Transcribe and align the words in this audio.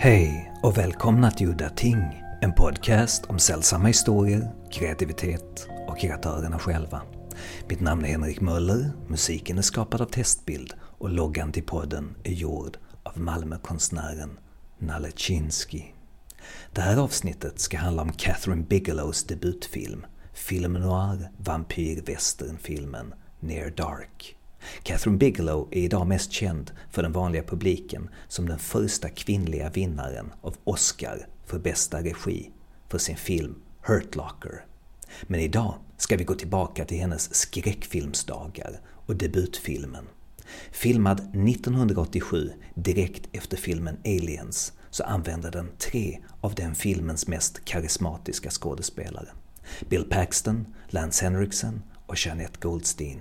Hej 0.00 0.52
och 0.62 0.78
välkomna 0.78 1.30
till 1.30 1.48
Udda 1.48 1.70
Ting, 1.70 2.22
en 2.40 2.52
podcast 2.52 3.24
om 3.24 3.38
sällsamma 3.38 3.86
historier, 3.88 4.50
kreativitet 4.70 5.68
och 5.88 5.98
kreatörerna 5.98 6.58
själva. 6.58 7.02
Mitt 7.68 7.80
namn 7.80 8.04
är 8.04 8.08
Henrik 8.08 8.40
Möller, 8.40 8.90
musiken 9.08 9.58
är 9.58 9.62
skapad 9.62 10.00
av 10.00 10.06
Testbild 10.06 10.74
och 10.80 11.10
loggan 11.10 11.52
till 11.52 11.62
podden 11.62 12.14
är 12.24 12.32
gjord 12.32 12.76
av 13.02 13.18
Malmökonstnären 13.18 14.38
Nalle 14.78 15.10
Chinsky. 15.16 15.82
Det 16.72 16.80
här 16.80 16.96
avsnittet 16.96 17.60
ska 17.60 17.78
handla 17.78 18.02
om 18.02 18.12
Catherine 18.12 18.66
Bigelows 18.68 19.24
debutfilm, 19.24 20.06
film 20.32 20.72
noir 20.72 21.30
vampyrvästernfilmen 21.36 23.14
Near 23.40 23.70
Dark. 23.70 24.37
Catherine 24.82 25.18
Bigelow 25.18 25.68
är 25.70 25.80
idag 25.80 26.06
mest 26.06 26.32
känd 26.32 26.70
för 26.90 27.02
den 27.02 27.12
vanliga 27.12 27.42
publiken 27.42 28.08
som 28.28 28.48
den 28.48 28.58
första 28.58 29.08
kvinnliga 29.08 29.70
vinnaren 29.70 30.32
av 30.40 30.56
Oscar 30.64 31.28
för 31.46 31.58
bästa 31.58 32.02
regi 32.02 32.50
för 32.88 32.98
sin 32.98 33.16
film 33.16 33.54
Hurt 33.82 34.14
Locker. 34.14 34.64
Men 35.22 35.40
idag 35.40 35.74
ska 35.96 36.16
vi 36.16 36.24
gå 36.24 36.34
tillbaka 36.34 36.84
till 36.84 37.00
hennes 37.00 37.34
skräckfilmsdagar 37.34 38.80
och 39.06 39.16
debutfilmen. 39.16 40.04
Filmad 40.72 41.20
1987 41.20 42.52
direkt 42.74 43.28
efter 43.32 43.56
filmen 43.56 43.96
Aliens 44.04 44.72
så 44.90 45.04
använder 45.04 45.50
den 45.50 45.68
tre 45.78 46.18
av 46.40 46.54
den 46.54 46.74
filmens 46.74 47.26
mest 47.26 47.64
karismatiska 47.64 48.50
skådespelare. 48.50 49.28
Bill 49.88 50.04
Paxton, 50.04 50.66
Lance 50.88 51.24
Henriksen 51.24 51.82
och 52.06 52.26
Jeanette 52.26 52.58
Goldstein. 52.60 53.20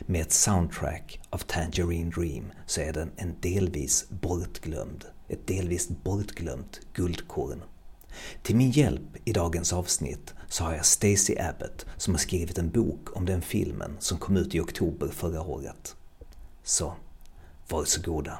Med 0.00 0.20
ett 0.20 0.32
soundtrack 0.32 1.20
av 1.30 1.38
Tangerine 1.38 2.10
Dream 2.10 2.52
så 2.66 2.80
är 2.80 2.92
den 2.92 3.10
en 3.16 3.34
delvis 3.40 4.06
bortglömd, 4.08 5.04
ett 5.28 5.46
delvis 5.46 5.88
bortglömt 5.88 6.80
guldkorn. 6.94 7.62
Till 8.42 8.56
min 8.56 8.70
hjälp 8.70 9.16
i 9.24 9.32
dagens 9.32 9.72
avsnitt 9.72 10.34
så 10.48 10.64
har 10.64 10.74
jag 10.74 10.86
Stacey 10.86 11.38
Abbott 11.38 11.86
som 11.96 12.14
har 12.14 12.18
skrivit 12.18 12.58
en 12.58 12.70
bok 12.70 13.16
om 13.16 13.26
den 13.26 13.42
filmen 13.42 13.96
som 13.98 14.18
kom 14.18 14.36
ut 14.36 14.54
i 14.54 14.60
oktober 14.60 15.08
förra 15.08 15.42
året. 15.42 15.96
Så, 16.62 16.94
varsågoda. 17.68 18.38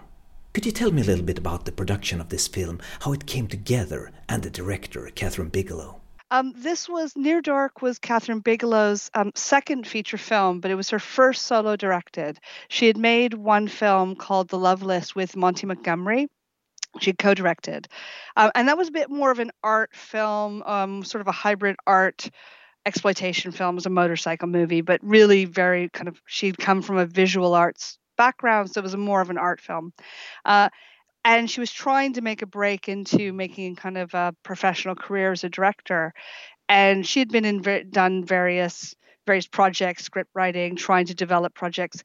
Could 0.52 0.66
you 0.66 0.74
tell 0.74 0.92
me 0.92 1.00
a 1.00 1.04
little 1.04 1.24
bit 1.24 1.38
about 1.38 1.66
the 1.66 1.72
production 1.72 2.20
of 2.20 2.28
this 2.28 2.48
film, 2.48 2.80
how 3.00 3.14
it 3.14 3.26
came 3.26 3.48
together, 3.48 4.12
and 4.28 4.42
the 4.42 4.50
director, 4.62 5.10
Catherine 5.14 5.50
Bigelow? 5.50 6.03
Um, 6.30 6.53
this 6.56 6.89
was 6.89 7.17
Near 7.17 7.41
Dark 7.41 7.83
was 7.83 7.98
Kathryn 7.98 8.42
Bigelow's 8.42 9.11
um, 9.14 9.33
second 9.34 9.86
feature 9.86 10.19
film, 10.19 10.61
but 10.61 10.70
it 10.70 10.75
was 10.75 10.91
her 10.91 10.98
first 10.98 11.42
solo 11.42 11.77
directed. 11.77 12.39
She 12.69 12.86
had 12.86 12.97
made 12.97 13.34
one 13.34 13.69
film 13.69 14.16
called 14.16 14.48
The 14.48 14.58
Loveless 14.58 15.14
with 15.14 15.36
Monty 15.36 15.66
Montgomery. 15.66 16.28
She 17.00 17.12
co-directed, 17.12 17.89
um, 18.36 18.53
and 18.55 18.69
that 18.69 18.78
was 18.78 18.89
a 18.89 18.92
bit 18.92 19.11
more 19.11 19.33
of 19.33 19.41
an 19.41 19.50
art 19.64 19.91
film, 19.97 20.62
um, 20.62 21.03
sort 21.03 21.22
of 21.22 21.27
a 21.27 21.33
hybrid 21.33 21.75
art 21.86 22.31
exploitation 22.86 23.50
film. 23.50 23.75
Was 23.75 23.86
a 23.86 23.91
motorcycle 23.91 24.47
movie, 24.47 24.81
but 24.81 25.00
really 25.03 25.44
very 25.44 25.88
kind 25.88 26.06
of. 26.06 26.20
She'd 26.25 26.56
come 26.56 26.83
from 26.83 26.98
a 26.98 27.06
visual 27.06 27.53
arts 27.53 27.98
background, 28.16 28.70
so 28.70 28.81
it 28.81 28.84
was 28.84 28.97
more 28.97 29.20
of 29.20 29.31
an 29.31 29.38
art 29.38 29.61
film. 29.61 29.92
Uh, 30.44 30.69
and 31.25 31.50
she 31.50 31.61
was 31.61 31.72
trying 31.72 32.12
to 32.12 32.20
make 32.20 32.42
a 32.42 32.47
break 32.47 32.89
into 32.89 33.33
making 33.33 33.77
kind 33.77 33.97
of 33.97 34.12
a 34.14 34.34
professional 34.42 34.94
career 34.94 35.33
as 35.33 35.44
a 35.44 35.48
director 35.48 36.12
and 36.69 37.06
she 37.06 37.19
had 37.19 37.28
been 37.28 37.44
in 37.44 37.91
done 37.91 38.25
various 38.25 38.94
various 39.27 39.47
projects 39.47 40.05
script 40.05 40.31
writing 40.34 40.77
trying 40.77 41.06
to 41.06 41.14
develop 41.14 41.55
projects 41.55 42.03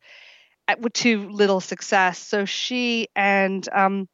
at, 0.70 0.80
with 0.80 0.94
too 0.94 1.30
little 1.30 1.60
success. 1.60 2.20
So 2.20 2.46
she 2.46 3.08
and 3.16 3.68
um, 3.74 4.08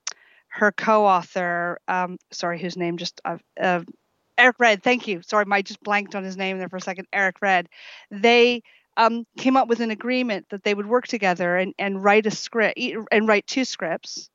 her 0.47 0.71
co-author 0.71 1.79
um, 1.87 2.17
sorry 2.31 2.59
whose 2.59 2.77
name 2.77 2.97
just 2.97 3.19
uh, 3.25 3.37
uh, 3.59 3.81
eric 4.37 4.55
red 4.59 4.83
thank 4.83 5.07
you. 5.07 5.21
Sorry 5.21 5.45
i 5.51 5.61
just 5.61 5.83
blanked 5.83 6.15
on 6.15 6.23
his 6.23 6.37
name 6.37 6.57
there 6.57 6.69
for 6.69 6.77
a 6.77 6.81
second 6.81 7.07
eric 7.13 7.41
red 7.41 7.67
they 8.09 8.61
um, 8.97 9.25
came 9.37 9.57
up 9.57 9.67
with 9.67 9.81
an 9.81 9.91
agreement 9.91 10.45
that 10.49 10.63
they 10.63 10.73
would 10.73 10.85
work 10.85 11.05
together 11.05 11.57
and, 11.57 11.73
and 11.77 12.01
write 12.01 12.25
a 12.25 12.31
script 12.31 12.79
and 13.11 13.27
write 13.27 13.45
two 13.45 13.65
scripts 13.65 14.29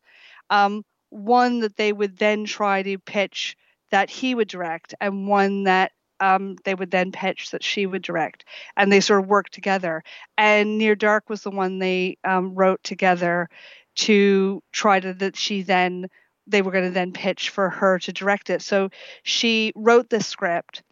um, 0.51 0.85
one 1.11 1.61
that 1.61 1.77
they 1.77 1.93
would 1.93 2.19
then 2.19 2.45
try 2.45 2.83
to 2.83 2.99
pitch 2.99 3.57
that 3.91 4.11
he 4.11 4.35
would 4.35 4.49
direct, 4.49 4.95
and 5.01 5.27
one 5.27 5.65
that 5.65 5.93
um, 6.21 6.57
they 6.65 6.75
would 6.75 6.91
then 6.91 7.13
pitch 7.13 7.51
that 7.51 7.65
she 7.65 7.87
would 7.87 8.03
direct, 8.03 8.45
and 8.77 8.93
they 8.93 9.01
sort 9.01 9.23
of 9.23 9.29
worked 9.29 9.55
together. 9.55 10.03
And 10.37 10.79
Near 10.79 10.95
Dark 10.95 11.29
was 11.29 11.43
the 11.43 11.51
one 11.51 11.79
they 11.79 12.19
um, 12.25 12.55
wrote 12.55 12.83
together 12.85 13.49
to 13.97 14.63
try 14.73 15.01
to 15.01 15.15
that 15.15 15.37
she 15.37 15.63
then 15.63 16.07
they 16.47 16.63
were 16.63 16.73
going 16.73 16.85
to 16.85 16.91
then 16.91 17.13
pitch 17.13 17.51
for 17.51 17.71
her 17.71 17.99
to 18.01 18.13
direct 18.13 18.51
it. 18.51 18.63
So 18.63 18.91
she 19.23 19.73
wrote 19.75 20.11
the 20.11 20.23
script. 20.23 20.83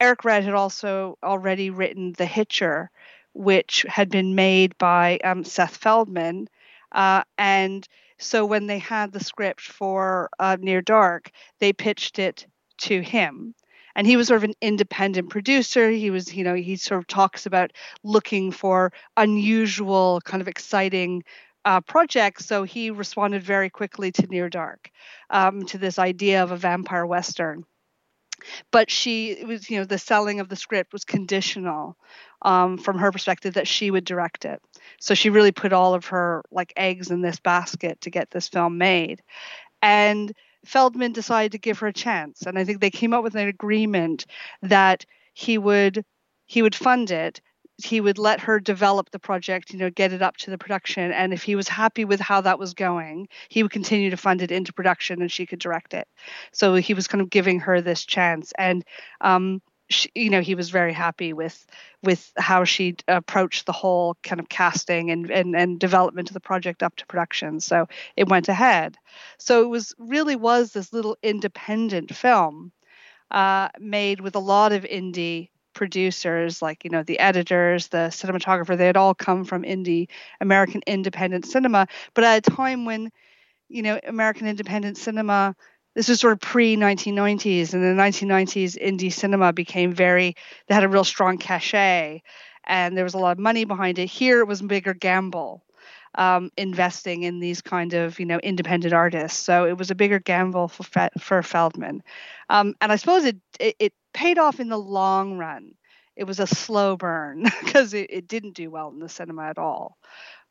Eric 0.00 0.24
Red 0.24 0.44
had 0.44 0.54
also 0.54 1.18
already 1.22 1.70
written 1.70 2.14
The 2.16 2.26
Hitcher, 2.26 2.90
which 3.32 3.84
had 3.88 4.10
been 4.10 4.34
made 4.34 4.76
by 4.78 5.18
um, 5.24 5.44
Seth 5.44 5.76
Feldman, 5.76 6.48
uh, 6.92 7.22
and 7.38 7.86
so 8.24 8.46
when 8.46 8.66
they 8.66 8.78
had 8.78 9.12
the 9.12 9.22
script 9.22 9.60
for 9.60 10.30
uh, 10.38 10.56
Near 10.58 10.80
Dark, 10.80 11.30
they 11.60 11.72
pitched 11.72 12.18
it 12.18 12.46
to 12.78 13.00
him. 13.00 13.54
And 13.94 14.06
he 14.06 14.16
was 14.16 14.28
sort 14.28 14.38
of 14.38 14.44
an 14.44 14.54
independent 14.60 15.30
producer. 15.30 15.90
He 15.90 16.10
was, 16.10 16.34
you 16.34 16.42
know, 16.42 16.54
he 16.54 16.76
sort 16.76 16.98
of 16.98 17.06
talks 17.06 17.46
about 17.46 17.72
looking 18.02 18.50
for 18.50 18.92
unusual, 19.16 20.20
kind 20.24 20.40
of 20.40 20.48
exciting 20.48 21.22
uh, 21.64 21.80
projects. 21.82 22.46
So 22.46 22.64
he 22.64 22.90
responded 22.90 23.42
very 23.42 23.70
quickly 23.70 24.10
to 24.12 24.26
Near 24.26 24.48
Dark, 24.48 24.90
um, 25.30 25.64
to 25.66 25.78
this 25.78 25.98
idea 25.98 26.42
of 26.42 26.50
a 26.50 26.56
vampire 26.56 27.06
western 27.06 27.64
but 28.70 28.90
she 28.90 29.44
was 29.44 29.68
you 29.70 29.78
know 29.78 29.84
the 29.84 29.98
selling 29.98 30.40
of 30.40 30.48
the 30.48 30.56
script 30.56 30.92
was 30.92 31.04
conditional 31.04 31.96
um, 32.42 32.78
from 32.78 32.98
her 32.98 33.10
perspective 33.10 33.54
that 33.54 33.68
she 33.68 33.90
would 33.90 34.04
direct 34.04 34.44
it. 34.44 34.60
So 35.00 35.14
she 35.14 35.30
really 35.30 35.52
put 35.52 35.72
all 35.72 35.94
of 35.94 36.06
her 36.06 36.42
like 36.50 36.72
eggs 36.76 37.10
in 37.10 37.22
this 37.22 37.40
basket 37.40 38.00
to 38.02 38.10
get 38.10 38.30
this 38.30 38.48
film 38.48 38.78
made. 38.78 39.22
And 39.80 40.32
feldman 40.64 41.12
decided 41.12 41.52
to 41.52 41.58
give 41.58 41.78
her 41.78 41.88
a 41.88 41.92
chance 41.92 42.42
and 42.42 42.58
i 42.58 42.64
think 42.64 42.80
they 42.80 42.90
came 42.90 43.12
up 43.12 43.22
with 43.22 43.34
an 43.34 43.46
agreement 43.46 44.24
that 44.62 45.04
he 45.34 45.58
would 45.58 46.04
he 46.46 46.62
would 46.62 46.74
fund 46.74 47.10
it 47.10 47.40
he 47.82 48.00
would 48.00 48.18
let 48.18 48.40
her 48.40 48.60
develop 48.60 49.10
the 49.10 49.18
project, 49.18 49.72
you 49.72 49.78
know, 49.78 49.90
get 49.90 50.12
it 50.12 50.22
up 50.22 50.36
to 50.38 50.50
the 50.50 50.58
production. 50.58 51.10
And 51.10 51.32
if 51.32 51.42
he 51.42 51.56
was 51.56 51.68
happy 51.68 52.04
with 52.04 52.20
how 52.20 52.40
that 52.42 52.58
was 52.58 52.74
going, 52.74 53.28
he 53.48 53.62
would 53.62 53.72
continue 53.72 54.10
to 54.10 54.16
fund 54.16 54.42
it 54.42 54.52
into 54.52 54.72
production 54.72 55.20
and 55.20 55.30
she 55.30 55.46
could 55.46 55.58
direct 55.58 55.94
it. 55.94 56.06
So 56.52 56.74
he 56.74 56.94
was 56.94 57.08
kind 57.08 57.20
of 57.22 57.30
giving 57.30 57.60
her 57.60 57.80
this 57.80 58.04
chance. 58.04 58.52
And, 58.56 58.84
um, 59.20 59.60
she, 59.90 60.08
you 60.14 60.30
know, 60.30 60.40
he 60.40 60.54
was 60.54 60.70
very 60.70 60.92
happy 60.94 61.34
with 61.34 61.66
with 62.02 62.32
how 62.38 62.64
she 62.64 62.96
approached 63.06 63.66
the 63.66 63.72
whole 63.72 64.16
kind 64.22 64.40
of 64.40 64.48
casting 64.48 65.10
and, 65.10 65.30
and 65.30 65.54
and 65.54 65.78
development 65.78 66.30
of 66.30 66.34
the 66.34 66.40
project 66.40 66.82
up 66.82 66.96
to 66.96 67.06
production. 67.06 67.60
So 67.60 67.86
it 68.16 68.28
went 68.28 68.48
ahead. 68.48 68.96
So 69.38 69.62
it 69.62 69.68
was 69.68 69.94
really 69.98 70.36
was 70.36 70.72
this 70.72 70.92
little 70.92 71.18
independent 71.22 72.14
film 72.14 72.72
uh, 73.30 73.68
made 73.78 74.20
with 74.20 74.34
a 74.36 74.40
lot 74.40 74.72
of 74.72 74.84
indie 74.84 75.50
producers 75.74 76.62
like 76.62 76.84
you 76.84 76.90
know 76.90 77.02
the 77.02 77.18
editors 77.18 77.88
the 77.88 78.08
cinematographer 78.10 78.76
they 78.76 78.86
had 78.86 78.96
all 78.96 79.14
come 79.14 79.44
from 79.44 79.62
indie 79.62 80.08
american 80.40 80.80
independent 80.86 81.44
cinema. 81.46 81.86
But 82.14 82.24
at 82.24 82.46
a 82.46 82.50
time 82.50 82.84
when 82.84 83.10
you 83.68 83.82
know 83.82 83.98
american 84.06 84.46
independent 84.46 84.96
cinema 84.96 85.54
this 85.94 86.08
was 86.08 86.20
sort 86.20 86.32
of 86.32 86.40
pre 86.40 86.76
1990s 86.76 87.72
and 87.72 87.84
in 87.84 87.96
the 87.96 88.02
1990s 88.02 88.76
indie 88.76 89.12
cinema 89.12 89.52
became 89.52 89.92
very 89.92 90.34
they 90.66 90.74
had 90.74 90.84
a 90.84 90.88
real 90.88 91.04
strong 91.04 91.38
cachet 91.38 92.22
and 92.66 92.96
there 92.96 93.04
was 93.04 93.14
a 93.14 93.18
lot 93.18 93.32
of 93.32 93.38
money 93.38 93.64
behind 93.64 93.98
it. 93.98 94.06
Here 94.06 94.40
it 94.40 94.48
was 94.48 94.60
a 94.60 94.64
bigger 94.64 94.94
gamble 94.94 95.62
um, 96.16 96.50
investing 96.56 97.22
in 97.24 97.40
these 97.40 97.60
kind 97.60 97.94
of 97.94 98.18
you 98.18 98.26
know 98.26 98.38
independent 98.38 98.94
artists. 98.94 99.38
So 99.38 99.66
it 99.66 99.76
was 99.76 99.90
a 99.90 99.94
bigger 99.94 100.18
gamble 100.18 100.68
for 100.68 101.10
for 101.18 101.42
feldman. 101.42 102.02
Um, 102.48 102.74
and 102.80 102.92
i 102.92 102.96
suppose 102.96 103.24
it, 103.24 103.36
it, 103.58 103.76
it 103.78 103.92
paid 104.14 104.38
off 104.38 104.60
in 104.60 104.68
the 104.68 104.78
long 104.78 105.36
run. 105.36 105.74
It 106.16 106.24
was 106.24 106.40
a 106.40 106.46
slow 106.46 106.96
burn 106.96 107.42
because 107.64 107.92
it, 107.92 108.06
it, 108.08 108.28
didn't 108.28 108.54
do 108.54 108.70
well 108.70 108.88
in 108.88 109.00
the 109.00 109.08
cinema 109.08 109.42
at 109.44 109.58
all. 109.58 109.98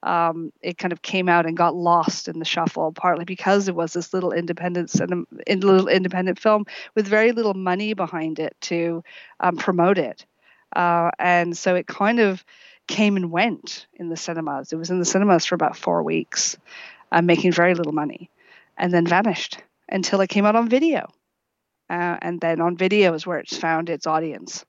Um, 0.04 0.51
it 0.62 0.77
kind 0.77 0.92
of 0.92 1.01
came 1.01 1.30
out 1.30 1.45
and 1.45 1.56
got 1.56 1.74
lost 1.74 2.27
in 2.27 2.38
the 2.38 2.45
shuffle, 2.45 2.92
partly 2.92 3.24
because 3.24 3.69
it 3.69 3.75
was 3.75 3.94
this 3.94 4.13
little 4.13 4.33
independent 4.33 4.89
cinema, 4.89 5.24
little 5.48 5.88
independent 5.88 6.39
film 6.39 6.65
with 6.94 7.07
very 7.07 7.31
little 7.31 7.54
money 7.54 7.94
behind 7.94 8.38
it 8.38 8.54
to 8.62 9.01
um, 9.39 9.56
promote 9.56 9.98
it, 9.98 10.25
uh, 10.75 11.10
and 11.19 11.57
so 11.57 11.75
it 11.75 11.88
kind 11.88 12.19
of 12.19 12.44
came 12.88 13.15
and 13.15 13.31
went 13.31 13.88
in 13.94 14.10
the 14.10 14.18
cinemas. 14.18 14.74
It 14.74 14.75
was 14.75 14.89
in 14.89 15.00
the 15.00 15.06
cinemas 15.06 15.45
for 15.45 15.56
about 15.56 15.77
four 15.77 16.04
weeks, 16.04 16.57
uh, 17.13 17.21
making 17.21 17.54
very 17.54 17.74
little 17.74 17.94
money, 17.94 18.30
and 18.77 18.94
then 18.94 19.07
vanished 19.07 19.60
until 19.88 20.19
it 20.19 20.27
came 20.27 20.45
out 20.45 20.57
on 20.57 20.68
video 20.68 21.13
uh, 21.89 22.18
and 22.21 22.39
then 22.41 22.62
on 22.62 22.77
video 22.77 23.13
is 23.13 23.25
where 23.25 23.39
it's 23.39 23.57
found 23.57 23.89
its 23.89 24.07
audience. 24.07 24.65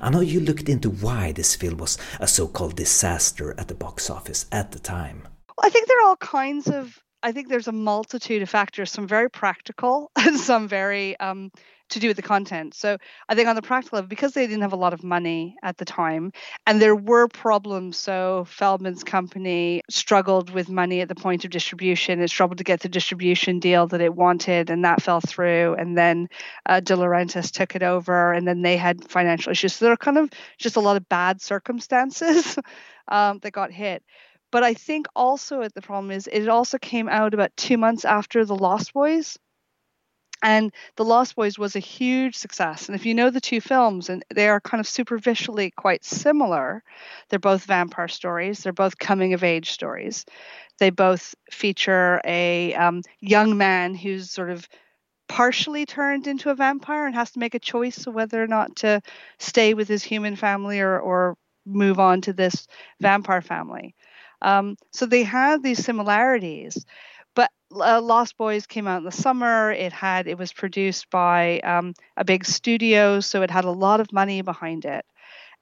I 0.00 0.10
know 0.10 0.20
you 0.20 0.40
looked 0.40 0.68
into 0.68 0.90
why 0.90 1.32
this 1.32 1.56
film 1.56 1.78
was 1.78 1.98
a 2.20 2.28
so 2.28 2.46
called 2.46 2.76
disaster 2.76 3.54
at 3.58 3.68
the 3.68 3.74
box 3.74 4.10
office 4.10 4.46
at 4.52 4.70
the 4.72 4.78
time. 4.78 5.22
Well, 5.48 5.66
I 5.66 5.70
think 5.70 5.88
there 5.88 5.98
are 6.02 6.08
all 6.08 6.16
kinds 6.16 6.68
of 6.68 7.02
I 7.24 7.30
think 7.32 7.48
there's 7.48 7.68
a 7.68 7.72
multitude 7.72 8.42
of 8.42 8.50
factors, 8.50 8.90
some 8.90 9.06
very 9.06 9.30
practical 9.30 10.10
and 10.16 10.38
some 10.38 10.68
very 10.68 11.18
um, 11.20 11.50
to 11.92 12.00
do 12.00 12.08
with 12.08 12.16
the 12.16 12.22
content. 12.22 12.74
So 12.74 12.98
I 13.28 13.34
think 13.34 13.48
on 13.48 13.56
the 13.56 13.62
practical 13.62 13.96
level, 13.96 14.08
because 14.08 14.32
they 14.32 14.46
didn't 14.46 14.62
have 14.62 14.72
a 14.72 14.76
lot 14.76 14.92
of 14.92 15.02
money 15.02 15.56
at 15.62 15.76
the 15.78 15.84
time, 15.84 16.32
and 16.66 16.80
there 16.80 16.96
were 16.96 17.28
problems. 17.28 17.96
So 17.96 18.44
Feldman's 18.48 19.04
company 19.04 19.82
struggled 19.88 20.50
with 20.50 20.68
money 20.68 21.00
at 21.00 21.08
the 21.08 21.14
point 21.14 21.44
of 21.44 21.50
distribution. 21.50 22.20
It 22.20 22.28
struggled 22.28 22.58
to 22.58 22.64
get 22.64 22.80
the 22.80 22.88
distribution 22.88 23.58
deal 23.58 23.86
that 23.88 24.00
it 24.00 24.14
wanted, 24.14 24.70
and 24.70 24.84
that 24.84 25.02
fell 25.02 25.20
through. 25.20 25.74
And 25.78 25.96
then 25.96 26.28
uh, 26.66 26.80
De 26.80 26.94
Laurentiis 26.94 27.50
took 27.50 27.74
it 27.74 27.82
over, 27.82 28.32
and 28.32 28.46
then 28.46 28.62
they 28.62 28.76
had 28.76 29.10
financial 29.10 29.52
issues. 29.52 29.74
So 29.74 29.84
there 29.84 29.92
are 29.92 29.96
kind 29.96 30.18
of 30.18 30.30
just 30.58 30.76
a 30.76 30.80
lot 30.80 30.96
of 30.96 31.08
bad 31.08 31.40
circumstances 31.40 32.58
um, 33.08 33.38
that 33.40 33.52
got 33.52 33.70
hit. 33.70 34.02
But 34.50 34.62
I 34.62 34.74
think 34.74 35.06
also 35.16 35.66
the 35.66 35.80
problem 35.80 36.10
is 36.10 36.28
it 36.30 36.48
also 36.48 36.78
came 36.78 37.08
out 37.08 37.32
about 37.32 37.56
two 37.56 37.78
months 37.78 38.04
after 38.04 38.44
The 38.44 38.54
Lost 38.54 38.92
Boys. 38.92 39.38
And 40.42 40.72
The 40.96 41.04
Lost 41.04 41.36
Boys 41.36 41.58
was 41.58 41.76
a 41.76 41.80
huge 41.80 42.34
success. 42.36 42.88
And 42.88 42.96
if 42.96 43.06
you 43.06 43.14
know 43.14 43.30
the 43.30 43.40
two 43.40 43.60
films, 43.60 44.08
and 44.08 44.24
they 44.34 44.48
are 44.48 44.60
kind 44.60 44.80
of 44.80 44.88
superficially 44.88 45.70
quite 45.70 46.04
similar, 46.04 46.82
they're 47.28 47.38
both 47.38 47.64
vampire 47.64 48.08
stories, 48.08 48.60
they're 48.60 48.72
both 48.72 48.98
coming 48.98 49.34
of 49.34 49.44
age 49.44 49.70
stories. 49.70 50.24
They 50.78 50.90
both 50.90 51.34
feature 51.50 52.20
a 52.24 52.74
um, 52.74 53.02
young 53.20 53.56
man 53.56 53.94
who's 53.94 54.30
sort 54.30 54.50
of 54.50 54.68
partially 55.28 55.86
turned 55.86 56.26
into 56.26 56.50
a 56.50 56.54
vampire 56.54 57.06
and 57.06 57.14
has 57.14 57.30
to 57.32 57.38
make 57.38 57.54
a 57.54 57.58
choice 57.58 58.06
of 58.06 58.14
whether 58.14 58.42
or 58.42 58.46
not 58.46 58.76
to 58.76 59.00
stay 59.38 59.74
with 59.74 59.88
his 59.88 60.02
human 60.02 60.36
family 60.36 60.80
or, 60.80 60.98
or 60.98 61.36
move 61.64 61.98
on 61.98 62.20
to 62.22 62.32
this 62.32 62.66
vampire 63.00 63.40
family. 63.40 63.94
Um, 64.42 64.76
so 64.92 65.06
they 65.06 65.22
have 65.22 65.62
these 65.62 65.84
similarities. 65.84 66.84
Uh, 67.74 68.00
Lost 68.00 68.36
Boys 68.36 68.66
came 68.66 68.86
out 68.86 68.98
in 68.98 69.04
the 69.04 69.12
summer. 69.12 69.72
It 69.72 69.92
had 69.92 70.26
it 70.26 70.38
was 70.38 70.52
produced 70.52 71.10
by 71.10 71.60
um, 71.60 71.94
a 72.16 72.24
big 72.24 72.44
studio, 72.44 73.20
so 73.20 73.42
it 73.42 73.50
had 73.50 73.64
a 73.64 73.70
lot 73.70 74.00
of 74.00 74.12
money 74.12 74.42
behind 74.42 74.84
it, 74.84 75.04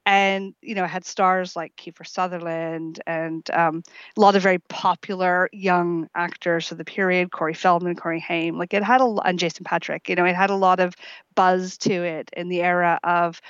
and 0.07 0.55
you 0.61 0.75
know 0.75 0.85
it 0.85 0.89
had 0.91 1.05
stars 1.05 1.55
like 1.55 1.77
Kiefer 1.77 2.07
Sutherland 2.07 3.01
and 3.07 3.49
um, 3.53 3.83
a 4.17 4.21
lot 4.21 4.37
of 4.37 4.43
very 4.43 4.59
popular 4.59 5.49
young 5.53 6.09
actors 6.15 6.73
of 6.73 6.79
the 6.79 6.85
period, 6.85 7.31
Corey 7.31 7.55
Feldman, 7.55 7.97
Corey 7.97 8.21
Haim. 8.21 8.59
Like 8.59 8.75
it 8.75 8.83
had 8.83 9.01
a 9.01 9.17
and 9.25 9.39
Jason 9.39 9.65
Patric. 9.65 10.09
You 10.09 10.17
know, 10.17 10.25
it 10.25 10.37
had 10.37 10.51
a 10.51 10.57
lot 10.57 10.81
of 10.81 10.95
buzz 11.35 11.79
to 11.79 11.93
it 11.93 12.31
in 12.37 12.49
the 12.49 12.63
era 12.63 12.99
of 13.05 13.41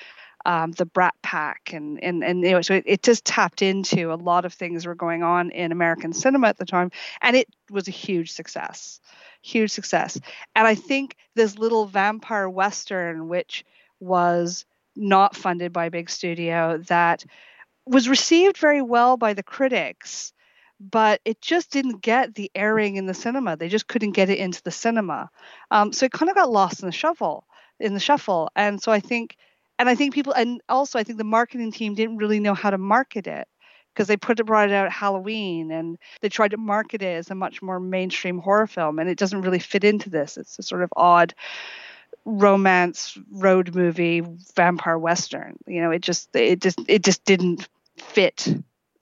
um, 0.46 0.72
the 0.72 0.86
Brat 0.86 1.14
Pack, 1.22 1.72
and 1.72 2.02
and 2.02 2.24
and 2.24 2.42
you 2.42 2.52
know, 2.52 2.62
so 2.62 2.74
it, 2.74 2.84
it, 2.86 3.02
just 3.02 3.24
tapped 3.24 3.62
into 3.62 4.12
a 4.12 4.14
lot 4.16 4.44
of 4.44 4.52
things 4.52 4.82
that 4.82 4.88
were 4.88 4.94
going 4.94 5.22
on 5.22 5.50
in 5.50 5.72
American 5.72 6.12
cinema 6.12 6.48
at 6.48 6.58
the 6.58 6.64
time, 6.64 6.90
and 7.20 7.36
it 7.36 7.48
was 7.70 7.88
a 7.88 7.92
huge 7.92 8.32
success, 8.32 9.00
huge 9.42 9.70
success. 9.70 10.18
And 10.54 10.66
I 10.66 10.74
think 10.74 11.16
this 11.34 11.58
little 11.58 11.86
vampire 11.86 12.48
western, 12.48 13.28
which 13.28 13.64
was 14.00 14.64
not 14.96 15.36
funded 15.36 15.72
by 15.72 15.88
big 15.88 16.10
studio, 16.10 16.78
that 16.88 17.24
was 17.86 18.08
received 18.08 18.56
very 18.56 18.82
well 18.82 19.16
by 19.16 19.34
the 19.34 19.42
critics 19.42 20.32
but 20.80 21.20
it 21.26 21.42
just 21.42 21.70
didn't 21.70 22.00
get 22.00 22.34
the 22.34 22.50
airing 22.54 22.96
in 22.96 23.04
the 23.04 23.12
cinema. 23.12 23.54
They 23.56 23.68
just 23.68 23.86
couldn't 23.86 24.12
get 24.12 24.30
it 24.30 24.38
into 24.38 24.62
the 24.62 24.70
cinema. 24.70 25.30
Um, 25.70 25.92
so 25.92 26.06
it 26.06 26.12
kind 26.12 26.30
of 26.30 26.34
got 26.34 26.50
lost 26.50 26.80
in 26.80 26.86
the 26.86 26.92
shuffle, 26.92 27.44
in 27.78 27.92
the 27.92 28.00
shuffle. 28.00 28.50
And 28.56 28.82
so 28.82 28.90
I 28.90 29.00
think 29.00 29.36
and 29.80 29.88
I 29.88 29.94
think 29.94 30.12
people, 30.12 30.34
and 30.34 30.60
also 30.68 30.98
I 30.98 31.04
think 31.04 31.16
the 31.16 31.24
marketing 31.24 31.72
team 31.72 31.94
didn't 31.94 32.18
really 32.18 32.38
know 32.38 32.52
how 32.52 32.68
to 32.68 32.76
market 32.76 33.26
it 33.26 33.48
because 33.94 34.08
they 34.08 34.18
put 34.18 34.38
it 34.38 34.44
brought 34.44 34.68
it 34.68 34.74
out 34.74 34.84
at 34.84 34.92
Halloween 34.92 35.70
and 35.70 35.96
they 36.20 36.28
tried 36.28 36.50
to 36.50 36.58
market 36.58 37.00
it 37.00 37.16
as 37.16 37.30
a 37.30 37.34
much 37.34 37.62
more 37.62 37.80
mainstream 37.80 38.38
horror 38.38 38.66
film, 38.66 38.98
and 38.98 39.08
it 39.08 39.16
doesn't 39.16 39.40
really 39.40 39.58
fit 39.58 39.82
into 39.82 40.10
this. 40.10 40.36
It's 40.36 40.58
a 40.58 40.62
sort 40.62 40.82
of 40.82 40.92
odd 40.94 41.34
romance 42.26 43.16
road 43.32 43.74
movie 43.74 44.22
vampire 44.54 44.98
western. 44.98 45.56
You 45.66 45.80
know, 45.80 45.92
it 45.92 46.02
just 46.02 46.28
it 46.36 46.60
just 46.60 46.78
it 46.86 47.02
just 47.02 47.24
didn't 47.24 47.66
fit 47.96 48.48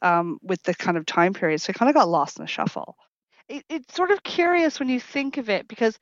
um, 0.01 0.39
with 0.43 0.63
the 0.63 0.75
kind 0.75 0.97
of 0.97 1.07
time 1.07 1.35
period, 1.35 1.61
so 1.61 1.71
it 1.71 1.77
kind 1.77 1.89
of 1.89 1.97
got 1.97 2.09
lost 2.09 2.39
in 2.39 2.45
the 2.45 2.49
shuffle. 2.49 2.97
It, 3.49 3.65
it's 3.69 3.97
sort 3.97 4.13
of 4.13 4.23
curious 4.23 4.79
when 4.79 4.89
you 4.89 5.01
think 5.01 5.39
of 5.39 5.51
it 5.51 5.67
because 5.67 5.99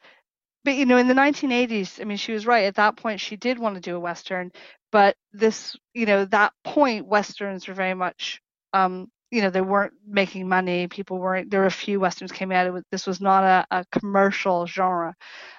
but 0.66 0.74
you 0.74 0.84
know 0.84 0.98
in 0.98 1.08
the 1.08 1.14
1980s 1.14 2.00
i 2.00 2.04
mean 2.04 2.18
she 2.18 2.32
was 2.32 2.46
right. 2.46 2.66
At 2.66 2.74
that 2.74 2.96
point 2.98 3.20
she 3.20 3.36
did 3.36 3.58
want 3.58 3.76
to 3.76 3.80
do 3.80 3.96
a 3.96 4.00
western 4.00 4.52
but 4.92 5.16
this 5.32 5.76
you 5.94 6.06
know 6.06 6.26
that 6.26 6.52
point 6.64 7.06
westerns 7.06 7.68
were 7.68 7.74
very 7.74 7.94
much 7.94 8.42
um 8.74 9.08
you 9.30 9.42
know 9.42 9.50
they 9.50 9.60
weren't 9.60 9.94
making 10.06 10.48
money. 10.48 10.88
People 10.88 11.18
weren't 11.18 11.50
there 11.50 11.60
were 11.60 11.66
a 11.66 11.70
few 11.70 12.00
westerns 12.00 12.32
came 12.32 12.52
out. 12.52 12.66
It 12.66 12.84
this 12.90 13.06
was 13.06 13.20
not 13.20 13.44
a, 13.44 13.66
a 13.78 13.84
commercial 13.92 14.66
genre 14.66 15.14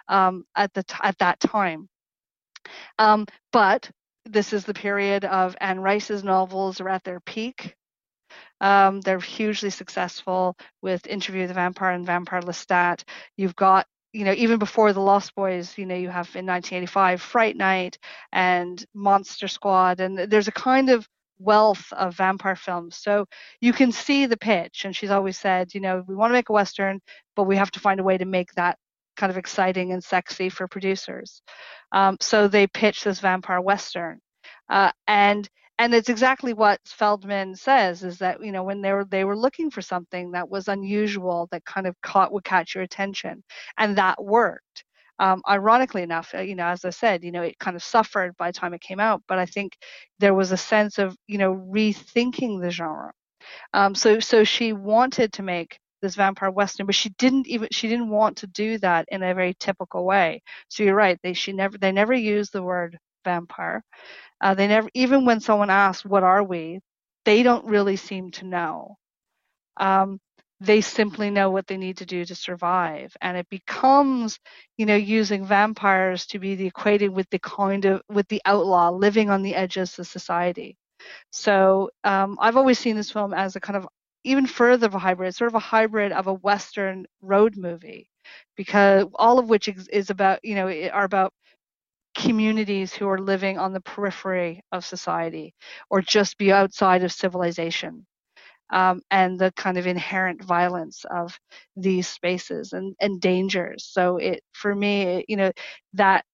um 0.10 0.46
at 0.56 0.74
the 0.74 0.84
t- 0.84 0.96
at 1.02 1.18
that 1.20 1.40
time. 1.40 1.90
Um 3.00 3.26
but 3.54 3.90
this 4.26 4.52
is 4.52 4.66
the 4.66 4.74
period 4.74 5.24
of 5.24 5.56
Anne 5.62 5.80
Rice's 5.80 6.24
novels 6.24 6.82
are 6.82 6.90
at 6.90 7.04
their 7.06 7.22
peak. 7.22 7.76
Um, 8.60 9.02
they're 9.02 9.20
hugely 9.20 9.70
successful 9.70 10.58
with 10.82 11.08
Interview 11.08 11.42
with 11.42 11.50
the 11.50 11.54
Vampire 11.54 11.92
and 11.92 12.06
Vampire 12.06 12.42
Lestat. 12.42 13.04
You've 13.38 13.56
got 13.56 13.88
you 14.14 14.26
know, 14.26 14.34
even 14.34 14.58
before 14.58 14.94
the 14.94 15.00
Lost 15.00 15.36
Boys, 15.36 15.78
you 15.78 15.86
know, 15.86 15.96
you 15.96 16.10
have 16.10 16.28
in 16.36 16.46
1985 16.46 17.22
Fright 17.22 17.56
Night 17.56 17.98
and 18.32 18.84
Monster 18.94 19.48
Squad, 19.48 20.00
and 20.00 20.18
there's 20.18 20.48
a 20.48 20.54
kind 20.54 20.90
of 20.90 21.08
wealth 21.40 21.92
of 21.94 22.16
vampire 22.16 22.56
films. 22.56 22.98
So 22.98 23.26
you 23.62 23.74
can 23.74 23.92
see 23.92 24.26
the 24.26 24.38
pitch. 24.38 24.86
And 24.86 24.96
she's 24.96 25.12
always 25.12 25.38
said, 25.38 25.74
you 25.74 25.82
know, 25.82 26.04
we 26.08 26.16
want 26.16 26.32
to 26.32 26.34
make 26.34 26.50
a 26.50 26.54
Western, 26.54 27.00
but 27.36 27.44
we 27.44 27.58
have 27.58 27.72
to 27.72 27.80
find 27.80 28.00
a 28.00 28.04
way 28.04 28.18
to 28.18 28.26
make 28.26 28.52
that 28.54 28.78
kind 29.16 29.32
of 29.32 29.38
exciting 29.38 29.92
and 29.92 30.04
sexy 30.04 30.50
for 30.50 30.68
producers. 30.68 31.42
Um, 31.92 32.18
so 32.22 32.48
they 32.48 32.68
pitched 32.68 33.04
this 33.04 33.20
vampire 33.20 33.62
Western. 33.62 34.20
Uh, 34.70 34.92
and 35.08 35.48
and 35.80 35.94
it's 35.94 36.10
exactly 36.10 36.54
what 36.54 36.80
Feldman 36.86 37.56
says 37.56 38.04
is 38.04 38.18
that 38.20 38.44
you 38.44 38.52
know 38.52 38.64
when 38.64 38.82
they 38.82 38.94
were 38.94 39.06
they 39.06 39.24
were 39.26 39.38
looking 39.38 39.70
for 39.72 39.82
something 39.82 40.32
that 40.32 40.50
was 40.50 40.68
unusual 40.68 41.48
that 41.52 41.66
kind 41.66 41.88
of 41.88 41.96
caught 42.02 42.32
would 42.34 42.44
catch 42.44 42.76
your 42.76 42.84
attention 42.84 43.44
and 43.78 43.98
that 43.98 44.24
worked. 44.24 44.84
Um, 45.20 45.42
ironically 45.50 46.04
enough 46.04 46.32
uh, 46.36 46.42
you 46.42 46.56
know 46.56 46.68
as 46.68 46.86
I 46.86 46.92
said 46.92 47.24
you 47.24 47.32
know 47.32 47.42
it 47.44 47.58
kind 47.60 47.76
of 47.76 47.84
suffered 47.84 48.38
by 48.38 48.50
the 48.52 48.54
time 48.60 48.74
it 48.76 48.82
came 48.82 49.00
out 49.00 49.24
but 49.28 49.40
I 49.40 49.48
think 49.48 49.74
there 50.20 50.34
was 50.36 50.52
a 50.52 50.58
sense 50.58 51.00
of 51.00 51.16
you 51.28 51.38
know 51.40 51.56
rethinking 51.56 52.62
the 52.62 52.70
genre. 52.72 53.12
Um, 53.74 53.96
so 53.96 54.20
so 54.20 54.44
she 54.46 54.74
wanted 54.74 55.34
to 55.34 55.44
make 55.44 55.80
this 56.02 56.16
vampire 56.16 56.52
western 56.52 56.86
but 56.88 56.96
she 56.96 57.10
didn't 57.20 57.48
even 57.48 57.70
she 57.72 57.88
didn't 57.90 58.10
want 58.10 58.38
to 58.38 58.48
do 58.48 58.78
that 58.80 59.06
in 59.10 59.24
a 59.24 59.34
very 59.36 59.56
typical 59.60 60.06
way. 60.06 60.42
So 60.70 60.84
you're 60.84 60.96
right 60.96 61.20
they 61.24 61.34
she 61.34 61.54
never 61.54 61.78
they 61.78 61.92
never 61.94 62.14
used 62.14 62.54
the 62.54 62.64
word 62.64 62.98
vampire 63.28 63.84
uh, 64.42 64.54
they 64.56 64.68
never, 64.68 64.90
even 64.94 65.26
when 65.26 65.40
someone 65.40 65.70
asks, 65.72 66.06
"What 66.06 66.24
are 66.24 66.44
we?" 66.44 66.80
they 67.26 67.44
don't 67.44 67.66
really 67.66 67.98
seem 67.98 68.32
to 68.32 68.46
know. 68.46 68.98
Um, 69.78 70.20
they 70.60 70.82
simply 70.82 71.30
know 71.30 71.52
what 71.52 71.68
they 71.68 71.78
need 71.78 71.98
to 71.98 72.06
do 72.06 72.26
to 72.26 72.36
survive, 72.36 73.16
and 73.22 73.38
it 73.38 73.48
becomes, 73.50 74.40
you 74.78 74.86
know, 74.88 74.96
using 74.96 75.46
vampires 75.46 76.26
to 76.28 76.40
be 76.40 76.56
the 76.56 76.68
equated 76.68 77.12
with 77.12 77.30
the 77.30 77.40
kind 77.40 77.86
of 77.86 78.02
with 78.10 78.28
the 78.30 78.42
outlaw 78.46 78.90
living 78.92 79.30
on 79.30 79.44
the 79.44 79.56
edges 79.56 80.00
of 80.00 80.08
society. 80.08 80.78
So 81.32 81.92
um, 82.04 82.38
I've 82.42 82.58
always 82.58 82.80
seen 82.80 82.96
this 82.98 83.12
film 83.12 83.34
as 83.34 83.56
a 83.56 83.62
kind 83.62 83.78
of 83.78 83.88
even 84.24 84.48
further 84.48 84.88
of 84.88 84.96
a 84.96 85.00
hybrid, 85.00 85.36
sort 85.36 85.50
of 85.50 85.56
a 85.56 85.60
hybrid 85.60 86.12
of 86.14 86.28
a 86.28 86.34
Western 86.34 87.06
road 87.22 87.56
movie, 87.58 88.10
because 88.58 89.06
all 89.16 89.40
of 89.40 89.50
which 89.50 89.70
is 89.70 90.10
about, 90.12 90.40
you 90.44 90.56
know, 90.56 90.68
are 90.94 91.06
about 91.06 91.34
communities 92.18 92.94
who 92.94 93.08
are 93.08 93.20
living 93.20 93.60
on 93.60 93.74
the 93.74 93.82
periphery 93.82 94.62
of 94.72 94.84
society 94.84 95.54
or 95.92 96.02
just 96.02 96.38
be 96.40 96.52
outside 96.52 97.04
of 97.04 97.12
civilization 97.12 98.06
um, 98.74 99.02
and 99.12 99.40
the 99.40 99.52
kind 99.56 99.78
of 99.78 99.86
inherent 99.88 100.44
violence 100.44 101.06
of 101.12 101.40
these 101.76 102.08
spaces 102.08 102.74
and, 102.74 102.96
and 103.00 103.22
dangers 103.22 103.88
so 103.90 104.18
it 104.18 104.42
for 104.54 104.74
me 104.74 105.04
it, 105.04 105.26
you 105.30 105.38
know 105.38 105.52
that 105.94 106.26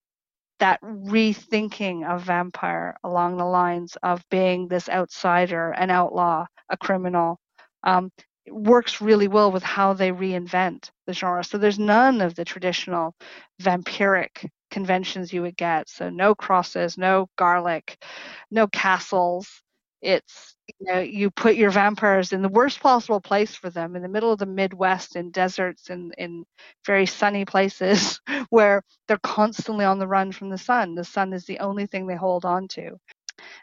that 0.59 0.79
rethinking 0.81 2.07
of 2.07 2.21
vampire 2.23 2.95
along 3.03 3.37
the 3.37 3.45
lines 3.45 3.97
of 4.03 4.23
being 4.31 4.67
this 4.69 4.87
outsider 4.87 5.71
an 5.71 5.91
outlaw 5.91 6.45
a 6.69 6.77
criminal 6.77 7.37
um, 7.83 8.09
works 8.49 9.01
really 9.01 9.27
well 9.27 9.51
with 9.51 9.63
how 9.63 9.93
they 9.93 10.11
reinvent 10.11 10.89
the 11.07 11.13
genre. 11.13 11.43
So 11.43 11.57
there's 11.57 11.79
none 11.79 12.21
of 12.21 12.35
the 12.35 12.45
traditional 12.45 13.15
vampiric 13.61 14.49
conventions 14.73 15.33
you 15.33 15.43
would 15.43 15.57
get. 15.57 15.89
So 15.89 16.09
no 16.09 16.35
crosses, 16.35 16.97
no 16.97 17.29
garlic, 17.37 18.03
no 18.51 18.67
castles. 18.67 19.61
It's 20.01 20.55
you 20.67 20.93
know 20.93 20.99
you 21.01 21.31
put 21.31 21.55
your 21.55 21.71
vampires 21.71 22.33
in 22.33 22.41
the 22.43 22.49
worst 22.49 22.81
possible 22.81 23.21
place 23.21 23.55
for 23.55 23.69
them 23.71 23.95
in 23.95 24.03
the 24.03 24.09
middle 24.09 24.33
of 24.33 24.39
the 24.39 24.47
Midwest 24.47 25.15
in 25.17 25.31
deserts 25.31 25.89
and 25.89 26.13
in 26.17 26.45
very 26.85 27.05
sunny 27.07 27.45
places 27.45 28.21
where 28.49 28.83
they're 29.07 29.19
constantly 29.23 29.85
on 29.85 29.99
the 29.99 30.07
run 30.07 30.31
from 30.33 30.49
the 30.49 30.57
sun. 30.59 30.95
The 30.95 31.05
sun 31.05 31.33
is 31.33 31.45
the 31.45 31.59
only 31.59 31.87
thing 31.87 32.07
they 32.07 32.17
hold 32.17 32.45
on 32.45 32.67
to. 32.69 32.99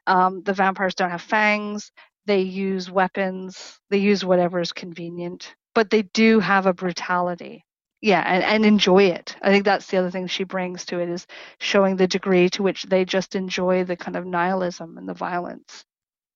Um, 0.06 0.42
the 0.44 0.52
vampires 0.54 0.94
don't 0.94 1.10
have 1.10 1.22
fangs. 1.22 1.92
They 2.26 2.42
use 2.42 2.90
weapons. 2.90 3.78
They 3.90 3.98
use 3.98 4.24
whatever 4.24 4.60
is 4.60 4.72
convenient 4.72 5.54
but 5.74 5.90
they 5.90 6.02
do 6.02 6.40
have 6.40 6.66
a 6.66 6.74
brutality. 6.74 7.64
Yeah, 8.02 8.22
and, 8.26 8.42
and 8.42 8.64
enjoy 8.64 9.04
it. 9.04 9.36
I 9.42 9.50
think 9.50 9.64
that's 9.64 9.86
the 9.88 9.98
other 9.98 10.10
thing 10.10 10.26
she 10.26 10.44
brings 10.44 10.86
to 10.86 11.00
it 11.00 11.08
is 11.08 11.26
showing 11.58 11.96
the 11.96 12.06
degree 12.06 12.48
to 12.50 12.62
which 12.62 12.84
they 12.84 13.04
just 13.04 13.34
enjoy 13.34 13.84
the 13.84 13.96
kind 13.96 14.16
of 14.16 14.24
nihilism 14.24 14.96
and 14.96 15.08
the 15.08 15.14
violence 15.14 15.84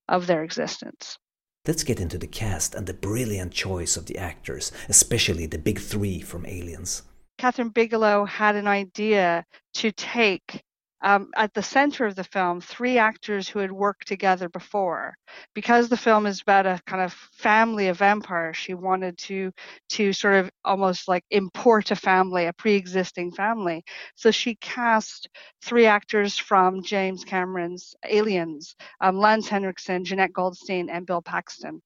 of 0.08 0.26
their 0.26 0.42
existence. 0.42 1.18
Let's 1.66 1.84
get 1.84 2.00
into 2.00 2.18
the 2.18 2.26
cast 2.26 2.74
and 2.74 2.86
the 2.86 2.92
brilliant 2.92 3.52
choice 3.52 3.96
of 3.96 4.04
the 4.04 4.18
actors, 4.18 4.70
especially 4.90 5.46
the 5.46 5.58
big 5.58 5.80
three 5.80 6.20
from 6.20 6.44
Aliens. 6.44 7.02
Kathryn 7.38 7.72
Bigelow 7.72 8.26
had 8.26 8.54
an 8.56 8.66
idea 8.66 9.46
to 9.74 9.90
take 9.92 10.62
um, 11.04 11.30
at 11.36 11.52
the 11.52 11.62
center 11.62 12.06
of 12.06 12.16
the 12.16 12.24
film 12.24 12.60
three 12.62 12.96
actors 12.98 13.46
who 13.46 13.58
had 13.58 13.70
worked 13.70 14.08
together 14.08 14.48
before. 14.48 15.14
Because 15.54 15.88
the 15.88 15.98
film 15.98 16.26
is 16.26 16.40
about 16.40 16.66
a 16.66 16.80
kind 16.86 17.02
of 17.02 17.12
family 17.12 17.88
of 17.88 17.98
vampires, 17.98 18.56
she 18.56 18.74
wanted 18.74 19.18
to 19.18 19.52
to 19.90 20.12
sort 20.14 20.34
of 20.34 20.50
almost 20.64 21.06
like 21.06 21.24
import 21.30 21.90
a 21.90 21.96
family, 21.96 22.46
a 22.46 22.52
pre-existing 22.54 23.32
family. 23.32 23.84
So 24.16 24.30
she 24.30 24.56
cast 24.56 25.28
three 25.62 25.86
actors 25.86 26.38
from 26.38 26.82
James 26.82 27.22
Cameron's 27.24 27.94
Aliens: 28.08 28.74
um, 29.00 29.18
Lance 29.18 29.48
Henriksen, 29.48 30.04
Jenette 30.04 30.32
Goldstein, 30.32 30.88
and 30.88 31.06
Bill 31.06 31.22
Paxton. 31.22 31.82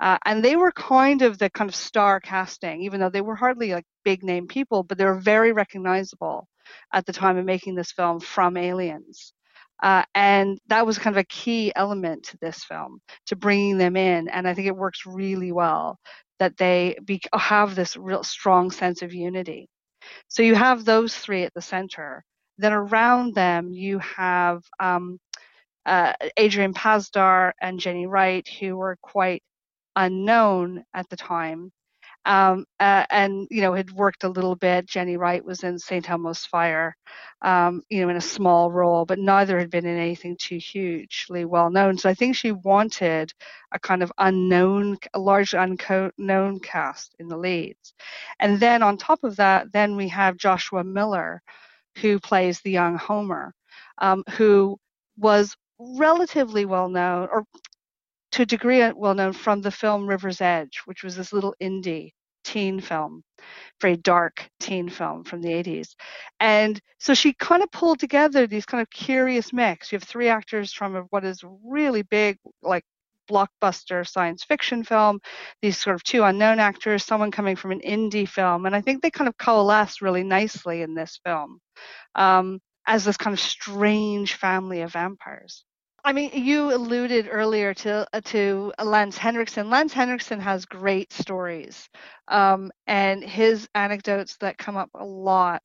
Uh, 0.00 0.18
and 0.24 0.44
they 0.44 0.56
were 0.56 0.72
kind 0.72 1.22
of 1.22 1.38
the 1.38 1.50
kind 1.50 1.70
of 1.70 1.76
star 1.76 2.20
casting, 2.20 2.82
even 2.82 3.00
though 3.00 3.10
they 3.10 3.20
were 3.20 3.36
hardly 3.36 3.72
like 3.72 3.84
big 4.04 4.24
name 4.24 4.48
people, 4.48 4.82
but 4.82 4.98
they 4.98 5.04
were 5.04 5.20
very 5.20 5.52
recognizable 5.52 6.48
at 6.92 7.06
the 7.06 7.12
time 7.12 7.36
of 7.36 7.44
making 7.44 7.74
this 7.74 7.92
film 7.92 8.20
from 8.20 8.56
Aliens. 8.56 9.32
Uh, 9.82 10.02
and 10.14 10.58
that 10.66 10.86
was 10.86 10.98
kind 10.98 11.16
of 11.16 11.20
a 11.20 11.24
key 11.24 11.72
element 11.74 12.22
to 12.24 12.36
this 12.40 12.64
film, 12.64 13.00
to 13.26 13.36
bringing 13.36 13.78
them 13.78 13.96
in. 13.96 14.28
And 14.28 14.46
I 14.46 14.54
think 14.54 14.66
it 14.66 14.76
works 14.76 15.06
really 15.06 15.52
well 15.52 15.98
that 16.38 16.56
they 16.56 16.96
be, 17.04 17.20
have 17.32 17.74
this 17.74 17.96
real 17.96 18.22
strong 18.22 18.70
sense 18.70 19.02
of 19.02 19.14
unity. 19.14 19.68
So 20.28 20.42
you 20.42 20.54
have 20.54 20.84
those 20.84 21.16
three 21.16 21.44
at 21.44 21.54
the 21.54 21.62
center. 21.62 22.24
Then 22.58 22.72
around 22.72 23.34
them, 23.34 23.72
you 23.72 23.98
have 24.00 24.62
um, 24.78 25.18
uh, 25.86 26.12
Adrian 26.36 26.74
Pasdar 26.74 27.52
and 27.60 27.80
Jenny 27.80 28.06
Wright, 28.06 28.46
who 28.60 28.76
were 28.76 28.96
quite 29.02 29.42
unknown 29.96 30.84
at 30.92 31.08
the 31.08 31.16
time. 31.16 31.72
Um, 32.26 32.66
uh, 32.80 33.06
and 33.10 33.48
you 33.50 33.62
know 33.62 33.74
had 33.74 33.90
worked 33.92 34.24
a 34.24 34.28
little 34.28 34.56
bit. 34.56 34.86
Jenny 34.86 35.16
Wright 35.16 35.44
was 35.44 35.64
in 35.64 35.78
St. 35.78 36.08
Elmo's 36.10 36.44
Fire, 36.44 36.96
um, 37.42 37.82
you 37.88 38.02
know, 38.02 38.08
in 38.10 38.16
a 38.16 38.20
small 38.20 38.70
role, 38.70 39.04
but 39.06 39.18
neither 39.18 39.58
had 39.58 39.70
been 39.70 39.86
in 39.86 39.96
anything 39.98 40.36
too 40.38 40.58
hugely 40.58 41.44
well 41.46 41.70
known. 41.70 41.96
So 41.98 42.10
I 42.10 42.14
think 42.14 42.36
she 42.36 42.52
wanted 42.52 43.32
a 43.72 43.78
kind 43.78 44.02
of 44.02 44.12
unknown, 44.18 44.98
a 45.14 45.20
large 45.20 45.54
unknown 45.54 46.60
cast 46.60 47.14
in 47.18 47.28
the 47.28 47.38
leads. 47.38 47.94
And 48.40 48.60
then 48.60 48.82
on 48.82 48.98
top 48.98 49.24
of 49.24 49.36
that, 49.36 49.72
then 49.72 49.96
we 49.96 50.08
have 50.08 50.36
Joshua 50.36 50.84
Miller, 50.84 51.42
who 51.98 52.20
plays 52.20 52.60
the 52.60 52.70
young 52.70 52.96
Homer, 52.96 53.54
um, 53.98 54.24
who 54.32 54.78
was 55.18 55.56
relatively 55.78 56.64
well 56.66 56.88
known, 56.88 57.28
or 57.32 57.44
to 58.32 58.42
a 58.42 58.46
degree 58.46 58.82
uh, 58.82 58.92
well 58.94 59.14
known 59.14 59.32
from 59.32 59.60
the 59.60 59.70
film 59.70 60.06
River's 60.06 60.40
Edge, 60.40 60.82
which 60.84 61.02
was 61.02 61.16
this 61.16 61.32
little 61.32 61.54
indie 61.60 62.12
teen 62.44 62.80
film, 62.80 63.22
very 63.80 63.96
dark 63.96 64.48
teen 64.60 64.88
film 64.88 65.24
from 65.24 65.42
the 65.42 65.50
80s. 65.50 65.94
And 66.40 66.80
so 66.98 67.14
she 67.14 67.32
kind 67.34 67.62
of 67.62 67.70
pulled 67.70 68.00
together 68.00 68.46
these 68.46 68.66
kind 68.66 68.80
of 68.80 68.90
curious 68.90 69.52
mix. 69.52 69.92
You 69.92 69.96
have 69.96 70.08
three 70.08 70.28
actors 70.28 70.72
from 70.72 70.94
what 71.10 71.24
is 71.24 71.42
really 71.64 72.02
big, 72.02 72.38
like 72.62 72.84
blockbuster 73.30 74.06
science 74.06 74.44
fiction 74.44 74.82
film, 74.82 75.20
these 75.62 75.78
sort 75.78 75.94
of 75.94 76.02
two 76.02 76.22
unknown 76.24 76.58
actors, 76.58 77.04
someone 77.04 77.30
coming 77.30 77.56
from 77.56 77.72
an 77.72 77.80
indie 77.80 78.28
film. 78.28 78.66
And 78.66 78.74
I 78.74 78.80
think 78.80 79.02
they 79.02 79.10
kind 79.10 79.28
of 79.28 79.38
coalesce 79.38 80.02
really 80.02 80.24
nicely 80.24 80.82
in 80.82 80.94
this 80.94 81.20
film 81.24 81.60
um, 82.14 82.60
as 82.86 83.04
this 83.04 83.16
kind 83.16 83.34
of 83.34 83.40
strange 83.40 84.34
family 84.34 84.80
of 84.80 84.92
vampires. 84.92 85.64
I 86.04 86.12
mean, 86.12 86.30
you 86.32 86.74
alluded 86.74 87.28
earlier 87.30 87.74
to 87.74 88.06
uh, 88.12 88.20
to 88.26 88.72
Lance 88.82 89.18
Henriksen. 89.18 89.70
Lance 89.70 89.92
Henriksen 89.92 90.40
has 90.40 90.64
great 90.64 91.12
stories, 91.12 91.88
um, 92.28 92.70
and 92.86 93.22
his 93.22 93.68
anecdotes 93.74 94.36
that 94.38 94.58
come 94.58 94.76
up 94.76 94.90
a 94.94 95.04
lot 95.04 95.62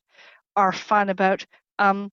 are 0.56 0.72
fun 0.72 1.08
about, 1.10 1.44
um, 1.78 2.10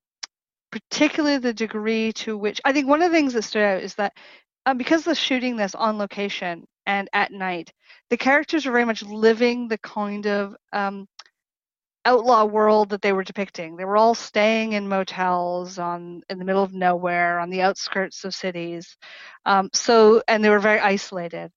particularly 0.71 1.37
the 1.37 1.53
degree 1.53 2.13
to 2.13 2.37
which 2.37 2.61
I 2.65 2.73
think 2.73 2.87
one 2.87 3.01
of 3.01 3.11
the 3.11 3.17
things 3.17 3.33
that 3.33 3.43
stood 3.43 3.63
out 3.63 3.83
is 3.83 3.95
that 3.95 4.13
um, 4.65 4.77
because 4.77 5.03
they're 5.03 5.15
shooting 5.15 5.55
this 5.57 5.75
on 5.75 5.97
location 5.97 6.65
and 6.85 7.09
at 7.13 7.31
night, 7.31 7.71
the 8.09 8.17
characters 8.17 8.65
are 8.65 8.71
very 8.71 8.85
much 8.85 9.03
living 9.03 9.67
the 9.67 9.77
kind 9.79 10.27
of 10.27 10.55
um, 10.73 11.07
outlaw 12.05 12.45
world 12.45 12.89
that 12.89 13.01
they 13.01 13.13
were 13.13 13.23
depicting. 13.23 13.75
They 13.75 13.85
were 13.85 13.97
all 13.97 14.15
staying 14.15 14.73
in 14.73 14.87
motels 14.87 15.79
on 15.79 16.21
in 16.29 16.39
the 16.39 16.45
middle 16.45 16.63
of 16.63 16.73
nowhere, 16.73 17.39
on 17.39 17.49
the 17.49 17.61
outskirts 17.61 18.23
of 18.25 18.35
cities. 18.35 18.97
Um, 19.45 19.69
so, 19.73 20.21
and 20.27 20.43
they 20.43 20.49
were 20.49 20.59
very 20.59 20.79
isolated. 20.79 21.51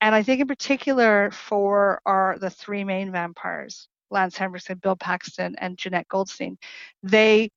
And 0.00 0.14
I 0.14 0.22
think 0.22 0.40
in 0.40 0.46
particular 0.48 1.30
for 1.30 2.00
our 2.06 2.38
the 2.38 2.50
three 2.50 2.84
main 2.84 3.12
vampires, 3.12 3.88
Lance 4.10 4.36
Henriksen, 4.36 4.78
Bill 4.78 4.96
Paxton, 4.96 5.56
and 5.58 5.76
Jenette 5.76 6.08
Goldstein, 6.08 6.58
they 7.02 7.50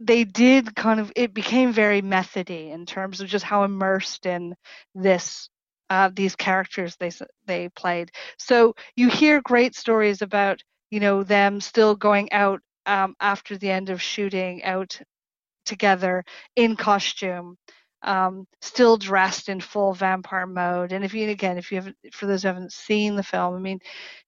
they 0.00 0.24
did 0.24 0.74
kind 0.76 1.00
of 1.00 1.12
it 1.16 1.32
became 1.32 1.72
very 1.72 2.02
methody 2.02 2.70
in 2.70 2.84
terms 2.86 3.20
of 3.20 3.28
just 3.28 3.44
how 3.44 3.64
immersed 3.64 4.26
in 4.26 4.54
this 4.94 5.48
uh, 5.90 6.10
these 6.14 6.36
characters 6.36 6.96
they 6.96 7.10
they 7.46 7.68
played. 7.70 8.10
So 8.38 8.74
you 8.96 9.08
hear 9.08 9.40
great 9.42 9.74
stories 9.74 10.22
about 10.22 10.62
you 10.94 11.00
know 11.00 11.24
them 11.24 11.60
still 11.60 11.96
going 11.96 12.32
out 12.32 12.60
um, 12.86 13.16
after 13.20 13.58
the 13.58 13.70
end 13.70 13.90
of 13.90 14.02
shooting 14.02 14.64
out 14.64 15.00
together 15.66 16.24
in 16.56 16.76
costume 16.76 17.56
um, 18.04 18.46
still 18.62 18.98
dressed 18.98 19.48
in 19.50 19.60
full 19.60 19.94
vampire 19.94 20.46
mode. 20.46 20.92
And 20.92 21.04
if 21.04 21.14
you 21.14 21.30
again 21.30 21.58
if 21.58 21.72
you 21.72 21.78
haven't 21.78 21.96
for 22.12 22.26
those 22.26 22.42
who 22.42 22.48
haven't 22.48 22.72
seen 22.72 23.16
the 23.16 23.24
film 23.24 23.56
i 23.56 23.60
mean 23.60 23.80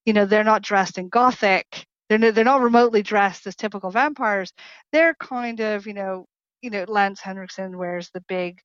you 0.05 0.13
know 0.13 0.25
they're 0.25 0.45
not 0.45 0.63
dressed 0.63 0.99
in 0.99 1.09
gothic. 1.09 1.85
They're 2.09 2.19
no, 2.19 2.31
they're 2.31 2.45
not 2.45 2.61
remotely 2.61 3.03
dressed 3.03 3.47
as 3.47 3.55
typical 3.57 3.91
vampires. 3.91 4.53
They're 4.93 5.15
kind 5.15 5.61
of 5.61 5.87
you 5.87 5.93
know 5.95 6.27
you 6.63 6.71
know 6.71 6.85
lance 6.89 7.21
henriksen 7.21 7.77
wears 7.77 8.11
the 8.11 8.21
big 8.29 8.59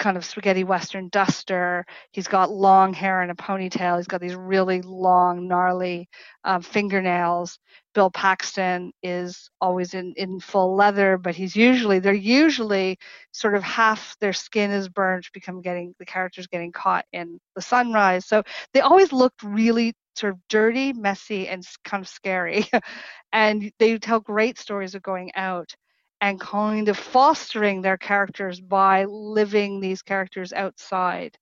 kind 0.00 0.16
of 0.16 0.24
spaghetti 0.24 0.64
western 0.64 1.08
duster. 1.10 1.84
He's 2.10 2.26
got 2.26 2.50
long 2.50 2.92
hair 2.92 3.20
and 3.20 3.30
a 3.30 3.34
ponytail. 3.34 3.98
He's 3.98 4.08
got 4.08 4.20
these 4.20 4.34
really 4.34 4.80
long, 4.82 5.46
gnarly 5.46 6.08
um, 6.42 6.62
fingernails. 6.62 7.58
Bill 7.94 8.10
Paxton 8.10 8.92
is 9.02 9.50
always 9.60 9.94
in, 9.94 10.14
in 10.16 10.40
full 10.40 10.74
leather, 10.74 11.18
but 11.18 11.34
he's 11.36 11.54
usually 11.54 11.98
they're 11.98 12.14
usually 12.14 12.98
sort 13.32 13.54
of 13.54 13.62
half 13.62 14.16
their 14.20 14.32
skin 14.32 14.70
is 14.70 14.88
burned, 14.88 15.24
become 15.34 15.60
getting 15.60 15.94
the 15.98 16.06
characters 16.06 16.46
getting 16.46 16.72
caught 16.72 17.04
in 17.12 17.38
the 17.54 17.62
sunrise. 17.62 18.26
So 18.26 18.42
they 18.72 18.80
always 18.80 19.12
looked 19.12 19.42
really 19.42 19.94
sort 20.16 20.32
of 20.32 20.38
dirty, 20.48 20.92
messy, 20.92 21.46
and 21.46 21.64
kind 21.84 22.02
of 22.02 22.08
scary. 22.08 22.66
and 23.32 23.70
they 23.78 23.98
tell 23.98 24.20
great 24.20 24.58
stories 24.58 24.94
of 24.94 25.02
going 25.02 25.30
out 25.34 25.74
and 26.20 26.40
kind 26.40 26.88
of 26.88 26.98
fostering 26.98 27.80
their 27.80 27.96
characters 27.96 28.60
by 28.60 29.04
living 29.04 29.80
these 29.80 30.02
characters 30.02 30.52
outside 30.52 31.36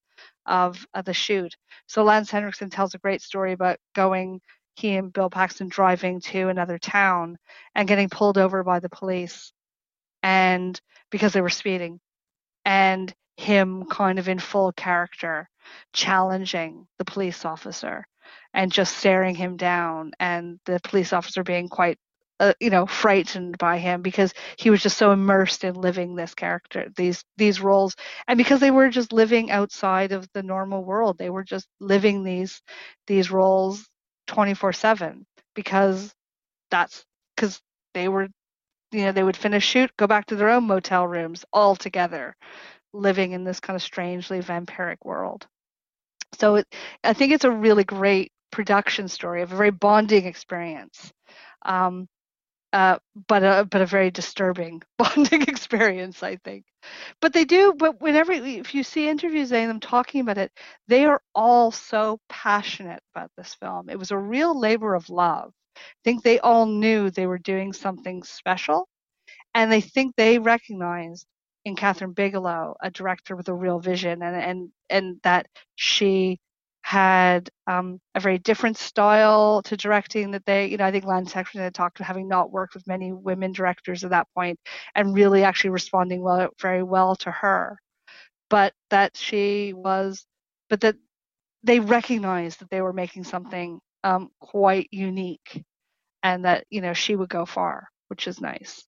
of, 0.47 0.87
of 0.95 1.05
the 1.05 1.15
shoot. 1.15 1.57
So 1.87 2.05
Lance 2.05 2.31
Henriksen 2.31 2.71
tells 2.71 2.95
a 2.95 2.99
great 2.99 3.23
story 3.23 3.53
about 3.53 3.79
going, 3.95 4.41
he 4.77 4.97
and 4.97 5.13
Bill 5.13 5.31
Paxton 5.31 5.69
driving 5.69 6.21
to 6.21 6.49
another 6.49 6.79
town 6.79 7.37
and 7.75 7.89
getting 7.89 8.09
pulled 8.09 8.39
over 8.39 8.63
by 8.63 8.79
the 8.79 8.89
police 8.89 9.53
and 10.23 10.81
because 11.11 11.33
they 11.33 11.41
were 11.41 11.49
speeding 11.49 12.01
and 12.65 13.13
him 13.37 13.85
kind 13.87 14.19
of 14.19 14.29
in 14.29 14.39
full 14.39 14.73
character 14.73 15.49
challenging 15.93 16.87
the 16.99 17.05
police 17.05 17.45
officer 17.45 18.05
and 18.55 18.73
just 18.73 18.97
staring 18.97 19.35
him 19.35 19.57
down 19.57 20.13
and 20.19 20.59
the 20.67 20.81
police 20.85 21.13
officer 21.13 21.43
being 21.43 21.69
quite 21.69 21.99
uh, 22.41 22.53
you 22.61 22.71
know 22.71 22.87
frightened 22.87 23.59
by 23.59 23.79
him 23.79 24.03
because 24.03 24.33
he 24.59 24.71
was 24.71 24.83
just 24.83 24.99
so 24.99 25.13
immersed 25.13 25.65
in 25.65 25.75
living 25.75 26.15
this 26.15 26.35
character 26.35 26.89
these 26.97 27.25
these 27.37 27.61
roles. 27.61 27.97
And 28.29 28.39
because 28.39 28.61
they 28.61 28.71
were 28.71 28.89
just 28.91 29.13
living 29.13 29.51
outside 29.51 30.13
of 30.13 30.29
the 30.35 30.43
normal 30.43 30.85
world 30.85 31.19
they 31.19 31.31
were 31.31 31.45
just 31.45 31.69
living 31.81 32.25
these 32.25 32.63
these 33.07 33.31
roles 33.31 33.87
24/7 34.27 35.27
because 35.55 36.15
that's 36.71 37.05
cuz 37.37 37.61
they 37.95 38.09
were 38.09 38.29
you 38.93 39.03
know 39.05 39.13
they 39.13 39.25
would 39.25 39.37
finish 39.37 39.65
shoot 39.67 39.91
go 39.99 40.07
back 40.07 40.27
to 40.27 40.37
their 40.37 40.51
own 40.51 40.67
motel 40.67 41.07
rooms 41.07 41.45
all 41.53 41.77
together 41.77 42.37
living 42.95 43.33
in 43.33 43.45
this 43.45 43.61
kind 43.61 43.77
of 43.77 43.83
strangely 43.83 44.41
vampiric 44.41 44.99
world. 45.05 45.47
So 46.35 46.57
it, 46.57 46.67
i 47.05 47.13
think 47.13 47.33
it's 47.33 47.45
a 47.45 47.51
really 47.51 47.85
great 47.85 48.33
production 48.51 49.09
story 49.09 49.43
of 49.43 49.53
a 49.53 49.57
very 49.57 49.71
bonding 49.71 50.27
experience. 50.27 51.13
Um, 51.65 52.09
uh, 52.79 52.97
but 53.27 53.43
a 53.43 53.67
but 53.69 53.81
a 53.81 53.87
very 53.87 54.13
disturbing 54.13 54.81
bonding 54.99 55.43
experience, 55.43 56.23
I 56.23 56.37
think. 56.37 56.65
But 57.21 57.33
they 57.33 57.45
do. 57.45 57.75
But 57.77 58.01
whenever 58.01 58.31
if 58.33 58.73
you 58.73 58.85
see 58.85 59.09
interviews 59.09 59.53
and 59.53 59.69
them 59.69 59.81
talking 59.81 60.21
about 60.21 60.39
it, 60.39 60.53
they 60.87 61.05
are 61.05 61.21
all 61.35 61.73
so 61.73 62.21
passionate 62.29 63.03
about 63.13 63.33
this 63.37 63.55
film. 63.57 63.91
It 63.91 63.99
was 63.99 64.13
a 64.13 64.19
real 64.19 64.59
labor 64.59 64.95
of 64.95 65.11
love. 65.11 65.53
I 65.77 65.81
think 66.05 66.23
they 66.23 66.39
all 66.39 66.67
knew 66.67 67.11
they 67.11 67.27
were 67.27 67.39
doing 67.39 67.73
something 67.73 68.23
special, 68.23 68.89
and 69.55 69.73
they 69.73 69.81
think 69.81 70.15
they 70.17 70.39
recognized 70.39 71.27
in 71.65 71.77
Kathryn 71.77 72.15
Bigelow 72.15 72.77
a 72.81 72.91
director 72.93 73.37
with 73.37 73.49
a 73.49 73.55
real 73.55 73.81
vision, 73.81 74.23
and 74.23 74.37
and 74.37 74.71
and 74.89 75.21
that 75.25 75.49
she 75.77 76.39
had 76.83 77.51
um, 77.67 78.01
a 78.15 78.21
very 78.21 78.39
different 78.39 78.77
style 78.79 79.63
to 79.63 79.77
directing 79.77 80.31
that 80.31 80.45
they, 80.47 80.67
you 80.67 80.77
know, 80.77 80.85
I 80.85 80.91
think 80.91 81.05
Lance 81.05 81.33
had 81.33 81.75
talked 81.75 81.99
about 81.99 82.07
having 82.07 82.29
not 82.29 82.51
worked 82.51 82.75
with 82.75 82.87
many 82.87 83.13
women 83.13 83.53
directors 83.53 84.05
at 84.05 84.11
that 84.11 84.29
point 84.35 84.59
and 84.95 85.15
really 85.15 85.45
actually 85.45 85.71
responding 85.71 86.23
well, 86.23 86.49
very 86.61 86.83
well 86.83 87.17
to 87.17 87.31
her. 87.31 87.79
But 88.51 88.73
that 88.91 89.17
she 89.17 89.75
was, 89.75 90.25
but 90.71 90.81
that 90.81 90.97
they 91.63 91.81
recognized 91.81 92.61
that 92.61 92.71
they 92.71 92.81
were 92.81 92.93
making 92.95 93.25
something 93.25 93.81
um, 94.05 94.31
quite 94.41 94.89
unique 94.91 95.65
and 96.23 96.45
that, 96.45 96.65
you 96.71 96.81
know, 96.81 96.95
she 96.95 97.15
would 97.15 97.29
go 97.29 97.45
far, 97.45 97.89
which 98.09 98.27
is 98.27 98.41
nice. 98.41 98.85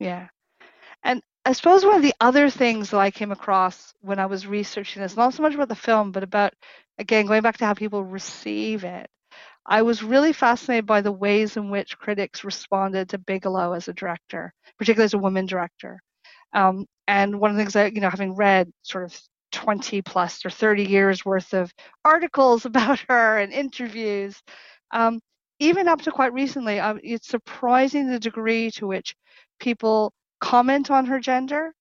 Yeah. 0.00 0.28
And 1.02 1.22
I 1.46 1.52
suppose 1.52 1.84
one 1.84 1.96
of 1.96 2.02
the 2.02 2.14
other 2.20 2.48
things 2.48 2.90
that 2.90 2.98
I 2.98 3.10
came 3.10 3.30
across 3.30 3.92
when 4.00 4.18
I 4.18 4.26
was 4.26 4.46
researching 4.46 5.02
this, 5.02 5.16
not 5.16 5.34
so 5.34 5.42
much 5.42 5.54
about 5.54 5.68
the 5.68 5.74
film, 5.74 6.10
but 6.10 6.22
about, 6.22 6.54
again, 6.98 7.26
going 7.26 7.42
back 7.42 7.58
to 7.58 7.66
how 7.66 7.74
people 7.74 8.02
receive 8.02 8.84
it, 8.84 9.10
I 9.66 9.82
was 9.82 10.02
really 10.02 10.32
fascinated 10.32 10.86
by 10.86 11.02
the 11.02 11.12
ways 11.12 11.56
in 11.56 11.70
which 11.70 11.98
critics 11.98 12.44
responded 12.44 13.10
to 13.10 13.18
Bigelow 13.18 13.72
as 13.72 13.88
a 13.88 13.92
director, 13.92 14.54
particularly 14.78 15.04
as 15.04 15.14
a 15.14 15.18
woman 15.18 15.44
director. 15.46 16.00
Um, 16.54 16.86
and 17.08 17.38
one 17.38 17.50
of 17.50 17.56
the 17.56 17.62
things 17.62 17.74
that, 17.74 17.94
you 17.94 18.00
know, 18.00 18.10
having 18.10 18.34
read 18.34 18.70
sort 18.82 19.04
of 19.04 19.20
20 19.52 20.02
plus 20.02 20.44
or 20.46 20.50
30 20.50 20.84
years 20.84 21.24
worth 21.26 21.52
of 21.52 21.72
articles 22.04 22.64
about 22.66 23.04
her 23.08 23.38
and 23.38 23.52
interviews, 23.52 24.40
um, 24.92 25.20
even 25.58 25.88
up 25.88 26.00
to 26.02 26.10
quite 26.10 26.32
recently, 26.32 26.80
um, 26.80 27.00
it's 27.02 27.28
surprising 27.28 28.08
the 28.08 28.18
degree 28.18 28.70
to 28.72 28.86
which 28.86 29.14
people 29.60 30.12
comment 30.40 30.90
on 30.90 31.06
her 31.06 31.20
gender, 31.20 31.72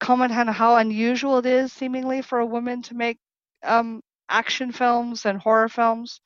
comment 0.00 0.32
on 0.32 0.48
how 0.48 0.76
unusual 0.76 1.38
it 1.38 1.46
is 1.46 1.72
seemingly 1.72 2.22
for 2.22 2.38
a 2.38 2.46
woman 2.46 2.82
to 2.82 2.94
make 2.94 3.18
um, 3.62 4.00
action 4.28 4.72
films 4.72 5.26
and 5.26 5.38
horror 5.40 5.68
films, 5.68 6.20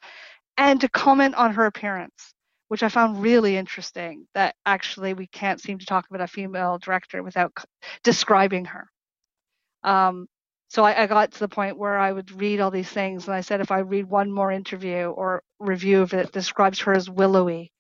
and 0.57 0.81
to 0.81 0.89
comment 0.89 1.35
on 1.35 1.55
her 1.55 1.67
appearance, 1.67 2.35
which 2.69 2.83
I 2.83 2.89
found 2.89 3.23
really 3.23 3.57
interesting. 3.57 4.27
That 4.35 4.55
actually 4.67 5.15
we 5.15 5.27
can't 5.27 5.61
seem 5.61 5.79
to 5.79 5.87
talk 5.87 6.07
about 6.09 6.23
a 6.23 6.27
female 6.27 6.79
director 6.79 7.23
without 7.23 7.53
describing 8.05 8.67
her. 8.67 8.89
Um, 9.83 10.27
so 10.69 10.85
I, 10.85 11.03
I, 11.03 11.07
got 11.07 11.33
to 11.33 11.39
the 11.41 11.49
point 11.49 11.77
where 11.77 11.99
I 11.99 12.13
would 12.13 12.31
read 12.41 12.61
all 12.61 12.71
these 12.71 12.89
things, 12.89 13.27
and 13.27 13.35
I 13.35 13.43
said, 13.43 13.61
if 13.61 13.71
I 13.71 13.81
read 13.81 14.07
one 14.07 14.33
more 14.33 14.51
interview 14.51 15.07
or 15.09 15.43
review 15.59 16.07
that 16.07 16.33
describes 16.33 16.81
her 16.81 16.95
as 16.95 17.11
willowy, 17.11 17.73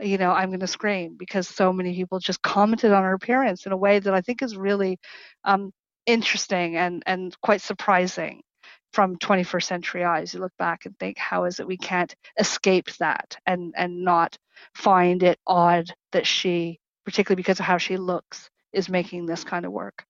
you 0.00 0.18
know, 0.18 0.30
I'm 0.30 0.50
going 0.50 0.60
to 0.60 0.66
scream 0.66 1.16
because 1.16 1.48
so 1.48 1.72
many 1.72 1.94
people 1.94 2.18
just 2.18 2.42
commented 2.42 2.92
on 2.92 3.02
her 3.02 3.14
appearance 3.14 3.66
in 3.66 3.72
a 3.72 3.76
way 3.76 3.98
that 3.98 4.14
I 4.14 4.20
think 4.20 4.42
is 4.42 4.56
really 4.56 4.98
um, 5.44 5.72
interesting 6.06 6.76
and, 6.76 7.02
and 7.06 7.34
quite 7.40 7.60
surprising 7.60 8.42
from 8.92 9.16
21st 9.16 9.64
century 9.64 10.04
eyes. 10.04 10.34
You 10.34 10.40
look 10.40 10.56
back 10.58 10.86
and 10.86 10.98
think, 10.98 11.18
how 11.18 11.44
is 11.44 11.60
it 11.60 11.66
we 11.66 11.76
can't 11.76 12.14
escape 12.38 12.90
that 12.98 13.36
and, 13.46 13.74
and 13.76 14.04
not 14.04 14.36
find 14.74 15.22
it 15.22 15.38
odd 15.46 15.92
that 16.12 16.26
she, 16.26 16.80
particularly 17.04 17.40
because 17.40 17.60
of 17.60 17.66
how 17.66 17.78
she 17.78 17.96
looks, 17.96 18.50
is 18.72 18.88
making 18.88 19.26
this 19.26 19.44
kind 19.44 19.64
of 19.64 19.72
work. 19.72 20.04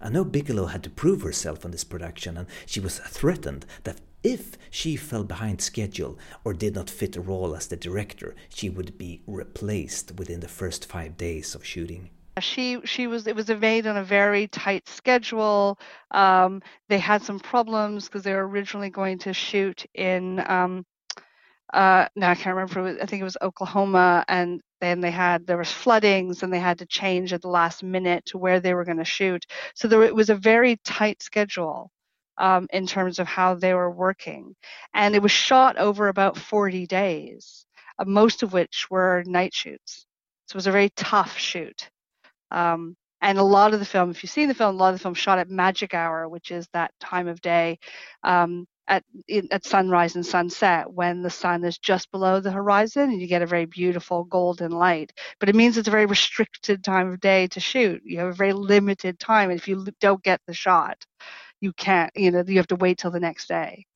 I 0.00 0.08
know 0.08 0.24
Bigelow 0.24 0.66
had 0.66 0.82
to 0.84 0.90
prove 0.90 1.22
herself 1.22 1.64
on 1.64 1.70
this 1.70 1.84
production, 1.84 2.36
and 2.36 2.46
she 2.66 2.80
was 2.80 2.98
threatened 2.98 3.66
that 3.84 4.00
if 4.22 4.56
she 4.70 4.96
fell 4.96 5.24
behind 5.24 5.60
schedule 5.60 6.18
or 6.44 6.52
did 6.52 6.74
not 6.74 6.90
fit 6.90 7.16
a 7.16 7.20
role 7.20 7.54
as 7.54 7.66
the 7.66 7.76
director, 7.76 8.34
she 8.48 8.68
would 8.68 8.98
be 8.98 9.22
replaced 9.26 10.12
within 10.16 10.40
the 10.40 10.48
first 10.48 10.86
five 10.86 11.16
days 11.16 11.54
of 11.54 11.64
shooting. 11.64 12.10
She 12.38 12.80
she 12.84 13.06
was 13.06 13.26
it 13.26 13.36
was 13.36 13.48
made 13.48 13.86
on 13.86 13.96
a 13.96 14.04
very 14.04 14.46
tight 14.48 14.88
schedule. 14.88 15.78
Um, 16.10 16.62
they 16.88 16.98
had 16.98 17.22
some 17.22 17.38
problems 17.38 18.06
because 18.06 18.22
they 18.22 18.32
were 18.32 18.48
originally 18.48 18.88
going 18.88 19.18
to 19.18 19.34
shoot 19.34 19.84
in 19.94 20.42
um, 20.48 20.86
uh, 21.72 22.06
now 22.16 22.30
I 22.30 22.34
can't 22.34 22.56
remember. 22.56 22.98
I 23.00 23.06
think 23.06 23.20
it 23.20 23.24
was 23.24 23.36
Oklahoma, 23.42 24.24
and 24.28 24.60
then 24.80 25.00
they 25.00 25.10
had 25.10 25.46
there 25.46 25.58
was 25.58 25.70
floodings, 25.70 26.42
and 26.42 26.52
they 26.52 26.60
had 26.60 26.78
to 26.78 26.86
change 26.86 27.32
at 27.32 27.42
the 27.42 27.48
last 27.48 27.82
minute 27.82 28.24
to 28.26 28.38
where 28.38 28.60
they 28.60 28.74
were 28.74 28.84
going 28.84 28.98
to 28.98 29.04
shoot. 29.04 29.46
So 29.74 29.88
there 29.88 30.02
it 30.02 30.14
was 30.14 30.30
a 30.30 30.34
very 30.34 30.76
tight 30.84 31.22
schedule 31.22 31.90
um, 32.38 32.66
in 32.72 32.86
terms 32.86 33.18
of 33.18 33.26
how 33.26 33.54
they 33.54 33.74
were 33.74 33.90
working. 33.90 34.56
And 34.94 35.14
it 35.14 35.22
was 35.22 35.30
shot 35.30 35.76
over 35.76 36.08
about 36.08 36.38
40 36.38 36.86
days, 36.86 37.66
uh, 37.98 38.04
most 38.06 38.42
of 38.42 38.52
which 38.52 38.88
were 38.90 39.22
night 39.26 39.54
shoots. 39.54 40.06
So 40.46 40.54
it 40.54 40.56
was 40.56 40.66
a 40.66 40.72
very 40.72 40.90
tough 40.96 41.38
shoot. 41.38 41.88
Um, 42.50 42.96
and 43.22 43.38
a 43.38 43.42
lot 43.42 43.74
of 43.74 43.80
the 43.80 43.86
film, 43.86 44.10
if 44.10 44.22
you've 44.22 44.30
seen 44.30 44.48
the 44.48 44.54
film, 44.54 44.74
a 44.74 44.78
lot 44.78 44.94
of 44.94 44.98
the 44.98 45.02
film 45.02 45.14
shot 45.14 45.38
at 45.38 45.50
magic 45.50 45.92
hour, 45.92 46.28
which 46.28 46.50
is 46.50 46.66
that 46.72 46.92
time 47.00 47.28
of 47.28 47.40
day 47.42 47.78
um, 48.22 48.66
at 48.90 49.04
at 49.50 49.64
sunrise 49.64 50.16
and 50.16 50.26
sunset 50.26 50.92
when 50.92 51.22
the 51.22 51.30
sun 51.30 51.64
is 51.64 51.78
just 51.78 52.10
below 52.10 52.40
the 52.40 52.50
horizon 52.50 53.04
and 53.04 53.20
you 53.20 53.28
get 53.28 53.40
a 53.40 53.46
very 53.46 53.64
beautiful 53.64 54.24
golden 54.24 54.72
light. 54.72 55.12
But 55.38 55.48
it 55.48 55.54
means 55.54 55.78
it's 55.78 55.88
a 55.88 55.92
very 55.92 56.06
restricted 56.06 56.84
time 56.84 57.08
of 57.08 57.20
day 57.20 57.46
to 57.48 57.60
shoot. 57.60 58.02
You 58.04 58.18
have 58.18 58.28
a 58.28 58.32
very 58.32 58.52
limited 58.52 59.18
time, 59.18 59.50
and 59.50 59.58
if 59.58 59.68
you 59.68 59.86
don't 60.00 60.22
get 60.22 60.40
the 60.46 60.52
shot, 60.52 61.02
you 61.60 61.72
can't, 61.72 62.10
you 62.16 62.32
know, 62.32 62.44
you 62.46 62.56
have 62.56 62.66
to 62.68 62.76
wait 62.76 62.98
till 62.98 63.12
the 63.12 63.20
next 63.20 63.48
day. 63.48 63.86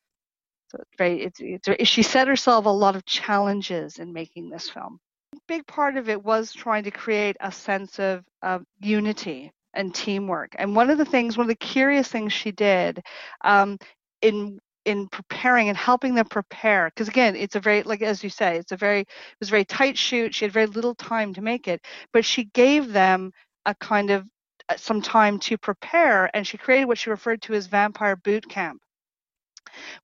So 0.70 0.78
it's 0.80 0.96
very, 0.96 1.22
it's, 1.22 1.40
it's, 1.40 1.88
she 1.88 2.02
set 2.02 2.28
herself 2.28 2.66
a 2.66 2.70
lot 2.70 2.96
of 2.96 3.04
challenges 3.04 3.98
in 3.98 4.12
making 4.12 4.48
this 4.48 4.70
film. 4.70 4.98
A 5.34 5.38
big 5.48 5.66
part 5.66 5.96
of 5.96 6.08
it 6.08 6.22
was 6.22 6.52
trying 6.52 6.84
to 6.84 6.90
create 6.90 7.36
a 7.40 7.50
sense 7.50 7.98
of, 7.98 8.24
of 8.42 8.64
unity 8.80 9.50
and 9.72 9.94
teamwork. 9.94 10.54
And 10.58 10.76
one 10.76 10.90
of 10.90 10.98
the 10.98 11.04
things, 11.04 11.36
one 11.36 11.44
of 11.44 11.48
the 11.48 11.56
curious 11.56 12.08
things 12.08 12.32
she 12.32 12.52
did 12.52 13.02
um, 13.42 13.78
in 14.22 14.58
in 14.84 15.08
preparing 15.08 15.68
and 15.68 15.78
helping 15.78 16.14
them 16.14 16.26
prepare 16.26 16.90
because 16.90 17.08
again 17.08 17.34
it's 17.36 17.56
a 17.56 17.60
very 17.60 17.82
like 17.84 18.02
as 18.02 18.22
you 18.22 18.28
say 18.28 18.56
it's 18.58 18.72
a 18.72 18.76
very 18.76 19.00
it 19.00 19.08
was 19.40 19.48
a 19.48 19.50
very 19.50 19.64
tight 19.64 19.96
shoot 19.96 20.34
she 20.34 20.44
had 20.44 20.52
very 20.52 20.66
little 20.66 20.94
time 20.94 21.32
to 21.32 21.40
make 21.40 21.66
it 21.68 21.84
but 22.12 22.24
she 22.24 22.44
gave 22.44 22.92
them 22.92 23.32
a 23.66 23.74
kind 23.76 24.10
of 24.10 24.26
uh, 24.68 24.76
some 24.76 25.02
time 25.02 25.38
to 25.38 25.58
prepare, 25.58 26.30
and 26.34 26.46
she 26.46 26.56
created 26.56 26.86
what 26.86 26.98
she 26.98 27.10
referred 27.10 27.42
to 27.42 27.52
as 27.52 27.66
Vampire 27.66 28.16
Boot 28.16 28.48
Camp, 28.48 28.80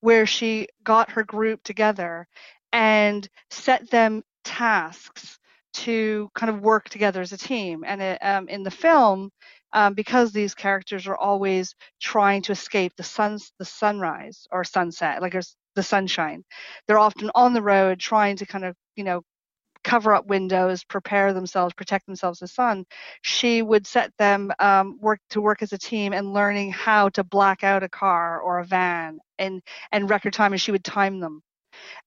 where 0.01 0.27
she 0.27 0.69
got 0.85 1.11
her 1.11 1.25
group 1.25 1.63
together 1.63 2.27
and 2.73 3.27
set 3.51 3.89
them 3.91 4.23
tasks 4.45 5.39
to 5.73 6.29
kind 6.35 6.51
of 6.51 6.61
work 6.61 6.91
together 6.91 7.23
as 7.23 7.33
a 7.33 7.39
team. 7.39 7.85
And 7.87 8.03
it, 8.03 8.19
um, 8.23 8.49
in 8.49 8.63
the 8.63 8.71
film, 8.71 9.31
um, 9.73 9.95
because 9.95 10.33
these 10.33 10.55
characters 10.55 11.07
are 11.07 11.17
always 11.17 11.75
trying 12.01 12.43
to 12.43 12.53
escape 12.53 12.93
the 12.97 13.03
sun's 13.03 13.53
the 13.59 13.65
sunrise 13.65 14.47
or 14.51 14.65
sunset, 14.65 15.23
like 15.23 15.37
the 15.75 15.83
sunshine, 15.83 16.45
they're 16.87 16.99
often 16.99 17.31
on 17.35 17.55
the 17.55 17.63
road 17.63 18.01
trying 18.01 18.37
to 18.37 18.47
kind 18.47 18.65
of 18.65 18.77
you 18.97 19.05
know 19.05 19.23
cover 19.85 20.15
up 20.15 20.27
windows, 20.27 20.85
prepare 20.85 21.33
themselves, 21.33 21.75
protect 21.75 22.07
themselves 22.07 22.41
the 22.41 22.47
sun, 22.47 22.85
she 23.23 23.63
would 23.63 23.87
set 23.87 24.13
them 24.19 24.53
um, 24.59 24.99
work 25.01 25.21
to 25.31 25.41
work 25.41 25.63
as 25.63 25.73
a 25.73 25.79
team 25.79 26.13
and 26.13 26.33
learning 26.35 26.71
how 26.73 27.09
to 27.11 27.25
black 27.25 27.65
out 27.65 27.83
a 27.83 27.89
car 27.89 28.41
or 28.41 28.59
a 28.59 28.65
van 28.65 29.19
and 29.39 29.63
and 29.93 30.11
record 30.11 30.33
time, 30.33 30.53
and 30.53 30.61
she 30.61 30.73
would 30.73 30.85
time 30.85 31.21
them. 31.21 31.43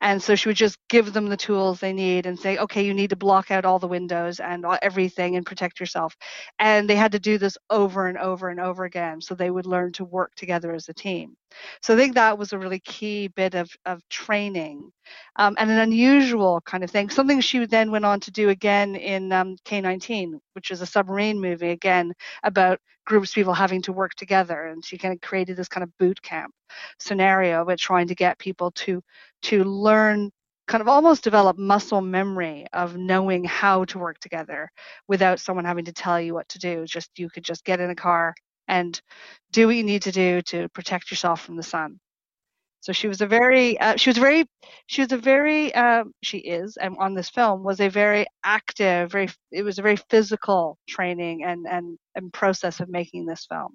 And 0.01 0.21
so 0.21 0.35
she 0.35 0.49
would 0.49 0.57
just 0.57 0.77
give 0.89 1.13
them 1.13 1.27
the 1.27 1.37
tools 1.37 1.79
they 1.79 1.93
need 1.93 2.25
and 2.25 2.39
say, 2.39 2.57
okay, 2.57 2.85
you 2.85 2.93
need 2.93 3.09
to 3.11 3.15
block 3.15 3.51
out 3.51 3.65
all 3.65 3.79
the 3.79 3.87
windows 3.87 4.39
and 4.39 4.65
everything 4.81 5.35
and 5.35 5.45
protect 5.45 5.79
yourself. 5.79 6.15
And 6.59 6.89
they 6.89 6.95
had 6.95 7.13
to 7.13 7.19
do 7.19 7.37
this 7.37 7.57
over 7.69 8.07
and 8.07 8.17
over 8.17 8.49
and 8.49 8.59
over 8.59 8.83
again. 8.85 9.21
So 9.21 9.35
they 9.35 9.49
would 9.51 9.65
learn 9.65 9.93
to 9.93 10.05
work 10.05 10.35
together 10.35 10.73
as 10.73 10.89
a 10.89 10.93
team. 10.93 11.37
So 11.81 11.93
I 11.93 11.97
think 11.97 12.15
that 12.15 12.37
was 12.37 12.53
a 12.53 12.59
really 12.59 12.79
key 12.79 13.27
bit 13.27 13.55
of, 13.55 13.69
of 13.85 14.01
training 14.09 14.91
um, 15.37 15.55
and 15.59 15.69
an 15.69 15.79
unusual 15.79 16.61
kind 16.61 16.83
of 16.83 16.91
thing. 16.91 17.09
Something 17.09 17.41
she 17.41 17.65
then 17.65 17.91
went 17.91 18.05
on 18.05 18.19
to 18.21 18.31
do 18.31 18.49
again 18.49 18.95
in 18.95 19.31
um, 19.31 19.55
K19, 19.65 20.39
which 20.53 20.71
is 20.71 20.81
a 20.81 20.85
submarine 20.85 21.39
movie, 21.39 21.69
again, 21.69 22.13
about 22.43 22.79
groups 23.05 23.31
of 23.31 23.35
people 23.35 23.53
having 23.53 23.81
to 23.83 23.93
work 23.93 24.13
together. 24.15 24.65
And 24.67 24.83
she 24.83 24.97
kind 24.97 25.13
of 25.13 25.21
created 25.21 25.57
this 25.57 25.67
kind 25.67 25.83
of 25.83 25.97
boot 25.97 26.21
camp 26.21 26.53
scenario 26.99 27.65
with 27.65 27.79
trying 27.79 28.07
to 28.07 28.15
get 28.15 28.39
people 28.39 28.71
to 28.71 29.01
to 29.43 29.63
learn 29.63 30.31
kind 30.67 30.81
of 30.81 30.87
almost 30.87 31.23
develop 31.23 31.57
muscle 31.57 32.01
memory 32.01 32.65
of 32.73 32.95
knowing 32.95 33.43
how 33.43 33.83
to 33.85 33.99
work 33.99 34.17
together 34.19 34.69
without 35.07 35.39
someone 35.39 35.65
having 35.65 35.85
to 35.85 35.91
tell 35.93 36.19
you 36.19 36.33
what 36.33 36.47
to 36.47 36.57
do 36.57 36.85
just 36.85 37.11
you 37.19 37.29
could 37.29 37.43
just 37.43 37.65
get 37.65 37.81
in 37.81 37.89
a 37.89 37.95
car 37.95 38.33
and 38.67 39.01
do 39.51 39.67
what 39.67 39.75
you 39.77 39.83
need 39.83 40.03
to 40.03 40.11
do 40.13 40.41
to 40.43 40.69
protect 40.69 41.11
yourself 41.11 41.41
from 41.41 41.57
the 41.57 41.63
sun 41.63 41.97
So 42.81 42.93
she 42.93 43.07
was 43.07 43.21
a 43.21 43.27
very, 43.27 43.79
uh, 43.79 43.95
she 43.97 44.09
was 44.11 44.17
very, 44.17 44.45
she 44.87 45.01
was 45.01 45.11
a 45.11 45.17
very, 45.17 45.73
um, 45.73 46.13
she 46.21 46.37
is, 46.37 46.77
and 46.77 46.95
on 46.99 47.15
this 47.15 47.29
film 47.29 47.63
was 47.63 47.79
a 47.79 47.89
very 47.89 48.27
active, 48.43 49.11
very, 49.11 49.29
it 49.51 49.63
was 49.63 49.79
a 49.79 49.81
very 49.81 49.95
physical 50.09 50.77
training 50.87 51.43
and 51.43 51.65
and 51.67 51.97
and 52.15 52.31
process 52.33 52.79
of 52.79 52.89
making 52.89 53.25
this 53.25 53.45
film. 53.47 53.73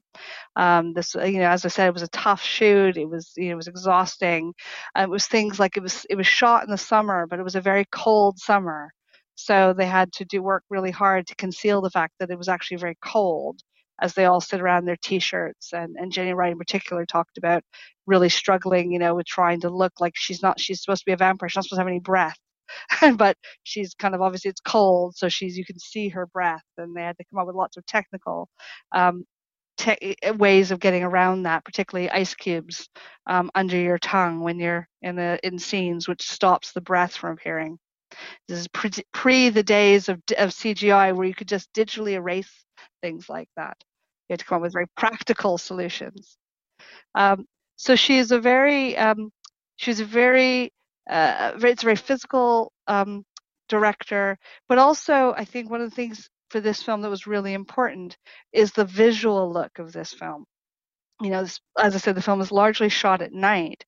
Um, 0.57 0.95
this, 0.95 1.15
you 1.17 1.39
know, 1.41 1.49
as 1.51 1.65
I 1.65 1.69
said, 1.69 1.89
it 1.89 1.95
was 1.95 2.03
a 2.03 2.09
tough 2.09 2.43
shoot. 2.43 2.97
It 2.97 3.09
was, 3.09 3.33
you 3.37 3.47
know, 3.49 3.53
it 3.53 3.57
was 3.57 3.69
exhausting. 3.69 4.55
Uh, 4.99 5.03
it 5.05 5.11
was 5.11 5.27
things 5.27 5.61
like 5.61 5.77
it 5.77 5.83
was, 5.83 6.07
it 6.11 6.17
was 6.17 6.27
shot 6.27 6.65
in 6.65 6.71
the 6.71 6.79
summer, 6.79 7.27
but 7.29 7.39
it 7.41 7.45
was 7.45 7.57
a 7.57 7.61
very 7.63 7.87
cold 7.93 8.39
summer. 8.39 8.91
So 9.37 9.73
they 9.75 9.87
had 9.87 10.13
to 10.15 10.25
do 10.27 10.43
work 10.43 10.65
really 10.71 10.91
hard 10.93 11.27
to 11.29 11.37
conceal 11.37 11.81
the 11.83 11.91
fact 11.91 12.15
that 12.21 12.31
it 12.31 12.39
was 12.39 12.49
actually 12.49 12.79
very 12.79 12.99
cold 13.05 13.61
as 14.01 14.15
they 14.15 14.25
all 14.27 14.41
sit 14.41 14.61
around 14.61 14.85
their 14.85 14.97
t-shirts 15.03 15.73
and, 15.73 15.97
and 15.97 16.13
Jenny 16.13 16.35
Wright 16.35 16.53
in 16.53 16.59
particular 16.59 17.05
talked 17.07 17.39
about 17.39 17.63
really 18.07 18.29
struggling, 18.29 18.93
you 18.93 18.99
know, 18.99 19.15
with 19.15 19.27
trying 19.27 19.61
to 19.61 19.71
look 19.71 19.93
like 20.01 20.15
she's 20.17 20.43
not 20.43 20.61
she's 20.61 20.83
supposed 20.83 21.03
to 21.03 21.07
be 21.07 21.13
a 21.13 21.17
vampire, 21.17 21.49
she's 21.49 21.57
not 21.57 21.65
supposed 21.65 21.79
to 21.79 21.83
have 21.83 21.89
any 21.89 22.01
breath. 22.01 22.37
but 23.17 23.37
she's 23.63 23.95
kind 23.95 24.15
of 24.15 24.21
obviously 24.21 24.51
it's 24.51 24.61
cold, 24.61 25.17
so 25.17 25.29
she's 25.29 25.57
you 25.57 25.65
can 25.65 25.79
see 25.79 26.09
her 26.11 26.27
breath, 26.27 26.65
and 26.77 26.95
they 26.95 27.03
had 27.03 27.17
to 27.17 27.25
come 27.31 27.41
up 27.41 27.47
with 27.47 27.57
lots 27.57 27.77
of 27.77 27.87
technical 27.87 28.49
um, 28.93 29.25
te- 29.79 30.17
ways 30.37 30.71
of 30.71 30.81
getting 30.81 31.03
around 31.03 31.45
that, 31.45 31.65
particularly 31.65 32.11
ice 32.11 32.35
cubes 32.35 32.89
um, 33.27 33.51
under 33.55 33.77
your 33.77 33.99
tongue 33.99 34.41
when 34.41 34.59
you're 34.59 34.87
in 35.03 35.17
the 35.17 35.39
in 35.43 35.59
scenes, 35.59 36.09
which 36.09 36.29
stops 36.29 36.73
the 36.73 36.81
breath 36.81 37.17
from 37.17 37.33
appearing. 37.33 37.79
This 38.49 38.61
is 38.61 38.69
pre, 38.69 38.91
pre 39.13 39.49
the 39.51 39.63
days 39.63 40.09
of, 40.09 40.17
of 40.37 40.51
CGI 40.51 41.15
where 41.15 41.27
you 41.27 41.35
could 41.35 41.49
just 41.49 41.73
digitally 41.73 42.13
erase 42.13 42.53
things 43.03 43.29
like 43.29 43.49
that. 43.57 43.77
You 44.29 44.35
had 44.35 44.41
to 44.41 44.45
come 44.45 44.57
up 44.57 44.63
with 44.63 44.73
very 44.73 44.89
practical 44.97 45.59
solutions. 45.59 46.37
Um, 47.15 47.47
so 47.77 47.97
she 47.97 48.19
is 48.19 48.33
a 48.33 48.41
very, 48.41 48.97
um, 48.97 49.31
she's 49.77 50.01
a 50.01 50.05
very, 50.05 50.73
uh, 51.09 51.53
it's 51.63 51.83
a 51.83 51.87
very 51.87 51.97
physical 51.97 52.73
um, 52.87 53.25
director, 53.69 54.39
but 54.69 54.79
also 54.79 55.33
I 55.37 55.45
think 55.45 55.71
one 55.71 55.81
of 55.81 55.91
the 55.91 55.97
things 55.97 56.29
for 56.51 56.61
this 56.61 56.83
film 56.83 57.03
that 57.03 57.11
was 57.11 57.27
really 57.27 57.55
important 57.55 58.17
is 58.53 58.73
the 58.73 58.85
visual 58.85 59.53
look 59.53 59.79
of 59.79 59.93
this 59.93 60.13
film. 60.13 60.45
You 61.21 61.31
know, 61.31 61.43
this, 61.43 61.61
as 61.79 61.95
I 61.95 61.99
said, 61.99 62.15
the 62.15 62.23
film 62.23 62.41
is 62.41 62.53
largely 62.53 62.89
shot 62.89 63.23
at 63.23 63.33
night, 63.33 63.85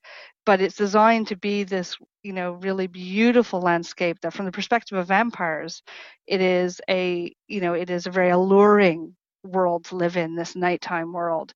but 0.47 0.61
it's 0.61 0.77
designed 0.77 1.29
to 1.29 1.37
be 1.37 1.65
this, 1.65 1.97
you 2.23 2.33
know, 2.33 2.53
really 2.53 2.87
beautiful 2.87 3.61
landscape 3.61 4.19
that, 4.21 4.33
from 4.33 4.47
the 4.47 4.53
perspective 4.53 4.99
of 4.99 5.09
vampires, 5.09 5.83
it 6.27 6.41
is 6.41 6.81
a, 6.89 7.33
you 7.47 7.61
know, 7.61 7.75
it 7.75 7.89
is 7.89 8.07
a 8.07 8.11
very 8.11 8.31
alluring 8.31 9.15
world 9.45 9.85
to 9.87 9.97
live 9.97 10.17
in, 10.17 10.35
this 10.35 10.57
nighttime 10.57 11.13
world. 11.13 11.53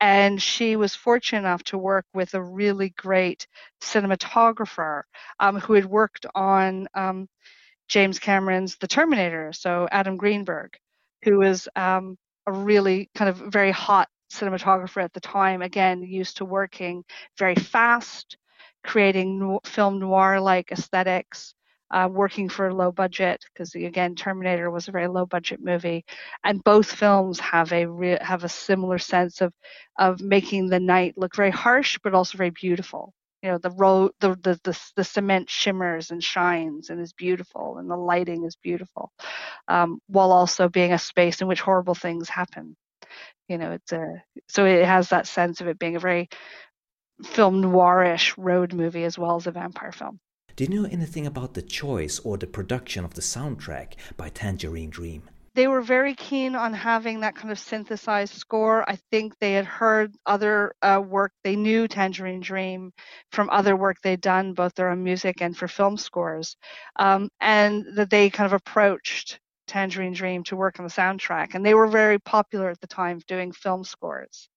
And 0.00 0.40
she 0.40 0.76
was 0.76 0.94
fortunate 0.94 1.40
enough 1.40 1.62
to 1.64 1.78
work 1.78 2.06
with 2.14 2.34
a 2.34 2.42
really 2.42 2.90
great 2.90 3.46
cinematographer 3.80 5.02
um, 5.40 5.56
who 5.60 5.74
had 5.74 5.86
worked 5.86 6.26
on 6.34 6.88
um, 6.94 7.28
James 7.88 8.18
Cameron's 8.18 8.76
The 8.76 8.88
Terminator, 8.88 9.52
so 9.52 9.88
Adam 9.90 10.16
Greenberg, 10.16 10.76
who 11.24 11.38
was 11.38 11.68
um, 11.74 12.16
a 12.46 12.52
really 12.52 13.10
kind 13.14 13.28
of 13.28 13.36
very 13.36 13.70
hot 13.70 14.08
cinematographer 14.32 15.02
at 15.02 15.12
the 15.14 15.20
time, 15.20 15.62
again, 15.62 16.02
used 16.02 16.36
to 16.38 16.44
working 16.44 17.04
very 17.38 17.54
fast, 17.54 18.36
creating 18.84 19.38
no- 19.38 19.60
film 19.64 19.98
noir 19.98 20.40
like 20.40 20.70
aesthetics 20.70 21.54
uh, 21.90 22.08
working 22.10 22.48
for 22.48 22.68
a 22.68 22.74
low 22.74 22.92
budget 22.92 23.44
because 23.52 23.74
again 23.74 24.14
Terminator 24.14 24.70
was 24.70 24.88
a 24.88 24.92
very 24.92 25.08
low 25.08 25.26
budget 25.26 25.60
movie, 25.62 26.04
and 26.44 26.62
both 26.64 26.90
films 26.92 27.40
have 27.40 27.72
a 27.72 27.86
re- 27.86 28.18
have 28.20 28.44
a 28.44 28.48
similar 28.48 28.98
sense 28.98 29.40
of 29.40 29.52
of 29.98 30.20
making 30.20 30.68
the 30.68 30.80
night 30.80 31.14
look 31.16 31.34
very 31.36 31.50
harsh 31.50 31.98
but 32.02 32.14
also 32.14 32.38
very 32.38 32.50
beautiful. 32.50 33.12
You 33.42 33.50
know 33.52 33.58
the 33.58 33.70
road 33.70 34.12
the, 34.20 34.30
the 34.42 34.60
the 34.64 34.80
the 34.96 35.04
cement 35.04 35.48
shimmers 35.50 36.10
and 36.10 36.22
shines 36.22 36.90
and 36.90 37.00
is 37.00 37.12
beautiful 37.12 37.78
and 37.78 37.90
the 37.90 37.96
lighting 37.96 38.44
is 38.44 38.56
beautiful, 38.56 39.12
um, 39.68 40.00
while 40.08 40.32
also 40.32 40.68
being 40.68 40.92
a 40.92 40.98
space 40.98 41.40
in 41.40 41.48
which 41.48 41.60
horrible 41.60 41.94
things 41.94 42.28
happen. 42.28 42.76
You 43.48 43.58
know 43.58 43.72
it's 43.72 43.92
a 43.92 44.22
so 44.48 44.64
it 44.66 44.84
has 44.84 45.10
that 45.10 45.26
sense 45.26 45.60
of 45.60 45.68
it 45.68 45.78
being 45.78 45.96
a 45.96 46.00
very 46.00 46.28
film 47.24 47.62
noirish 47.62 48.34
road 48.36 48.72
movie 48.74 49.04
as 49.04 49.18
well 49.18 49.36
as 49.36 49.46
a 49.46 49.52
vampire 49.52 49.92
film. 49.92 50.20
Do 50.58 50.64
you 50.64 50.70
know 50.70 50.88
anything 50.90 51.24
about 51.24 51.54
the 51.54 51.62
choice 51.62 52.18
or 52.18 52.36
the 52.36 52.48
production 52.48 53.04
of 53.04 53.14
the 53.14 53.20
soundtrack 53.20 53.92
by 54.16 54.28
Tangerine 54.28 54.90
Dream? 54.90 55.30
They 55.54 55.68
were 55.68 55.82
very 55.82 56.16
keen 56.16 56.56
on 56.56 56.74
having 56.74 57.20
that 57.20 57.36
kind 57.36 57.52
of 57.52 57.60
synthesized 57.60 58.34
score. 58.34 58.82
I 58.90 58.98
think 59.12 59.38
they 59.38 59.52
had 59.52 59.66
heard 59.66 60.16
other 60.26 60.74
uh, 60.82 61.00
work. 61.06 61.30
They 61.44 61.54
knew 61.54 61.86
Tangerine 61.86 62.40
Dream 62.40 62.92
from 63.30 63.48
other 63.50 63.76
work 63.76 63.98
they'd 64.02 64.20
done, 64.20 64.52
both 64.52 64.74
their 64.74 64.88
own 64.88 65.04
music 65.04 65.42
and 65.42 65.56
for 65.56 65.68
film 65.68 65.96
scores, 65.96 66.56
um, 66.96 67.28
and 67.40 67.86
that 67.94 68.10
they 68.10 68.28
kind 68.28 68.46
of 68.46 68.52
approached 68.52 69.38
Tangerine 69.68 70.12
Dream 70.12 70.42
to 70.42 70.56
work 70.56 70.80
on 70.80 70.84
the 70.84 70.90
soundtrack. 70.90 71.54
And 71.54 71.64
they 71.64 71.74
were 71.74 71.86
very 71.86 72.18
popular 72.18 72.68
at 72.68 72.80
the 72.80 72.88
time 72.88 73.20
doing 73.28 73.52
film 73.52 73.84
scores. 73.84 74.48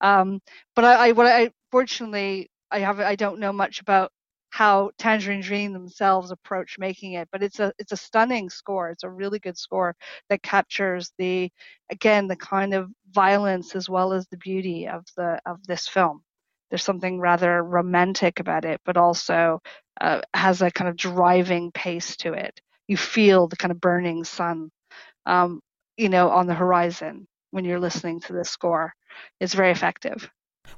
Um, 0.00 0.40
but 0.74 0.84
I, 0.84 0.94
I, 0.94 1.12
what 1.12 1.28
I 1.28 1.52
fortunately 1.70 2.50
I 2.72 2.80
have 2.80 2.98
I 2.98 3.14
don't 3.14 3.38
know 3.38 3.52
much 3.52 3.80
about 3.80 4.10
how 4.54 4.92
Tangerine 4.98 5.40
Dream 5.40 5.72
themselves 5.72 6.30
approach 6.30 6.78
making 6.78 7.14
it. 7.14 7.28
But 7.32 7.42
it's 7.42 7.58
a 7.58 7.72
it's 7.76 7.90
a 7.90 7.96
stunning 7.96 8.48
score. 8.50 8.88
It's 8.90 9.02
a 9.02 9.10
really 9.10 9.40
good 9.40 9.58
score 9.58 9.96
that 10.28 10.44
captures 10.44 11.12
the 11.18 11.50
again 11.90 12.28
the 12.28 12.36
kind 12.36 12.72
of 12.72 12.88
violence 13.10 13.74
as 13.74 13.88
well 13.90 14.12
as 14.12 14.28
the 14.28 14.36
beauty 14.36 14.86
of 14.86 15.04
the 15.16 15.40
of 15.44 15.66
this 15.66 15.88
film. 15.88 16.22
There's 16.70 16.84
something 16.84 17.18
rather 17.18 17.64
romantic 17.64 18.38
about 18.38 18.64
it, 18.64 18.80
but 18.84 18.96
also 18.96 19.60
uh, 20.00 20.20
has 20.34 20.62
a 20.62 20.70
kind 20.70 20.88
of 20.88 20.96
driving 20.96 21.72
pace 21.72 22.16
to 22.18 22.32
it. 22.34 22.60
You 22.86 22.96
feel 22.96 23.48
the 23.48 23.56
kind 23.56 23.72
of 23.72 23.80
burning 23.80 24.22
sun, 24.22 24.70
um, 25.26 25.60
you 25.96 26.08
know, 26.10 26.30
on 26.30 26.46
the 26.46 26.54
horizon 26.54 27.26
when 27.50 27.64
you're 27.64 27.80
listening 27.80 28.20
to 28.22 28.32
this 28.32 28.50
score. 28.50 28.94
It's 29.40 29.54
very 29.54 29.72
effective. 29.72 30.30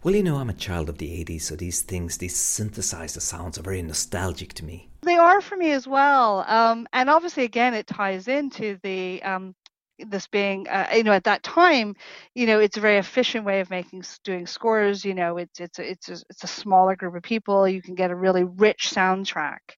Well, 0.02 0.14
you 0.14 0.22
know, 0.22 0.36
I'm 0.36 0.50
a 0.50 0.54
child 0.54 0.88
of 0.88 0.98
the 0.98 1.24
80s, 1.24 1.42
so 1.42 1.56
these 1.56 1.82
things, 1.82 2.18
these 2.18 2.36
synthesizer 2.36 3.20
sounds 3.20 3.58
are 3.58 3.62
very 3.62 3.82
nostalgic 3.82 4.52
to 4.54 4.64
me. 4.64 4.88
They 5.02 5.16
are 5.16 5.40
for 5.40 5.56
me 5.56 5.72
as 5.72 5.86
well. 5.88 6.44
Um, 6.46 6.86
and 6.92 7.10
obviously, 7.10 7.44
again, 7.44 7.74
it 7.74 7.86
ties 7.86 8.28
into 8.28 8.78
the. 8.82 9.22
Um, 9.22 9.54
this 9.98 10.26
being 10.26 10.68
uh, 10.68 10.88
you 10.94 11.02
know 11.02 11.12
at 11.12 11.24
that 11.24 11.42
time 11.42 11.96
you 12.34 12.46
know 12.46 12.60
it's 12.60 12.76
a 12.76 12.80
very 12.80 12.98
efficient 12.98 13.46
way 13.46 13.60
of 13.60 13.70
making 13.70 14.04
doing 14.24 14.46
scores 14.46 15.06
you 15.06 15.14
know 15.14 15.38
it's 15.38 15.58
it's 15.58 15.78
it's 15.78 16.08
a, 16.10 16.16
it's 16.28 16.44
a 16.44 16.46
smaller 16.46 16.94
group 16.94 17.14
of 17.14 17.22
people 17.22 17.66
you 17.66 17.80
can 17.80 17.94
get 17.94 18.10
a 18.10 18.14
really 18.14 18.44
rich 18.44 18.90
soundtrack 18.92 19.75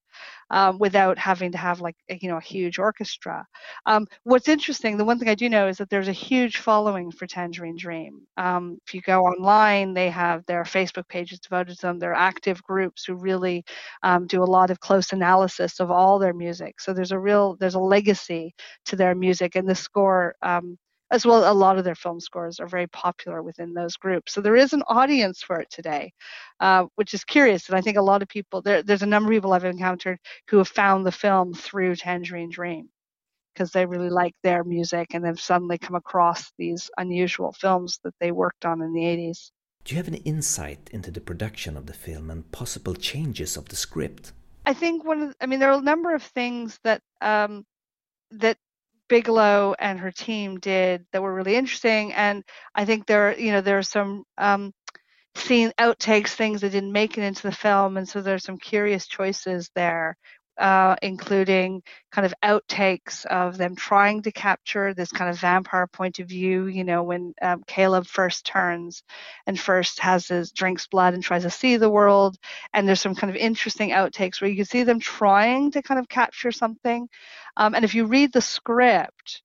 um, 0.50 0.78
without 0.78 1.18
having 1.18 1.52
to 1.52 1.58
have 1.58 1.80
like 1.80 1.96
you 2.08 2.28
know 2.28 2.36
a 2.36 2.40
huge 2.40 2.78
orchestra. 2.78 3.46
Um, 3.86 4.06
what's 4.24 4.48
interesting, 4.48 4.96
the 4.96 5.04
one 5.04 5.18
thing 5.18 5.28
I 5.28 5.34
do 5.34 5.48
know 5.48 5.68
is 5.68 5.78
that 5.78 5.90
there's 5.90 6.08
a 6.08 6.12
huge 6.12 6.58
following 6.58 7.10
for 7.10 7.26
Tangerine 7.26 7.76
Dream. 7.76 8.22
Um, 8.36 8.78
if 8.86 8.94
you 8.94 9.00
go 9.00 9.24
online, 9.24 9.94
they 9.94 10.10
have 10.10 10.44
their 10.46 10.64
Facebook 10.64 11.08
pages 11.08 11.40
devoted 11.40 11.76
to 11.76 11.86
them. 11.86 11.98
They're 11.98 12.14
active 12.14 12.62
groups 12.62 13.04
who 13.04 13.14
really 13.14 13.64
um, 14.02 14.26
do 14.26 14.42
a 14.42 14.44
lot 14.44 14.70
of 14.70 14.80
close 14.80 15.12
analysis 15.12 15.80
of 15.80 15.90
all 15.90 16.18
their 16.18 16.34
music. 16.34 16.80
So 16.80 16.92
there's 16.92 17.12
a 17.12 17.18
real 17.18 17.56
there's 17.56 17.74
a 17.74 17.80
legacy 17.80 18.54
to 18.86 18.96
their 18.96 19.14
music, 19.14 19.56
and 19.56 19.68
the 19.68 19.74
score 19.74 20.34
um, 20.42 20.78
as 21.10 21.24
well 21.24 21.50
a 21.50 21.54
lot 21.54 21.78
of 21.78 21.84
their 21.84 21.94
film 21.94 22.20
scores 22.20 22.60
are 22.60 22.66
very 22.66 22.86
popular 22.88 23.42
within 23.42 23.72
those 23.72 23.96
groups. 23.96 24.32
So 24.32 24.40
there 24.40 24.56
is 24.56 24.72
an 24.72 24.82
audience 24.88 25.42
for 25.42 25.60
it 25.60 25.70
today 25.70 26.12
uh, 26.60 26.86
which 26.96 27.14
is 27.14 27.24
curious 27.24 27.68
and 27.68 27.76
i 27.76 27.80
think 27.80 27.96
a 27.96 28.02
lot 28.02 28.22
of 28.22 28.28
people 28.28 28.62
there, 28.62 28.82
there's 28.82 29.02
a 29.02 29.06
number 29.06 29.30
of 29.30 29.36
people 29.36 29.52
i've 29.52 29.64
encountered 29.64 30.18
who 30.48 30.58
have 30.58 30.68
found 30.68 31.06
the 31.06 31.12
film 31.12 31.54
through 31.54 31.94
tangerine 31.94 32.50
dream 32.50 32.88
because 33.54 33.70
they 33.72 33.86
really 33.86 34.10
like 34.10 34.34
their 34.42 34.64
music 34.64 35.14
and 35.14 35.24
they've 35.24 35.40
suddenly 35.40 35.78
come 35.78 35.96
across 35.96 36.52
these 36.58 36.90
unusual 36.98 37.52
films 37.52 37.98
that 38.04 38.14
they 38.20 38.32
worked 38.32 38.64
on 38.64 38.82
in 38.82 38.92
the 38.92 39.02
80s 39.02 39.50
do 39.84 39.94
you 39.94 39.98
have 39.98 40.08
any 40.08 40.18
insight 40.18 40.90
into 40.92 41.10
the 41.10 41.20
production 41.20 41.76
of 41.76 41.86
the 41.86 41.94
film 41.94 42.30
and 42.30 42.50
possible 42.52 42.94
changes 42.94 43.56
of 43.56 43.70
the 43.70 43.76
script? 43.76 44.32
I 44.66 44.74
think 44.74 45.02
one 45.02 45.22
of 45.22 45.28
the, 45.30 45.34
i 45.40 45.46
mean 45.46 45.60
there 45.60 45.70
are 45.70 45.78
a 45.78 45.82
number 45.82 46.14
of 46.14 46.22
things 46.22 46.78
that 46.84 47.00
um, 47.22 47.64
that 48.32 48.58
Bigelow 49.08 49.74
and 49.78 50.00
her 50.00 50.12
team 50.12 50.58
did 50.58 51.06
that 51.12 51.22
were 51.22 51.34
really 51.34 51.56
interesting. 51.56 52.12
And 52.12 52.44
I 52.74 52.84
think 52.84 53.06
there, 53.06 53.30
are 53.30 53.34
you 53.34 53.52
know, 53.52 53.60
there 53.60 53.78
are 53.78 53.82
some 53.82 54.24
um, 54.38 54.72
scene 55.34 55.72
outtakes, 55.78 56.30
things 56.30 56.60
that 56.62 56.72
didn't 56.72 56.92
make 56.92 57.18
it 57.18 57.24
into 57.24 57.42
the 57.42 57.52
film, 57.52 57.96
and 57.96 58.08
so 58.08 58.20
there's 58.20 58.44
some 58.44 58.58
curious 58.58 59.06
choices 59.06 59.70
there 59.74 60.16
uh, 60.58 60.96
including 61.02 61.82
kind 62.10 62.26
of 62.26 62.34
outtakes 62.42 63.24
of 63.26 63.56
them 63.56 63.76
trying 63.76 64.22
to 64.22 64.32
capture 64.32 64.92
this 64.92 65.12
kind 65.12 65.30
of 65.30 65.38
vampire 65.38 65.86
point 65.86 66.18
of 66.18 66.28
view. 66.28 66.66
You 66.66 66.84
know, 66.84 67.02
when 67.02 67.34
um, 67.40 67.62
Caleb 67.66 68.06
first 68.06 68.44
turns 68.44 69.02
and 69.46 69.58
first 69.58 70.00
has 70.00 70.26
his 70.28 70.52
drinks 70.52 70.86
blood 70.86 71.14
and 71.14 71.22
tries 71.22 71.42
to 71.44 71.50
see 71.50 71.76
the 71.76 71.90
world, 71.90 72.36
and 72.72 72.86
there's 72.86 73.00
some 73.00 73.14
kind 73.14 73.30
of 73.30 73.36
interesting 73.36 73.90
outtakes 73.90 74.40
where 74.40 74.50
you 74.50 74.56
can 74.56 74.64
see 74.64 74.82
them 74.82 75.00
trying 75.00 75.70
to 75.72 75.82
kind 75.82 76.00
of 76.00 76.08
capture 76.08 76.52
something. 76.52 77.08
Um, 77.56 77.74
and 77.74 77.84
if 77.84 77.94
you 77.94 78.06
read 78.06 78.32
the 78.32 78.40
script 78.40 79.42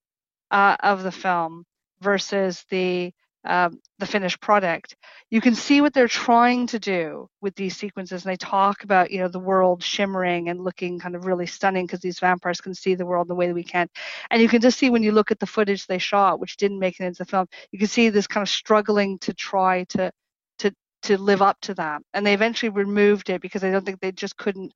uh, 0.51 0.77
of 0.79 1.03
the 1.03 1.11
film 1.11 1.65
versus 2.01 2.65
the 2.69 3.13
um, 3.45 3.79
the 3.99 4.05
finished 4.05 4.39
product, 4.41 4.95
you 5.29 5.41
can 5.41 5.55
see 5.55 5.81
what 5.81 5.93
they're 5.93 6.07
trying 6.07 6.67
to 6.67 6.79
do 6.79 7.29
with 7.41 7.55
these 7.55 7.75
sequences. 7.75 8.23
And 8.23 8.31
they 8.31 8.37
talk 8.37 8.83
about, 8.83 9.11
you 9.11 9.19
know, 9.19 9.27
the 9.27 9.39
world 9.39 9.83
shimmering 9.83 10.49
and 10.49 10.63
looking 10.63 10.99
kind 10.99 11.15
of 11.15 11.25
really 11.25 11.45
stunning 11.45 11.85
because 11.85 11.99
these 11.99 12.19
vampires 12.19 12.61
can 12.61 12.73
see 12.73 12.95
the 12.95 13.05
world 13.05 13.27
the 13.27 13.35
way 13.35 13.47
that 13.47 13.53
we 13.53 13.63
can. 13.63 13.87
And 14.31 14.41
you 14.41 14.47
can 14.47 14.61
just 14.61 14.77
see 14.79 14.89
when 14.89 15.03
you 15.03 15.11
look 15.11 15.31
at 15.31 15.39
the 15.39 15.47
footage 15.47 15.87
they 15.87 15.97
shot, 15.97 16.39
which 16.39 16.57
didn't 16.57 16.79
make 16.79 16.99
it 16.99 17.05
into 17.05 17.23
the 17.23 17.29
film, 17.29 17.47
you 17.71 17.79
can 17.79 17.87
see 17.87 18.09
this 18.09 18.27
kind 18.27 18.43
of 18.43 18.49
struggling 18.49 19.19
to 19.19 19.33
try 19.33 19.83
to 19.85 20.11
to 20.59 20.71
to 21.03 21.17
live 21.17 21.41
up 21.41 21.59
to 21.61 21.73
that. 21.75 22.01
And 22.13 22.25
they 22.25 22.33
eventually 22.33 22.69
removed 22.69 23.29
it 23.29 23.41
because 23.41 23.63
I 23.63 23.71
don't 23.71 23.85
think 23.85 23.99
they 23.99 24.11
just 24.11 24.37
couldn't 24.37 24.73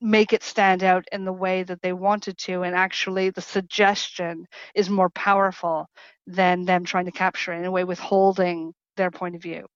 make 0.00 0.32
it 0.32 0.42
stand 0.42 0.84
out 0.84 1.04
in 1.12 1.24
the 1.24 1.32
way 1.32 1.62
that 1.62 1.82
they 1.82 1.92
wanted 1.92 2.38
to 2.38 2.62
and 2.62 2.74
actually 2.74 3.30
the 3.30 3.40
suggestion 3.40 4.46
is 4.74 4.90
more 4.90 5.10
powerful 5.10 5.86
than 6.26 6.64
them 6.64 6.84
trying 6.84 7.06
to 7.06 7.12
capture 7.12 7.52
it 7.52 7.58
in 7.58 7.64
a 7.64 7.70
way 7.70 7.84
withholding 7.84 8.72
their 8.96 9.10
point 9.10 9.34
of 9.34 9.42
view. 9.42 9.66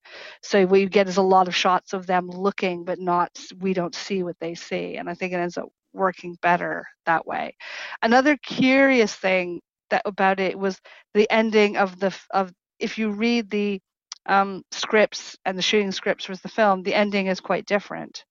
So 0.42 0.66
what 0.66 0.81
you 0.81 0.88
get 0.88 1.09
is 1.09 1.16
a 1.16 1.22
lot 1.22 1.48
of 1.48 1.57
shots 1.57 1.92
of 1.92 2.07
them 2.07 2.29
looking 2.29 2.85
but 2.85 2.98
not 2.98 3.31
we 3.61 3.74
don't 3.74 3.94
see 3.94 4.22
what 4.22 4.37
they 4.40 4.55
see 4.55 4.96
and 4.96 5.09
i 5.09 5.14
think 5.14 5.33
it 5.33 5.37
ends 5.37 5.59
up 5.59 5.68
working 5.94 6.37
better 6.42 6.87
that 7.07 7.27
way. 7.27 7.57
Another 8.03 8.37
curious 8.37 9.14
thing 9.14 9.61
that 9.90 10.03
about 10.05 10.40
it 10.40 10.59
was 10.59 10.81
the 11.14 11.31
ending 11.31 11.77
of 11.77 11.98
the 12.00 12.16
of 12.33 12.53
if 12.79 12.98
you 12.98 13.11
read 13.11 13.50
the 13.50 13.81
um, 14.27 14.62
scripts 14.72 15.37
and 15.44 15.57
the 15.57 15.62
shooting 15.62 15.92
scripts 15.92 16.24
for 16.24 16.37
the 16.37 16.48
film 16.48 16.83
the 16.83 16.94
ending 16.94 17.27
is 17.27 17.40
quite 17.40 17.66
different 17.66 18.24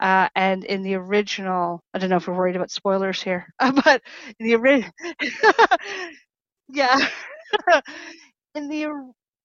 uh, 0.00 0.28
and 0.34 0.64
in 0.64 0.82
the 0.82 0.94
original, 0.94 1.80
I 1.94 1.98
don't 1.98 2.10
know 2.10 2.16
if 2.16 2.28
we're 2.28 2.34
worried 2.34 2.56
about 2.56 2.70
spoilers 2.70 3.22
here, 3.22 3.46
but 3.58 4.02
in 4.38 4.46
the 4.46 4.54
original, 4.56 4.92
yeah, 6.68 6.98
in 8.54 8.68
the 8.68 8.86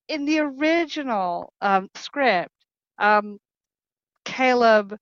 in 0.08 0.26
the 0.26 0.40
original 0.40 1.54
um, 1.62 1.90
script, 1.96 2.52
um, 3.00 3.40
Caleb 4.26 4.98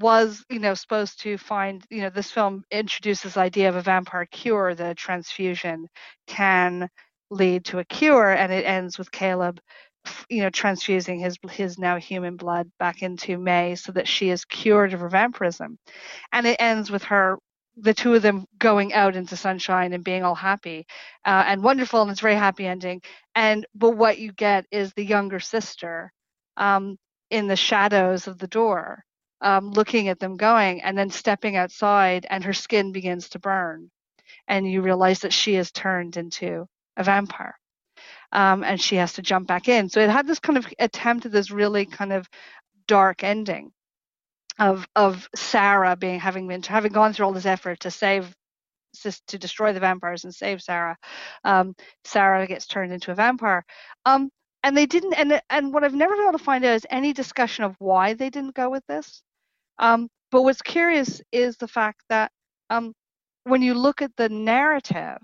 was, 0.00 0.44
you 0.50 0.58
know, 0.60 0.74
supposed 0.74 1.20
to 1.22 1.38
find, 1.38 1.84
you 1.90 2.02
know, 2.02 2.10
this 2.10 2.30
film 2.30 2.64
introduces 2.70 3.34
the 3.34 3.40
idea 3.40 3.68
of 3.68 3.76
a 3.76 3.82
vampire 3.82 4.26
cure, 4.26 4.74
the 4.74 4.94
transfusion 4.94 5.88
can 6.26 6.88
lead 7.30 7.64
to 7.66 7.78
a 7.80 7.84
cure, 7.84 8.30
and 8.32 8.52
it 8.52 8.64
ends 8.66 8.98
with 8.98 9.12
Caleb 9.12 9.60
you 10.28 10.42
know, 10.42 10.50
transfusing 10.50 11.20
his 11.20 11.36
his 11.50 11.78
now 11.78 11.96
human 11.96 12.36
blood 12.36 12.70
back 12.78 13.02
into 13.02 13.38
May 13.38 13.74
so 13.74 13.92
that 13.92 14.08
she 14.08 14.30
is 14.30 14.44
cured 14.44 14.94
of 14.94 15.00
her 15.00 15.08
vampirism. 15.08 15.78
And 16.32 16.46
it 16.46 16.56
ends 16.60 16.90
with 16.90 17.04
her 17.04 17.38
the 17.76 17.94
two 17.94 18.14
of 18.14 18.22
them 18.22 18.44
going 18.58 18.92
out 18.92 19.16
into 19.16 19.36
sunshine 19.36 19.92
and 19.92 20.04
being 20.04 20.22
all 20.24 20.34
happy 20.34 20.86
uh, 21.24 21.44
and 21.46 21.62
wonderful 21.62 22.02
and 22.02 22.10
it's 22.10 22.20
a 22.20 22.22
very 22.22 22.34
happy 22.34 22.66
ending. 22.66 23.00
And 23.34 23.66
but 23.74 23.96
what 23.96 24.18
you 24.18 24.32
get 24.32 24.66
is 24.70 24.92
the 24.92 25.04
younger 25.04 25.40
sister 25.40 26.12
um, 26.56 26.98
in 27.30 27.46
the 27.46 27.56
shadows 27.56 28.26
of 28.26 28.38
the 28.38 28.48
door 28.48 29.04
um, 29.40 29.70
looking 29.70 30.08
at 30.08 30.18
them 30.18 30.36
going 30.36 30.82
and 30.82 30.98
then 30.98 31.10
stepping 31.10 31.56
outside 31.56 32.26
and 32.28 32.44
her 32.44 32.52
skin 32.52 32.92
begins 32.92 33.30
to 33.30 33.38
burn. 33.38 33.90
And 34.48 34.70
you 34.70 34.82
realize 34.82 35.20
that 35.20 35.32
she 35.32 35.54
has 35.54 35.70
turned 35.70 36.16
into 36.16 36.66
a 36.96 37.04
vampire 37.04 37.59
um, 38.32 38.64
and 38.64 38.80
she 38.80 38.96
has 38.96 39.14
to 39.14 39.22
jump 39.22 39.46
back 39.48 39.68
in. 39.68 39.88
So 39.88 40.00
it 40.00 40.10
had 40.10 40.26
this 40.26 40.40
kind 40.40 40.58
of 40.58 40.66
attempt 40.78 41.26
at 41.26 41.32
this 41.32 41.50
really 41.50 41.86
kind 41.86 42.12
of 42.12 42.28
dark 42.86 43.24
ending 43.24 43.72
of 44.58 44.86
of 44.96 45.28
Sarah 45.34 45.96
being 45.96 46.20
having 46.20 46.46
been 46.48 46.62
having 46.62 46.92
gone 46.92 47.12
through 47.12 47.26
all 47.26 47.32
this 47.32 47.46
effort 47.46 47.80
to 47.80 47.90
save 47.90 48.34
to 49.28 49.38
destroy 49.38 49.72
the 49.72 49.80
vampires 49.80 50.24
and 50.24 50.34
save 50.34 50.60
Sarah. 50.62 50.96
Um, 51.44 51.74
Sarah 52.04 52.46
gets 52.46 52.66
turned 52.66 52.92
into 52.92 53.12
a 53.12 53.14
vampire. 53.14 53.64
Um, 54.04 54.30
and 54.62 54.76
they 54.76 54.86
didn't 54.86 55.14
and 55.14 55.40
and 55.48 55.72
what 55.72 55.84
I've 55.84 55.94
never 55.94 56.14
been 56.14 56.24
able 56.24 56.38
to 56.38 56.44
find 56.44 56.64
out 56.64 56.74
is 56.74 56.86
any 56.90 57.12
discussion 57.12 57.64
of 57.64 57.76
why 57.78 58.14
they 58.14 58.30
didn't 58.30 58.54
go 58.54 58.68
with 58.70 58.84
this. 58.88 59.22
Um, 59.78 60.08
but 60.30 60.42
what's 60.42 60.62
curious 60.62 61.22
is 61.32 61.56
the 61.56 61.68
fact 61.68 62.02
that 62.08 62.30
um, 62.68 62.92
when 63.44 63.62
you 63.62 63.74
look 63.74 64.02
at 64.02 64.14
the 64.16 64.28
narrative, 64.28 65.18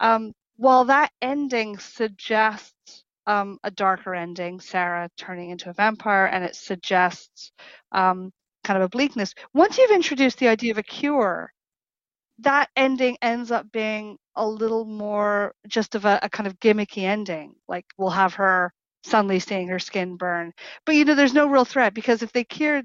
um, 0.00 0.32
while 0.60 0.84
that 0.84 1.10
ending 1.22 1.78
suggests 1.78 3.02
um, 3.26 3.58
a 3.64 3.70
darker 3.70 4.14
ending, 4.14 4.60
Sarah 4.60 5.08
turning 5.16 5.48
into 5.48 5.70
a 5.70 5.72
vampire, 5.72 6.26
and 6.26 6.44
it 6.44 6.54
suggests 6.54 7.50
um, 7.92 8.30
kind 8.62 8.76
of 8.76 8.84
a 8.84 8.90
bleakness. 8.90 9.34
Once 9.54 9.78
you've 9.78 9.90
introduced 9.90 10.38
the 10.38 10.48
idea 10.48 10.72
of 10.72 10.76
a 10.76 10.82
cure, 10.82 11.50
that 12.40 12.68
ending 12.76 13.16
ends 13.22 13.50
up 13.50 13.72
being 13.72 14.18
a 14.36 14.46
little 14.46 14.84
more 14.84 15.54
just 15.66 15.94
of 15.94 16.04
a, 16.04 16.20
a 16.22 16.28
kind 16.28 16.46
of 16.46 16.60
gimmicky 16.60 17.04
ending. 17.04 17.54
Like 17.66 17.86
we'll 17.96 18.10
have 18.10 18.34
her 18.34 18.70
suddenly 19.02 19.38
seeing 19.38 19.68
her 19.68 19.78
skin 19.78 20.16
burn, 20.18 20.52
but 20.84 20.94
you 20.94 21.06
know, 21.06 21.14
there's 21.14 21.32
no 21.32 21.48
real 21.48 21.64
threat 21.64 21.94
because 21.94 22.22
if 22.22 22.32
they 22.32 22.44
cured 22.44 22.84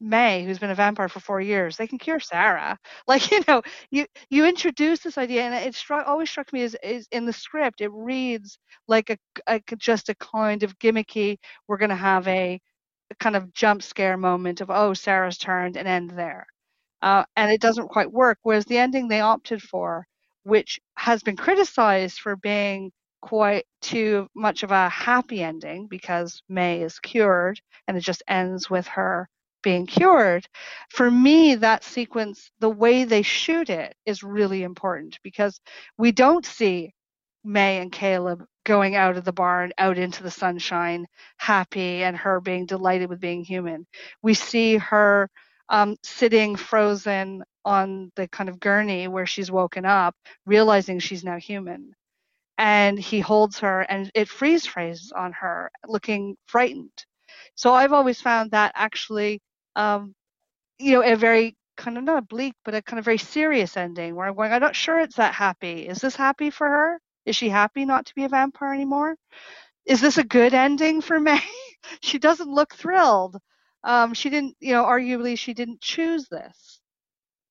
May, 0.00 0.44
who's 0.44 0.58
been 0.58 0.70
a 0.70 0.74
vampire 0.74 1.08
for 1.08 1.20
four 1.20 1.40
years, 1.40 1.76
they 1.76 1.86
can 1.86 1.98
cure 1.98 2.20
Sarah. 2.20 2.78
Like 3.06 3.30
you 3.30 3.42
know, 3.46 3.62
you 3.90 4.06
you 4.30 4.46
introduce 4.46 5.00
this 5.00 5.18
idea, 5.18 5.42
and 5.42 5.54
it 5.54 5.74
struck 5.74 6.06
always 6.06 6.30
struck 6.30 6.52
me 6.52 6.62
as 6.62 6.74
is 6.82 7.06
in 7.10 7.26
the 7.26 7.32
script. 7.32 7.80
It 7.80 7.90
reads 7.92 8.58
like 8.88 9.10
a, 9.10 9.18
a 9.46 9.60
just 9.76 10.08
a 10.08 10.14
kind 10.14 10.62
of 10.62 10.78
gimmicky. 10.78 11.38
We're 11.68 11.76
going 11.76 11.90
to 11.90 11.96
have 11.96 12.26
a, 12.28 12.60
a, 13.10 13.14
kind 13.16 13.36
of 13.36 13.52
jump 13.52 13.82
scare 13.82 14.16
moment 14.16 14.60
of 14.60 14.70
oh 14.70 14.94
Sarah's 14.94 15.38
turned 15.38 15.76
and 15.76 15.86
end 15.88 16.10
there, 16.10 16.46
uh, 17.02 17.24
and 17.36 17.50
it 17.52 17.60
doesn't 17.60 17.88
quite 17.88 18.10
work. 18.12 18.38
Whereas 18.42 18.64
the 18.66 18.78
ending 18.78 19.08
they 19.08 19.20
opted 19.20 19.62
for, 19.62 20.06
which 20.44 20.80
has 20.96 21.22
been 21.22 21.36
criticized 21.36 22.20
for 22.20 22.36
being 22.36 22.92
quite 23.20 23.66
too 23.82 24.28
much 24.34 24.62
of 24.62 24.70
a 24.70 24.88
happy 24.88 25.42
ending 25.42 25.86
because 25.88 26.42
May 26.48 26.82
is 26.82 26.98
cured 27.00 27.60
and 27.86 27.96
it 27.96 28.00
just 28.00 28.22
ends 28.28 28.70
with 28.70 28.86
her 28.88 29.28
being 29.62 29.86
cured 29.86 30.46
for 30.90 31.10
me 31.10 31.54
that 31.54 31.84
sequence 31.84 32.50
the 32.60 32.70
way 32.70 33.04
they 33.04 33.22
shoot 33.22 33.70
it 33.70 33.94
is 34.06 34.22
really 34.22 34.62
important 34.62 35.18
because 35.22 35.60
we 35.98 36.12
don't 36.12 36.46
see 36.46 36.92
may 37.44 37.78
and 37.78 37.92
caleb 37.92 38.44
going 38.64 38.94
out 38.96 39.16
of 39.16 39.24
the 39.24 39.32
barn 39.32 39.72
out 39.78 39.98
into 39.98 40.22
the 40.22 40.30
sunshine 40.30 41.06
happy 41.38 42.02
and 42.02 42.16
her 42.16 42.40
being 42.40 42.66
delighted 42.66 43.08
with 43.08 43.20
being 43.20 43.44
human. 43.44 43.86
We 44.22 44.34
see 44.34 44.76
her 44.76 45.30
um, 45.68 45.96
sitting 46.02 46.56
frozen 46.56 47.42
on 47.64 48.10
the 48.16 48.28
kind 48.28 48.48
of 48.48 48.60
gurney 48.60 49.08
where 49.08 49.26
she's 49.26 49.50
woken 49.50 49.84
up 49.84 50.14
realizing 50.46 50.98
she's 50.98 51.24
now 51.24 51.38
human. 51.38 51.94
And 52.58 52.98
he 52.98 53.20
holds 53.20 53.60
her 53.60 53.80
and 53.82 54.10
it 54.14 54.28
freeze 54.28 54.66
frames 54.66 55.12
on 55.16 55.32
her 55.32 55.70
looking 55.86 56.36
frightened. 56.46 57.04
So 57.54 57.72
I've 57.72 57.92
always 57.94 58.20
found 58.20 58.50
that 58.50 58.72
actually 58.74 59.40
um, 59.76 60.14
you 60.78 60.92
know, 60.92 61.02
a 61.02 61.16
very 61.16 61.56
kind 61.76 61.98
of 61.98 62.04
not 62.04 62.18
a 62.18 62.22
bleak, 62.22 62.54
but 62.64 62.74
a 62.74 62.82
kind 62.82 62.98
of 62.98 63.04
very 63.04 63.18
serious 63.18 63.76
ending 63.76 64.14
where 64.14 64.26
I'm 64.26 64.34
going, 64.34 64.52
I'm 64.52 64.60
not 64.60 64.76
sure 64.76 65.00
it's 65.00 65.16
that 65.16 65.34
happy. 65.34 65.88
Is 65.88 65.98
this 65.98 66.16
happy 66.16 66.50
for 66.50 66.68
her? 66.68 67.00
Is 67.26 67.36
she 67.36 67.48
happy 67.48 67.84
not 67.84 68.06
to 68.06 68.14
be 68.14 68.24
a 68.24 68.28
vampire 68.28 68.74
anymore? 68.74 69.16
Is 69.86 70.00
this 70.00 70.18
a 70.18 70.24
good 70.24 70.54
ending 70.54 71.00
for 71.00 71.18
May? 71.18 71.40
she 72.02 72.18
doesn't 72.18 72.52
look 72.52 72.74
thrilled. 72.74 73.36
Um, 73.82 74.14
she 74.14 74.30
didn't, 74.30 74.56
you 74.60 74.72
know, 74.72 74.84
arguably 74.84 75.38
she 75.38 75.54
didn't 75.54 75.80
choose 75.80 76.28
this. 76.28 76.80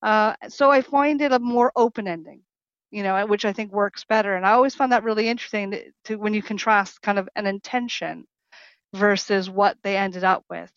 Uh, 0.02 0.34
so 0.48 0.70
I 0.70 0.80
find 0.82 1.20
it 1.20 1.32
a 1.32 1.38
more 1.38 1.72
open 1.76 2.06
ending, 2.06 2.42
you 2.90 3.02
know, 3.02 3.26
which 3.26 3.44
I 3.44 3.52
think 3.52 3.72
works 3.72 4.04
better. 4.04 4.36
And 4.36 4.46
I 4.46 4.52
always 4.52 4.74
find 4.74 4.92
that 4.92 5.04
really 5.04 5.28
interesting 5.28 5.72
to, 5.72 5.82
to 6.06 6.16
when 6.16 6.34
you 6.34 6.42
contrast 6.42 7.02
kind 7.02 7.18
of 7.18 7.28
an 7.36 7.46
intention 7.46 8.26
versus 8.94 9.50
what 9.50 9.76
they 9.82 9.96
ended 9.96 10.24
up 10.24 10.44
with. 10.48 10.70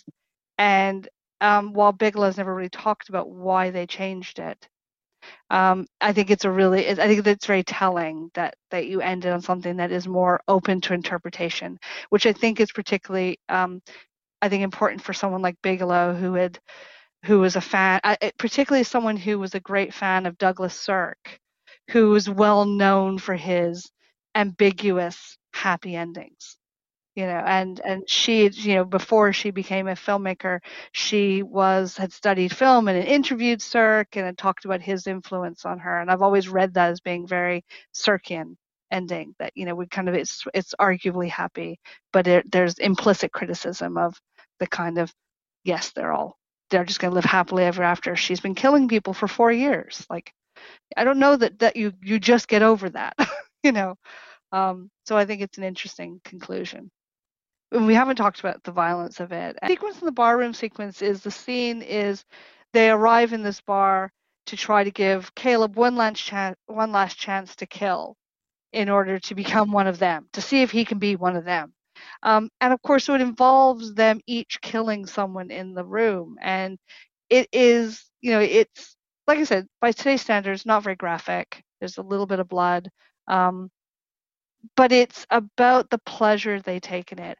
And 0.57 1.07
um, 1.43 1.73
while 1.73 1.91
Bigelow's 1.91 2.37
never 2.37 2.55
really 2.55 2.69
talked 2.69 3.09
about 3.09 3.29
why 3.29 3.69
they 3.69 3.85
changed 3.85 4.39
it. 4.39 4.67
Um, 5.49 5.87
I 6.01 6.13
think 6.13 6.31
it's 6.31 6.45
a 6.45 6.51
really, 6.51 6.89
I 6.89 6.95
think 6.95 7.23
that's 7.25 7.45
very 7.45 7.63
telling 7.63 8.31
that 8.33 8.55
that 8.71 8.87
you 8.87 9.01
ended 9.01 9.33
on 9.33 9.41
something 9.41 9.77
that 9.77 9.91
is 9.91 10.07
more 10.07 10.41
open 10.47 10.81
to 10.81 10.93
interpretation, 10.93 11.79
which 12.09 12.25
I 12.25 12.33
think 12.33 12.61
is 12.61 12.71
particularly, 12.71 13.39
um, 13.49 13.81
I 14.41 14.49
think, 14.49 14.63
important 14.63 15.03
for 15.03 15.13
someone 15.13 15.41
like 15.41 15.61
Bigelow 15.61 16.13
who 16.15 16.35
had, 16.35 16.59
who 17.25 17.39
was 17.39 17.57
a 17.57 17.61
fan, 17.61 17.99
particularly 18.37 18.83
someone 18.85 19.17
who 19.17 19.39
was 19.39 19.55
a 19.55 19.59
great 19.59 19.93
fan 19.93 20.25
of 20.25 20.37
Douglas 20.37 20.75
Sirk, 20.79 21.39
who 21.91 22.09
was 22.11 22.29
well 22.29 22.65
known 22.65 23.17
for 23.19 23.35
his 23.35 23.91
ambiguous 24.35 25.37
happy 25.53 25.95
endings 25.95 26.57
you 27.15 27.25
know 27.25 27.41
and 27.45 27.79
and 27.85 28.09
she 28.09 28.49
you 28.49 28.75
know 28.75 28.85
before 28.85 29.33
she 29.33 29.51
became 29.51 29.87
a 29.87 29.93
filmmaker 29.95 30.59
she 30.91 31.43
was 31.43 31.97
had 31.97 32.11
studied 32.11 32.55
film 32.55 32.87
and 32.87 32.97
had 32.97 33.07
interviewed 33.07 33.61
Sirk 33.61 34.15
and 34.15 34.25
had 34.25 34.37
talked 34.37 34.65
about 34.65 34.81
his 34.81 35.07
influence 35.07 35.65
on 35.65 35.79
her 35.79 35.99
and 35.99 36.09
I've 36.11 36.21
always 36.23 36.49
read 36.49 36.73
that 36.73 36.91
as 36.91 37.01
being 37.01 37.27
very 37.27 37.63
Sirkian 37.93 38.55
ending 38.91 39.35
that 39.39 39.51
you 39.55 39.65
know 39.65 39.75
we 39.75 39.87
kind 39.87 40.09
of 40.09 40.15
it's 40.15 40.43
it's 40.53 40.75
arguably 40.79 41.29
happy 41.29 41.79
but 42.11 42.27
it, 42.27 42.51
there's 42.51 42.77
implicit 42.79 43.31
criticism 43.31 43.97
of 43.97 44.19
the 44.59 44.67
kind 44.67 44.97
of 44.97 45.13
yes 45.63 45.91
they're 45.91 46.13
all 46.13 46.37
they're 46.69 46.85
just 46.85 46.99
going 46.99 47.11
to 47.11 47.15
live 47.15 47.25
happily 47.25 47.65
ever 47.65 47.83
after. 47.83 48.15
She's 48.15 48.39
been 48.39 48.55
killing 48.55 48.87
people 48.87 49.13
for 49.13 49.27
4 49.27 49.51
years. 49.51 50.05
Like 50.09 50.33
I 50.97 51.03
don't 51.03 51.19
know 51.19 51.35
that 51.37 51.59
that 51.59 51.75
you 51.75 51.93
you 52.01 52.19
just 52.19 52.47
get 52.47 52.63
over 52.63 52.89
that 52.91 53.15
you 53.63 53.71
know? 53.71 53.95
Um, 54.51 54.91
so 55.05 55.17
I 55.17 55.25
think 55.25 55.41
it's 55.41 55.57
an 55.57 55.63
interesting 55.65 56.21
conclusion. 56.25 56.91
We 57.73 57.95
haven't 57.95 58.17
talked 58.17 58.39
about 58.39 58.63
the 58.63 58.71
violence 58.71 59.19
of 59.19 59.31
it. 59.31 59.57
The 59.61 59.69
sequence 59.69 59.99
in 59.99 60.05
the 60.05 60.11
barroom 60.11 60.53
sequence 60.53 61.01
is 61.01 61.21
the 61.23 61.31
scene 61.31 61.81
is 61.81 62.23
they 62.73 62.89
arrive 62.89 63.33
in 63.33 63.43
this 63.43 63.61
bar 63.61 64.11
to 64.47 64.57
try 64.57 64.83
to 64.83 64.91
give 64.91 65.33
Caleb 65.35 65.75
one 65.75 65.95
last 65.95 66.19
chance, 66.19 66.57
one 66.67 66.91
last 66.91 67.17
chance 67.17 67.55
to 67.57 67.65
kill 67.65 68.15
in 68.73 68.89
order 68.89 69.19
to 69.19 69.35
become 69.35 69.71
one 69.71 69.87
of 69.87 69.99
them, 69.99 70.27
to 70.33 70.41
see 70.41 70.61
if 70.61 70.71
he 70.71 70.85
can 70.85 70.99
be 70.99 71.15
one 71.15 71.35
of 71.35 71.45
them. 71.45 71.73
Um, 72.23 72.49
and 72.61 72.73
of 72.73 72.81
course, 72.81 73.05
so 73.05 73.15
it 73.15 73.21
involves 73.21 73.93
them 73.93 74.19
each 74.27 74.61
killing 74.61 75.05
someone 75.05 75.51
in 75.51 75.73
the 75.73 75.85
room. 75.85 76.37
And 76.41 76.77
it 77.29 77.47
is, 77.51 78.03
you 78.21 78.31
know, 78.31 78.39
it's, 78.39 78.95
like 79.27 79.39
I 79.39 79.43
said, 79.45 79.67
by 79.81 79.91
today's 79.91 80.21
standards, 80.21 80.65
not 80.65 80.83
very 80.83 80.95
graphic. 80.95 81.63
There's 81.79 81.97
a 81.97 82.03
little 82.03 82.25
bit 82.27 82.39
of 82.39 82.47
blood. 82.49 82.89
Um, 83.27 83.69
but 84.75 84.91
it's 84.91 85.25
about 85.29 85.89
the 85.89 85.99
pleasure 85.99 86.59
they 86.59 86.79
take 86.79 87.11
in 87.11 87.19
it. 87.19 87.37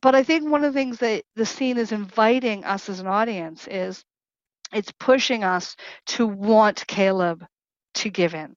But 0.00 0.14
I 0.14 0.22
think 0.22 0.48
one 0.48 0.64
of 0.64 0.72
the 0.72 0.78
things 0.78 0.98
that 0.98 1.24
the 1.36 1.46
scene 1.46 1.78
is 1.78 1.92
inviting 1.92 2.64
us 2.64 2.88
as 2.88 3.00
an 3.00 3.06
audience 3.06 3.66
is 3.68 4.04
it's 4.72 4.92
pushing 5.00 5.44
us 5.44 5.76
to 6.06 6.26
want 6.26 6.86
Caleb 6.86 7.44
to 7.94 8.10
give 8.10 8.34
in. 8.34 8.54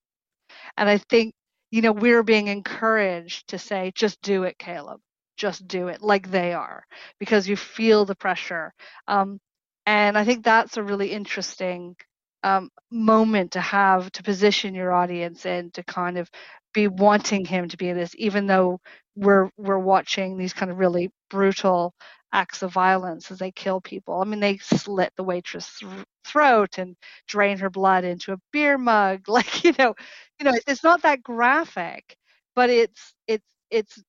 And 0.77 0.89
I 0.89 0.97
think, 0.97 1.33
you 1.71 1.81
know, 1.81 1.91
we're 1.93 2.23
being 2.23 2.47
encouraged 2.47 3.49
to 3.49 3.57
say, 3.57 3.91
just 3.95 4.21
do 4.21 4.43
it, 4.43 4.57
Caleb. 4.59 4.99
Just 5.37 5.67
do 5.67 5.87
it 5.87 6.01
like 6.01 6.29
they 6.29 6.53
are, 6.53 6.83
because 7.19 7.47
you 7.47 7.55
feel 7.55 8.05
the 8.05 8.15
pressure. 8.15 8.73
Um, 9.07 9.39
and 9.85 10.17
I 10.17 10.25
think 10.25 10.43
that's 10.43 10.77
a 10.77 10.83
really 10.83 11.11
interesting 11.11 11.95
um, 12.43 12.69
moment 12.91 13.51
to 13.53 13.61
have 13.61 14.11
to 14.13 14.23
position 14.23 14.75
your 14.75 14.91
audience 14.91 15.45
in 15.45 15.71
to 15.71 15.83
kind 15.83 16.17
of 16.17 16.29
be 16.73 16.87
wanting 16.87 17.45
him 17.45 17.67
to 17.69 17.77
be 17.77 17.91
this, 17.93 18.13
even 18.17 18.47
though 18.47 18.79
we're 19.15 19.49
we're 19.57 19.79
watching 19.79 20.37
these 20.37 20.53
kind 20.53 20.71
of 20.71 20.77
really 20.79 21.11
brutal 21.29 21.93
acts 22.33 22.61
of 22.63 22.71
violence 22.73 23.29
as 23.31 23.39
they 23.39 23.51
kill 23.51 23.81
people. 23.81 24.21
I 24.21 24.25
mean, 24.25 24.39
they 24.39 24.57
slit 24.57 25.11
the 25.17 25.23
waitress' 25.23 25.79
th- 25.79 25.91
throat 26.25 26.77
and 26.77 26.95
drain 27.27 27.57
her 27.59 27.69
blood 27.69 28.05
into 28.05 28.33
a 28.33 28.37
beer 28.53 28.77
mug. 28.77 29.23
Like, 29.27 29.63
you 29.63 29.73
know, 29.77 29.93
you 30.39 30.45
know, 30.45 30.53
it's 30.67 30.83
not 30.83 31.01
that 31.03 31.23
graphic, 31.23 32.17
but 32.55 32.69
it's 32.69 33.13
it's 33.27 33.45
it's 33.69 34.01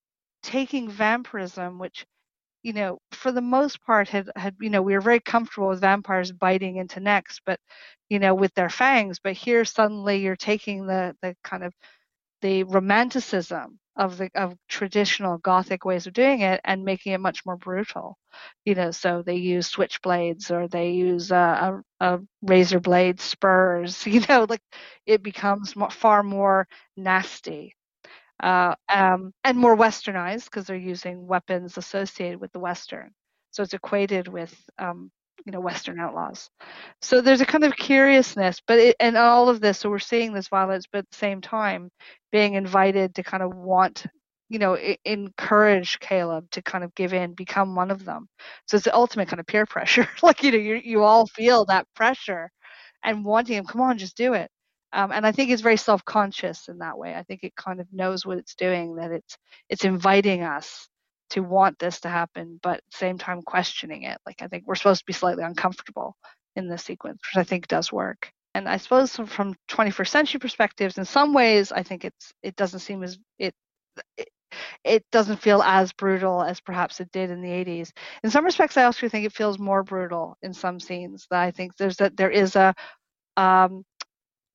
taking 0.42 0.88
vampirism, 0.90 1.78
which 1.78 2.06
you 2.62 2.72
know, 2.72 2.98
for 3.12 3.32
the 3.32 3.40
most 3.40 3.82
part, 3.82 4.08
had 4.08 4.30
had 4.36 4.54
you 4.60 4.70
know, 4.70 4.82
we 4.82 4.94
were 4.94 5.00
very 5.00 5.20
comfortable 5.20 5.68
with 5.68 5.80
vampires 5.80 6.32
biting 6.32 6.76
into 6.76 7.00
necks, 7.00 7.40
but 7.44 7.58
you 8.08 8.18
know, 8.18 8.34
with 8.34 8.54
their 8.54 8.70
fangs. 8.70 9.18
But 9.22 9.32
here, 9.34 9.64
suddenly, 9.64 10.18
you're 10.18 10.36
taking 10.36 10.86
the 10.86 11.16
the 11.22 11.36
kind 11.44 11.64
of 11.64 11.74
the 12.42 12.64
romanticism 12.64 13.80
of 13.96 14.18
the 14.18 14.30
of 14.34 14.56
traditional 14.68 15.38
gothic 15.38 15.84
ways 15.86 16.06
of 16.06 16.14
doing 16.14 16.40
it 16.42 16.60
and 16.64 16.84
making 16.84 17.12
it 17.14 17.20
much 17.20 17.46
more 17.46 17.56
brutal. 17.56 18.18
You 18.66 18.74
know 18.76 18.90
so 18.92 19.22
they 19.22 19.36
use 19.36 19.70
switchblades 19.72 20.50
or 20.50 20.68
they 20.68 20.90
use 20.92 21.30
a, 21.32 21.82
a, 22.00 22.14
a 22.16 22.20
razor 22.42 22.80
blade 22.80 23.20
spurs 23.20 24.06
you 24.08 24.22
know 24.28 24.46
like 24.48 24.62
it 25.06 25.22
becomes 25.22 25.76
more, 25.76 25.90
far 25.90 26.22
more 26.22 26.68
nasty. 26.96 27.76
Uh, 28.42 28.74
um, 28.88 29.32
and 29.44 29.56
more 29.56 29.76
westernized 29.76 30.44
because 30.46 30.66
they're 30.66 30.76
using 30.76 31.26
weapons 31.26 31.76
associated 31.76 32.40
with 32.40 32.52
the 32.52 32.58
western. 32.58 33.12
So 33.52 33.62
it's 33.62 33.74
equated 33.74 34.26
with 34.28 34.54
um, 34.78 35.10
you 35.46 35.52
know 35.52 35.60
western 35.60 35.98
outlaws. 36.00 36.50
So 37.00 37.20
there's 37.20 37.40
a 37.40 37.46
kind 37.46 37.64
of 37.64 37.76
curiousness 37.76 38.60
but 38.66 38.78
it, 38.78 38.96
and 39.00 39.16
all 39.16 39.48
of 39.48 39.60
this 39.60 39.78
so 39.80 39.90
we're 39.90 39.98
seeing 39.98 40.32
this 40.32 40.48
violence 40.48 40.86
but 40.90 40.98
at 41.00 41.10
the 41.10 41.16
same 41.18 41.40
time 41.40 41.90
being 42.32 42.54
invited 42.54 43.14
to 43.16 43.22
kind 43.22 43.42
of 43.42 43.54
want 43.54 44.06
you 44.48 44.58
know 44.58 44.76
I- 44.76 44.98
encourage 45.04 45.98
caleb 46.00 46.50
to 46.52 46.62
kind 46.62 46.84
of 46.84 46.94
give 46.94 47.12
in 47.14 47.34
become 47.34 47.74
one 47.74 47.90
of 47.90 48.04
them. 48.04 48.28
So 48.66 48.76
it's 48.76 48.84
the 48.84 48.94
ultimate 48.94 49.28
kind 49.28 49.40
of 49.40 49.46
peer 49.46 49.66
pressure. 49.66 50.08
Like 50.22 50.42
you 50.42 50.52
know 50.52 50.58
you, 50.58 50.76
you 50.76 51.02
all 51.04 51.26
feel 51.26 51.64
that 51.66 51.86
pressure 51.94 52.50
and 53.04 53.24
wanting 53.24 53.56
him 53.58 53.64
come 53.66 53.80
on 53.82 53.98
just 53.98 54.16
do 54.16 54.34
it. 54.34 54.50
Um, 54.94 55.10
and 55.12 55.26
i 55.26 55.32
think 55.32 55.50
it's 55.50 55.62
very 55.62 55.78
self-conscious 55.78 56.68
in 56.68 56.78
that 56.78 56.98
way. 56.98 57.14
I 57.14 57.22
think 57.24 57.40
it 57.44 57.56
kind 57.56 57.80
of 57.80 57.86
knows 57.92 58.26
what 58.26 58.38
it's 58.38 58.54
doing 58.54 58.96
that 58.96 59.10
it's 59.12 59.36
it's 59.68 59.84
inviting 59.84 60.42
us 60.42 60.88
to 61.32 61.40
want 61.40 61.78
this 61.78 62.00
to 62.00 62.08
happen, 62.08 62.60
but 62.62 62.78
at 62.78 62.84
the 62.90 62.98
same 62.98 63.18
time 63.18 63.42
questioning 63.42 64.02
it. 64.04 64.18
Like 64.26 64.42
I 64.42 64.48
think 64.48 64.64
we're 64.66 64.74
supposed 64.74 65.00
to 65.00 65.06
be 65.06 65.12
slightly 65.12 65.44
uncomfortable 65.44 66.16
in 66.56 66.68
this 66.68 66.84
sequence, 66.84 67.20
which 67.22 67.40
I 67.40 67.44
think 67.44 67.68
does 67.68 67.92
work. 67.92 68.30
And 68.54 68.68
I 68.68 68.76
suppose 68.76 69.16
from 69.16 69.54
21st 69.70 70.08
century 70.08 70.38
perspectives, 70.38 70.98
in 70.98 71.06
some 71.06 71.32
ways, 71.32 71.72
I 71.72 71.82
think 71.82 72.04
it's 72.04 72.32
it 72.42 72.54
doesn't 72.56 72.80
seem 72.80 73.02
as 73.02 73.18
it, 73.38 73.54
it 74.18 74.28
it 74.84 75.04
doesn't 75.10 75.40
feel 75.40 75.62
as 75.62 75.92
brutal 75.92 76.42
as 76.42 76.60
perhaps 76.60 77.00
it 77.00 77.10
did 77.12 77.30
in 77.30 77.40
the 77.40 77.48
80s. 77.48 77.92
In 78.22 78.30
some 78.30 78.44
respects, 78.44 78.76
I 78.76 78.84
also 78.84 79.08
think 79.08 79.24
it 79.24 79.32
feels 79.32 79.58
more 79.58 79.82
brutal 79.82 80.36
in 80.42 80.52
some 80.52 80.78
scenes. 80.78 81.26
That 81.30 81.40
I 81.40 81.50
think 81.50 81.76
there's 81.76 81.96
that 81.96 82.16
there 82.16 82.30
is 82.30 82.56
a 82.56 82.74
um, 83.38 83.84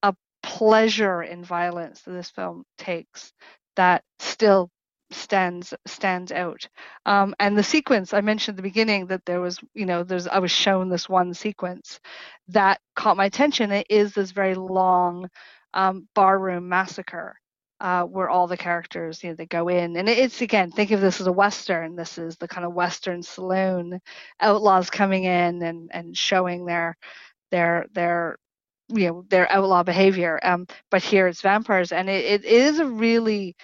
a 0.03 0.13
pleasure 0.43 1.23
in 1.23 1.43
violence 1.43 2.01
that 2.03 2.11
this 2.11 2.29
film 2.29 2.63
takes 2.77 3.33
that 3.75 4.03
still 4.19 4.69
stands 5.11 5.73
stands 5.85 6.31
out. 6.31 6.67
Um, 7.05 7.35
and 7.39 7.57
the 7.57 7.63
sequence 7.63 8.13
I 8.13 8.21
mentioned 8.21 8.55
at 8.55 8.57
the 8.57 8.63
beginning 8.69 9.07
that 9.07 9.25
there 9.25 9.41
was, 9.41 9.59
you 9.73 9.85
know, 9.85 10.03
there's 10.03 10.27
I 10.27 10.39
was 10.39 10.51
shown 10.51 10.89
this 10.89 11.09
one 11.09 11.33
sequence 11.33 11.99
that 12.49 12.79
caught 12.95 13.17
my 13.17 13.25
attention. 13.25 13.71
It 13.71 13.87
is 13.89 14.13
this 14.13 14.31
very 14.31 14.55
long 14.55 15.29
um, 15.73 16.07
barroom 16.15 16.69
massacre. 16.69 17.37
Uh, 17.79 18.03
where 18.05 18.27
all 18.27 18.47
the 18.47 18.57
characters, 18.57 19.23
you 19.23 19.29
know, 19.29 19.35
they 19.35 19.45
go 19.45 19.67
in, 19.67 19.97
and 19.97 20.09
it's 20.09 20.41
again, 20.41 20.71
think 20.71 20.89
of 20.91 20.99
this 20.99 21.21
as 21.21 21.27
a 21.27 21.31
western. 21.31 21.95
This 21.95 22.17
is 22.17 22.35
the 22.37 22.47
kind 22.47 22.65
of 22.65 22.73
western 22.73 23.21
saloon, 23.21 23.99
outlaws 24.39 24.89
coming 24.89 25.25
in 25.25 25.61
and 25.61 25.91
and 25.93 26.17
showing 26.17 26.65
their 26.65 26.97
their 27.51 27.85
their 27.93 28.37
you 28.89 29.07
know 29.09 29.25
their 29.29 29.51
outlaw 29.51 29.83
behavior. 29.83 30.39
Um, 30.43 30.67
but 30.91 31.03
here 31.03 31.27
it's 31.27 31.41
vampires, 31.41 31.91
and 31.91 32.09
it, 32.09 32.25
it 32.25 32.45
is 32.45 32.79
a 32.79 32.87
really 32.87 33.55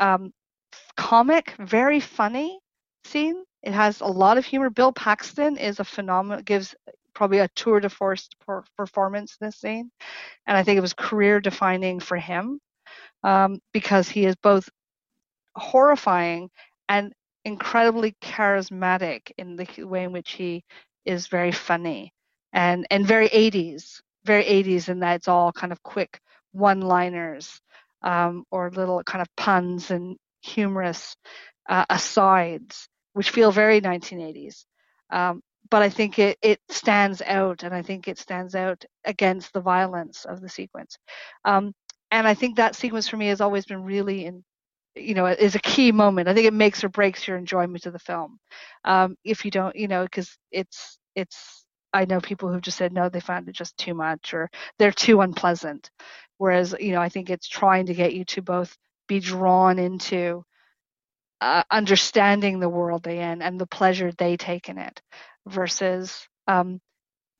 um, 0.00 0.32
comic, 0.96 1.54
very 1.58 2.00
funny 2.00 2.58
scene. 3.04 3.44
It 3.62 3.72
has 3.72 4.00
a 4.00 4.06
lot 4.06 4.38
of 4.38 4.44
humor. 4.44 4.70
Bill 4.70 4.92
Paxton 4.92 5.56
is 5.56 5.80
a 5.80 5.84
phenomenal, 5.84 6.42
gives 6.42 6.74
probably 7.14 7.38
a 7.38 7.48
tour 7.48 7.80
de 7.80 7.88
force 7.88 8.28
performance 8.76 9.36
in 9.40 9.46
this 9.46 9.56
scene, 9.56 9.90
and 10.46 10.56
I 10.56 10.62
think 10.62 10.78
it 10.78 10.82
was 10.82 10.94
career 10.94 11.40
defining 11.40 12.00
for 12.00 12.16
him 12.16 12.60
um, 13.22 13.60
because 13.72 14.08
he 14.08 14.26
is 14.26 14.36
both 14.36 14.68
horrifying 15.56 16.50
and 16.88 17.12
incredibly 17.44 18.12
charismatic 18.22 19.30
in 19.38 19.56
the 19.56 19.84
way 19.84 20.04
in 20.04 20.12
which 20.12 20.32
he 20.32 20.64
is 21.04 21.26
very 21.26 21.52
funny 21.52 22.12
and 22.52 22.86
and 22.90 23.06
very 23.06 23.28
80s, 23.28 24.00
very 24.24 24.44
80s 24.44 24.88
in 24.88 25.00
that 25.00 25.16
it's 25.16 25.28
all 25.28 25.52
kind 25.52 25.72
of 25.72 25.82
quick 25.82 26.20
one-liners 26.52 27.60
um, 28.02 28.44
or 28.50 28.70
little 28.70 29.02
kind 29.02 29.20
of 29.20 29.28
puns 29.36 29.90
and 29.90 30.16
humorous 30.44 31.16
uh, 31.68 31.84
asides, 31.90 32.88
which 33.14 33.30
feel 33.30 33.50
very 33.50 33.80
1980s. 33.80 34.64
Um, 35.10 35.42
but 35.70 35.82
I 35.82 35.88
think 35.88 36.18
it, 36.18 36.38
it 36.42 36.60
stands 36.68 37.22
out, 37.22 37.62
and 37.62 37.74
I 37.74 37.82
think 37.82 38.06
it 38.06 38.18
stands 38.18 38.54
out 38.54 38.84
against 39.04 39.52
the 39.52 39.60
violence 39.60 40.24
of 40.24 40.40
the 40.40 40.48
sequence. 40.48 40.98
Um, 41.44 41.72
and 42.10 42.28
I 42.28 42.34
think 42.34 42.56
that 42.56 42.76
sequence 42.76 43.08
for 43.08 43.16
me 43.16 43.28
has 43.28 43.40
always 43.40 43.64
been 43.64 43.82
really 43.82 44.26
in, 44.26 44.44
you 44.94 45.14
know, 45.14 45.26
is 45.26 45.54
a 45.54 45.60
key 45.60 45.90
moment. 45.90 46.28
I 46.28 46.34
think 46.34 46.46
it 46.46 46.52
makes 46.54 46.84
or 46.84 46.88
breaks 46.88 47.26
your 47.26 47.36
enjoyment 47.36 47.86
of 47.86 47.92
the 47.92 47.98
film. 47.98 48.38
Um, 48.84 49.16
if 49.24 49.44
you 49.44 49.50
don't, 49.50 49.74
you 49.74 49.88
know, 49.88 50.04
because 50.04 50.36
it's 50.52 50.98
it's. 51.14 51.64
I 51.92 52.06
know 52.06 52.20
people 52.20 52.52
who've 52.52 52.60
just 52.60 52.76
said 52.76 52.92
no, 52.92 53.08
they 53.08 53.20
found 53.20 53.48
it 53.48 53.54
just 53.54 53.76
too 53.78 53.94
much, 53.94 54.34
or 54.34 54.50
they're 54.78 54.92
too 54.92 55.20
unpleasant. 55.20 55.90
Whereas, 56.38 56.74
you 56.80 56.92
know, 56.92 57.00
I 57.00 57.08
think 57.08 57.30
it's 57.30 57.48
trying 57.48 57.86
to 57.86 57.94
get 57.94 58.14
you 58.14 58.24
to 58.26 58.42
both 58.42 58.76
be 59.08 59.20
drawn 59.20 59.78
into 59.78 60.44
uh, 61.40 61.62
understanding 61.70 62.60
the 62.60 62.68
world 62.68 63.02
they 63.02 63.20
in 63.20 63.42
and 63.42 63.60
the 63.60 63.66
pleasure 63.66 64.10
they 64.12 64.36
take 64.36 64.68
in 64.68 64.78
it 64.78 65.02
versus 65.46 66.26
um, 66.46 66.80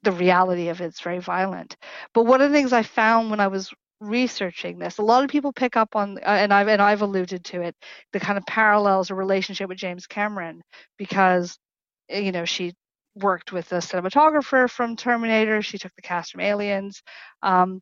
the 0.03 0.13
reality 0.13 0.69
of 0.69 0.81
it's 0.81 1.01
very 1.01 1.21
violent. 1.21 1.77
But 2.13 2.27
one 2.27 2.41
of 2.41 2.51
the 2.51 2.57
things 2.57 2.73
I 2.73 2.83
found 2.83 3.31
when 3.31 3.41
I 3.41 3.49
was 3.49 3.73
researching 4.01 4.79
this, 4.79 4.99
a 4.99 5.03
lot 5.03 5.25
of 5.25 5.31
people 5.31 5.53
pick 5.53 5.77
up 5.77 5.97
on, 5.97 6.19
uh, 6.19 6.23
and 6.27 6.53
I've 6.53 6.69
and 6.69 6.83
I've 6.83 7.03
alluded 7.03 7.45
to 7.47 7.63
it, 7.63 7.75
the 8.13 8.21
kind 8.21 8.37
of 8.37 8.45
parallels 8.47 9.11
or 9.11 9.15
relationship 9.15 9.69
with 9.69 9.79
James 9.79 10.07
Cameron 10.07 10.63
because 10.99 11.59
you 12.09 12.33
know 12.33 12.45
she 12.45 12.75
worked 13.15 13.53
with 13.53 13.73
a 13.73 13.77
cinematographer 13.77 14.69
from 14.69 14.97
Terminator, 14.97 15.63
she 15.63 15.79
took 15.79 15.95
the 15.95 16.03
cast 16.03 16.33
from 16.33 16.41
Aliens. 16.41 17.03
Um, 17.43 17.81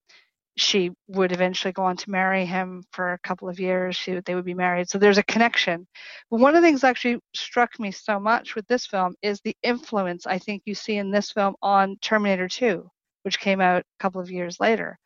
she 0.56 0.90
would 1.08 1.32
eventually 1.32 1.72
go 1.72 1.84
on 1.84 1.96
to 1.96 2.10
marry 2.10 2.44
him 2.44 2.84
for 2.92 3.12
a 3.12 3.18
couple 3.18 3.48
of 3.48 3.58
years. 3.58 3.96
She, 3.96 4.20
they 4.20 4.34
would 4.34 4.44
be 4.44 4.54
married. 4.54 4.88
So 4.88 4.98
there's 4.98 5.18
a 5.18 5.22
connection. 5.22 5.86
But 6.30 6.40
one 6.40 6.54
of 6.54 6.62
the 6.62 6.66
things 6.68 6.82
that 6.82 6.88
actually 6.88 7.20
struck 7.34 7.78
me 7.80 7.90
so 7.90 8.20
much 8.20 8.54
with 8.54 8.66
this 8.66 8.86
film 8.86 9.14
is 9.22 9.40
the 9.40 9.56
influence 9.62 10.26
I 10.26 10.38
think 10.38 10.62
you 10.66 10.74
see 10.74 10.96
in 10.96 11.10
this 11.10 11.32
film 11.32 11.54
on 11.62 11.96
Terminator 12.02 12.48
2, 12.48 12.88
which 13.22 13.40
came 13.40 13.60
out 13.60 13.82
a 13.82 14.02
couple 14.02 14.20
of 14.20 14.30
years 14.30 14.60
later. 14.60 14.98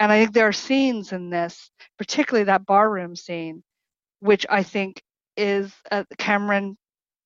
And 0.00 0.10
I 0.10 0.20
think 0.20 0.32
there 0.32 0.48
are 0.48 0.52
scenes 0.52 1.12
in 1.12 1.30
this, 1.30 1.70
particularly 1.96 2.44
that 2.44 2.66
barroom 2.66 3.14
scene, 3.14 3.62
which 4.20 4.46
I 4.48 4.62
think 4.62 5.00
is 5.36 5.72
uh, 5.90 6.04
Cameron 6.18 6.76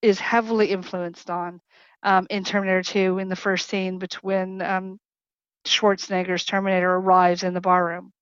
is 0.03 0.19
heavily 0.19 0.71
influenced 0.71 1.31
on 1.31 1.61
um, 2.03 2.27
in 2.29 2.45
Terminator 2.45 2.83
2 2.83 3.19
in 3.19 3.29
the 3.29 3.37
first 3.37 3.69
scene 3.69 3.99
between 3.99 4.61
um, 4.61 4.99
Schwarzenegger's 5.65 6.45
Terminator 6.45 6.95
arrives 6.95 7.43
in 7.43 7.55
the 7.55 7.61
barroom. 7.61 8.13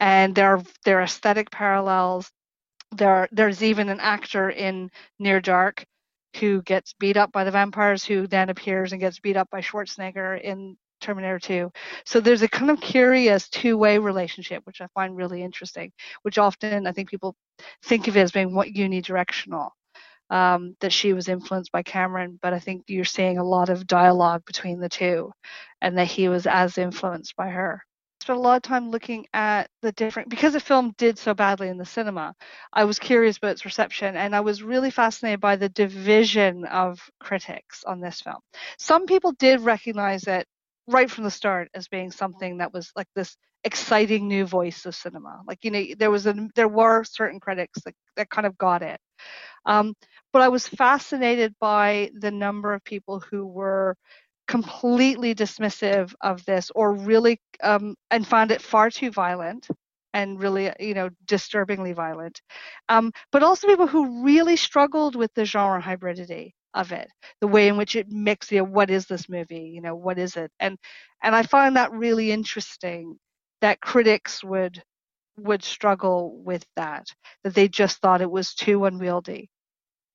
And 0.00 0.34
there, 0.34 0.56
are, 0.56 0.62
there 0.84 1.00
are 1.00 1.04
aesthetic 1.04 1.50
parallels. 1.50 2.30
There, 2.92 3.28
there's 3.32 3.62
even 3.62 3.88
an 3.88 4.00
actor 4.00 4.50
in 4.50 4.90
Near 5.18 5.40
Dark 5.40 5.84
who 6.36 6.62
gets 6.62 6.94
beat 6.94 7.16
up 7.16 7.32
by 7.32 7.44
the 7.44 7.50
vampires, 7.50 8.04
who 8.04 8.26
then 8.26 8.48
appears 8.48 8.92
and 8.92 9.00
gets 9.00 9.18
beat 9.18 9.36
up 9.36 9.50
by 9.50 9.60
Schwarzenegger 9.60 10.40
in 10.40 10.76
Terminator 11.00 11.38
2. 11.38 11.72
So 12.04 12.20
there's 12.20 12.42
a 12.42 12.48
kind 12.48 12.70
of 12.70 12.80
curious 12.80 13.48
two-way 13.48 13.98
relationship, 13.98 14.62
which 14.64 14.80
I 14.80 14.86
find 14.94 15.16
really 15.16 15.42
interesting, 15.42 15.92
which 16.22 16.38
often 16.38 16.86
I 16.86 16.92
think 16.92 17.08
people 17.08 17.34
think 17.84 18.08
of 18.08 18.16
it 18.16 18.20
as 18.20 18.32
being 18.32 18.54
what 18.54 18.68
unidirectional 18.68 19.70
um, 20.30 20.76
that 20.80 20.92
she 20.92 21.12
was 21.12 21.28
influenced 21.28 21.72
by 21.72 21.82
Cameron, 21.82 22.38
but 22.42 22.52
I 22.52 22.58
think 22.58 22.84
you're 22.88 23.04
seeing 23.04 23.38
a 23.38 23.44
lot 23.44 23.68
of 23.68 23.86
dialogue 23.86 24.44
between 24.46 24.80
the 24.80 24.88
two, 24.88 25.32
and 25.80 25.96
that 25.98 26.06
he 26.06 26.28
was 26.28 26.46
as 26.46 26.78
influenced 26.78 27.36
by 27.36 27.48
her. 27.48 27.82
I 28.20 28.24
spent 28.24 28.38
a 28.38 28.42
lot 28.42 28.56
of 28.56 28.62
time 28.62 28.90
looking 28.90 29.26
at 29.32 29.68
the 29.82 29.92
different 29.92 30.28
because 30.28 30.52
the 30.52 30.60
film 30.60 30.92
did 30.98 31.18
so 31.18 31.34
badly 31.34 31.68
in 31.68 31.78
the 31.78 31.84
cinema. 31.86 32.34
I 32.72 32.84
was 32.84 32.98
curious 32.98 33.38
about 33.38 33.52
its 33.52 33.64
reception, 33.64 34.16
and 34.16 34.34
I 34.34 34.40
was 34.40 34.62
really 34.62 34.90
fascinated 34.90 35.40
by 35.40 35.56
the 35.56 35.68
division 35.68 36.64
of 36.66 37.00
critics 37.20 37.84
on 37.84 38.00
this 38.00 38.20
film. 38.20 38.40
Some 38.78 39.06
people 39.06 39.32
did 39.32 39.60
recognize 39.60 40.24
it 40.24 40.46
right 40.88 41.10
from 41.10 41.24
the 41.24 41.30
start 41.30 41.68
as 41.74 41.88
being 41.88 42.10
something 42.10 42.58
that 42.58 42.72
was 42.72 42.90
like 42.96 43.08
this 43.14 43.36
exciting 43.64 44.28
new 44.28 44.46
voice 44.46 44.86
of 44.86 44.94
cinema. 44.94 45.42
Like 45.46 45.64
you 45.64 45.70
know, 45.70 45.84
there 45.98 46.10
was 46.10 46.26
a 46.26 46.34
there 46.54 46.68
were 46.68 47.04
certain 47.04 47.40
critics 47.40 47.80
that, 47.84 47.94
that 48.16 48.30
kind 48.30 48.46
of 48.46 48.58
got 48.58 48.82
it. 48.82 48.98
Um, 49.66 49.94
but 50.32 50.42
I 50.42 50.48
was 50.48 50.68
fascinated 50.68 51.54
by 51.60 52.10
the 52.14 52.30
number 52.30 52.72
of 52.74 52.84
people 52.84 53.20
who 53.20 53.46
were 53.46 53.96
completely 54.46 55.34
dismissive 55.34 56.14
of 56.22 56.44
this 56.46 56.70
or 56.74 56.92
really 56.94 57.40
um, 57.62 57.94
and 58.10 58.26
found 58.26 58.50
it 58.50 58.62
far 58.62 58.90
too 58.90 59.10
violent 59.10 59.68
and 60.14 60.40
really 60.40 60.72
you 60.80 60.94
know 60.94 61.10
disturbingly 61.26 61.92
violent. 61.92 62.40
Um, 62.88 63.12
but 63.32 63.42
also 63.42 63.66
people 63.66 63.86
who 63.86 64.24
really 64.24 64.56
struggled 64.56 65.16
with 65.16 65.32
the 65.34 65.44
genre 65.44 65.80
hybridity 65.82 66.52
of 66.74 66.92
it 66.92 67.08
the 67.40 67.46
way 67.48 67.68
in 67.68 67.76
which 67.76 67.96
it 67.96 68.08
mixed 68.10 68.52
you 68.52 68.58
know 68.58 68.64
what 68.64 68.90
is 68.90 69.06
this 69.06 69.28
movie? 69.28 69.70
You 69.74 69.80
know 69.82 69.94
what 69.96 70.18
is 70.18 70.36
it? 70.36 70.50
And 70.60 70.78
and 71.22 71.34
i 71.34 71.42
find 71.42 71.76
that 71.76 71.92
really 71.92 72.30
interesting 72.32 73.18
that 73.60 73.80
critics 73.80 74.42
would 74.44 74.82
would 75.38 75.62
struggle 75.64 76.36
with 76.44 76.64
that 76.76 77.06
that 77.44 77.54
they 77.54 77.68
just 77.68 77.98
thought 77.98 78.20
it 78.22 78.30
was 78.30 78.54
too 78.54 78.84
unwieldy 78.84 79.48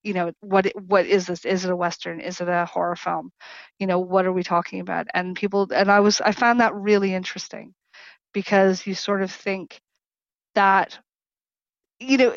you 0.04 0.14
know 0.14 0.32
what 0.42 0.68
what 0.88 1.06
is 1.06 1.28
this? 1.28 1.46
Is 1.46 1.66
it 1.66 1.72
a 1.72 1.76
western? 1.76 2.20
Is 2.20 2.42
it 2.42 2.50
a 2.50 2.66
horror 2.66 2.96
film? 2.96 3.32
You 3.80 3.88
know 3.88 4.00
what 4.00 4.26
are 4.26 4.34
we 4.34 4.44
talking 4.44 4.80
about? 4.82 5.08
And 5.14 5.36
people 5.36 5.68
and 5.74 5.92
i 5.92 6.00
was 6.02 6.22
i 6.22 6.32
found 6.32 6.60
that 6.60 6.76
really 6.76 7.14
interesting 7.14 7.74
because 8.34 8.86
you 8.86 8.96
sort 8.96 9.22
of 9.24 9.32
think 9.32 9.80
that 10.56 11.00
you 12.00 12.18
know 12.18 12.34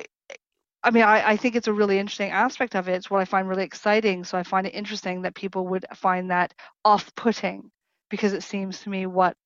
i 0.85 0.91
mean 0.91 1.03
I, 1.03 1.31
I 1.31 1.37
think 1.37 1.57
it's 1.57 1.69
a 1.69 1.73
really 1.73 1.99
interesting 1.99 2.31
aspect 2.31 2.77
of 2.77 2.89
it. 2.89 2.95
It's 2.95 3.11
what 3.11 3.21
i 3.21 3.25
find 3.25 3.49
really 3.49 3.65
exciting. 3.65 4.25
So 4.25 4.39
i 4.39 4.43
find 4.43 4.67
it 4.67 4.75
interesting 4.75 5.23
that 5.23 5.35
people 5.35 5.67
would 5.69 5.87
find 5.95 6.31
that 6.31 6.55
off-putting 6.85 7.71
because 8.11 8.33
it 8.33 8.43
seems 8.43 8.81
to 8.83 8.91
me 8.91 9.07
what 9.07 9.37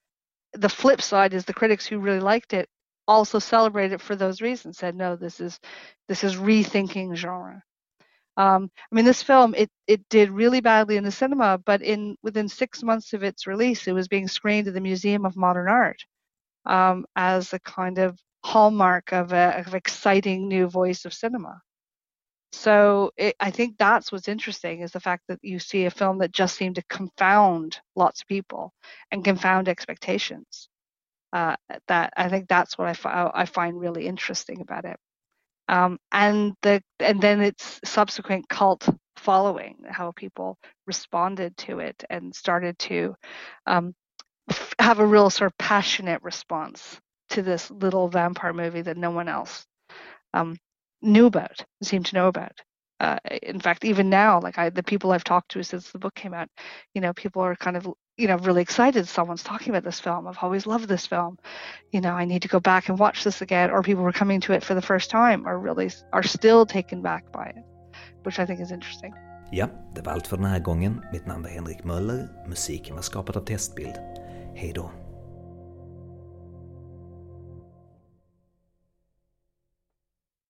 the 0.53 0.69
flip 0.69 1.01
side 1.01 1.35
is 1.35 1.45
the 1.45 1.55
critics 1.55 1.87
who 1.87 1.99
really 1.99 2.21
liked 2.21 2.53
it 2.53 2.69
also 3.09 3.39
celebrated 3.39 3.95
it 3.95 4.01
for 4.01 4.17
those 4.17 4.41
reasons 4.41 4.79
said 4.79 4.95
no 4.95 5.17
this 5.17 5.41
is 5.41 5.59
this 6.09 6.23
is 6.25 6.37
rethinking 6.37 7.15
genre 7.17 7.63
um, 8.41 8.71
I 8.91 8.95
mean, 8.95 9.05
this 9.05 9.23
film 9.23 9.55
it 9.55 9.71
it 9.87 10.09
did 10.09 10.31
really 10.31 10.61
badly 10.63 10.97
in 10.97 11.05
the 11.05 11.11
cinema, 11.13 11.59
but 11.59 11.83
in 11.83 12.17
within 12.23 12.49
six 12.49 12.83
months 12.83 13.13
of 13.13 13.23
its 13.23 13.47
release, 13.47 13.87
it 13.87 13.93
was 13.93 14.09
being 14.09 14.29
screened 14.29 14.67
at 14.67 14.75
the 14.75 14.81
Museum 14.81 15.27
of 15.27 15.37
Modern 15.37 15.69
Art 15.69 15.99
um, 16.67 17.05
as 17.17 17.53
a 17.53 17.61
kind 17.61 17.99
of 17.99 18.19
hallmark 18.45 19.13
of 19.13 19.33
a 19.35 19.63
of 19.67 19.75
exciting 19.75 20.49
new 20.49 20.69
voice 20.69 21.05
of 21.05 21.13
cinema. 21.13 21.61
So 22.53 23.13
it, 23.19 23.37
I 23.41 23.51
think 23.51 23.77
that's 23.79 24.11
what's 24.11 24.29
interesting 24.29 24.81
is 24.81 24.93
the 24.93 25.01
fact 25.01 25.25
that 25.29 25.39
you 25.43 25.59
see 25.59 25.85
a 25.85 25.91
film 25.91 26.19
that 26.19 26.33
just 26.33 26.57
seemed 26.57 26.77
to 26.77 26.85
confound 26.89 27.79
lots 27.95 28.23
of 28.23 28.29
people 28.29 28.73
and 29.13 29.25
confound 29.25 29.69
expectations. 29.69 30.69
Uh, 31.33 31.57
that 31.89 32.13
I 32.17 32.29
think 32.31 32.49
that's 32.49 32.79
what 32.79 32.89
I, 32.89 32.95
fi- 32.95 33.31
I 33.35 33.45
find 33.47 33.79
really 33.79 34.07
interesting 34.07 34.63
about 34.63 34.85
it 34.85 34.99
um, 35.71 35.99
and 36.11 36.53
the 36.63 36.83
and 36.99 37.23
then 37.23 37.41
its 37.41 37.81
subsequent 37.85 38.49
cult 38.49 38.89
following, 39.17 39.77
how 39.89 40.13
people 40.17 40.59
responded 40.87 41.57
to 41.59 41.79
it 41.79 42.03
and 42.11 42.35
started 42.35 42.77
to 42.81 43.15
um, 43.67 43.95
have 44.81 44.99
a 44.99 45.07
real 45.07 45.31
sort 45.31 45.53
of 45.53 45.59
passionate 45.59 46.23
response 46.25 46.99
to 47.31 47.43
this 47.43 47.71
little 47.71 48.09
vampire 48.09 48.53
movie 48.53 48.83
that 48.83 48.97
no 48.97 49.13
one 49.13 49.29
else 49.29 49.65
um, 50.35 50.57
knew 51.03 51.27
about, 51.27 51.65
seemed 51.83 52.07
to 52.07 52.17
know 52.17 52.27
about. 52.27 52.61
Uh, 53.01 53.19
in 53.43 53.59
fact, 53.61 53.85
even 53.85 54.11
now, 54.11 54.41
like 54.41 54.59
I, 54.59 54.71
the 54.71 54.83
people 54.83 55.13
I've 55.13 55.25
talked 55.25 55.51
to 55.53 55.63
since 55.63 55.91
the 55.91 55.99
book 55.99 56.15
came 56.15 56.35
out, 56.35 56.49
you 56.95 57.01
know, 57.01 57.13
people 57.13 57.43
are 57.43 57.57
kind 57.57 57.77
of 57.77 57.89
you 58.19 58.29
know 58.29 58.37
really 58.37 58.61
excited 58.61 59.09
someone's 59.09 59.43
talking 59.43 59.71
about 59.71 59.83
this 59.83 59.99
film 59.99 60.27
i've 60.27 60.37
always 60.43 60.67
loved 60.67 60.89
this 60.89 61.07
film 61.07 61.39
you 61.91 62.03
know 62.03 62.13
i 62.13 62.27
need 62.27 62.43
to 62.43 62.49
go 62.49 62.61
back 62.61 62.91
and 62.91 62.99
watch 62.99 63.25
this 63.25 63.41
again 63.41 63.71
or 63.71 63.83
people 63.83 64.03
were 64.03 64.13
coming 64.13 64.41
to 64.41 64.53
it 64.53 64.63
for 64.63 64.75
the 64.75 64.83
first 64.83 65.09
time 65.11 65.47
are 65.47 65.59
really 65.59 65.91
are 66.13 66.23
still 66.23 66.67
taken 66.67 67.01
back 67.01 67.33
by 67.33 67.47
it 67.47 67.65
which 68.25 68.39
i 68.39 68.45
think 68.45 68.61
is 68.61 68.71
interesting 68.71 69.15
Ja, 69.53 69.69
det 69.95 70.03
var 70.03 70.13
allt 70.13 70.27
för 70.27 70.37
den 70.37 70.47
här 70.47 70.59
gången. 70.59 71.05
Mitt 71.13 71.27
namn 71.27 71.45
är 71.45 71.49
Henrik 71.49 71.85
Möller. 71.85 72.29
Musiken 72.47 72.95
var 72.97 73.03
skapad 73.03 73.37
av 73.37 73.41
Testbild. 73.41 73.95
Hej 74.55 74.73
då. 74.75 74.91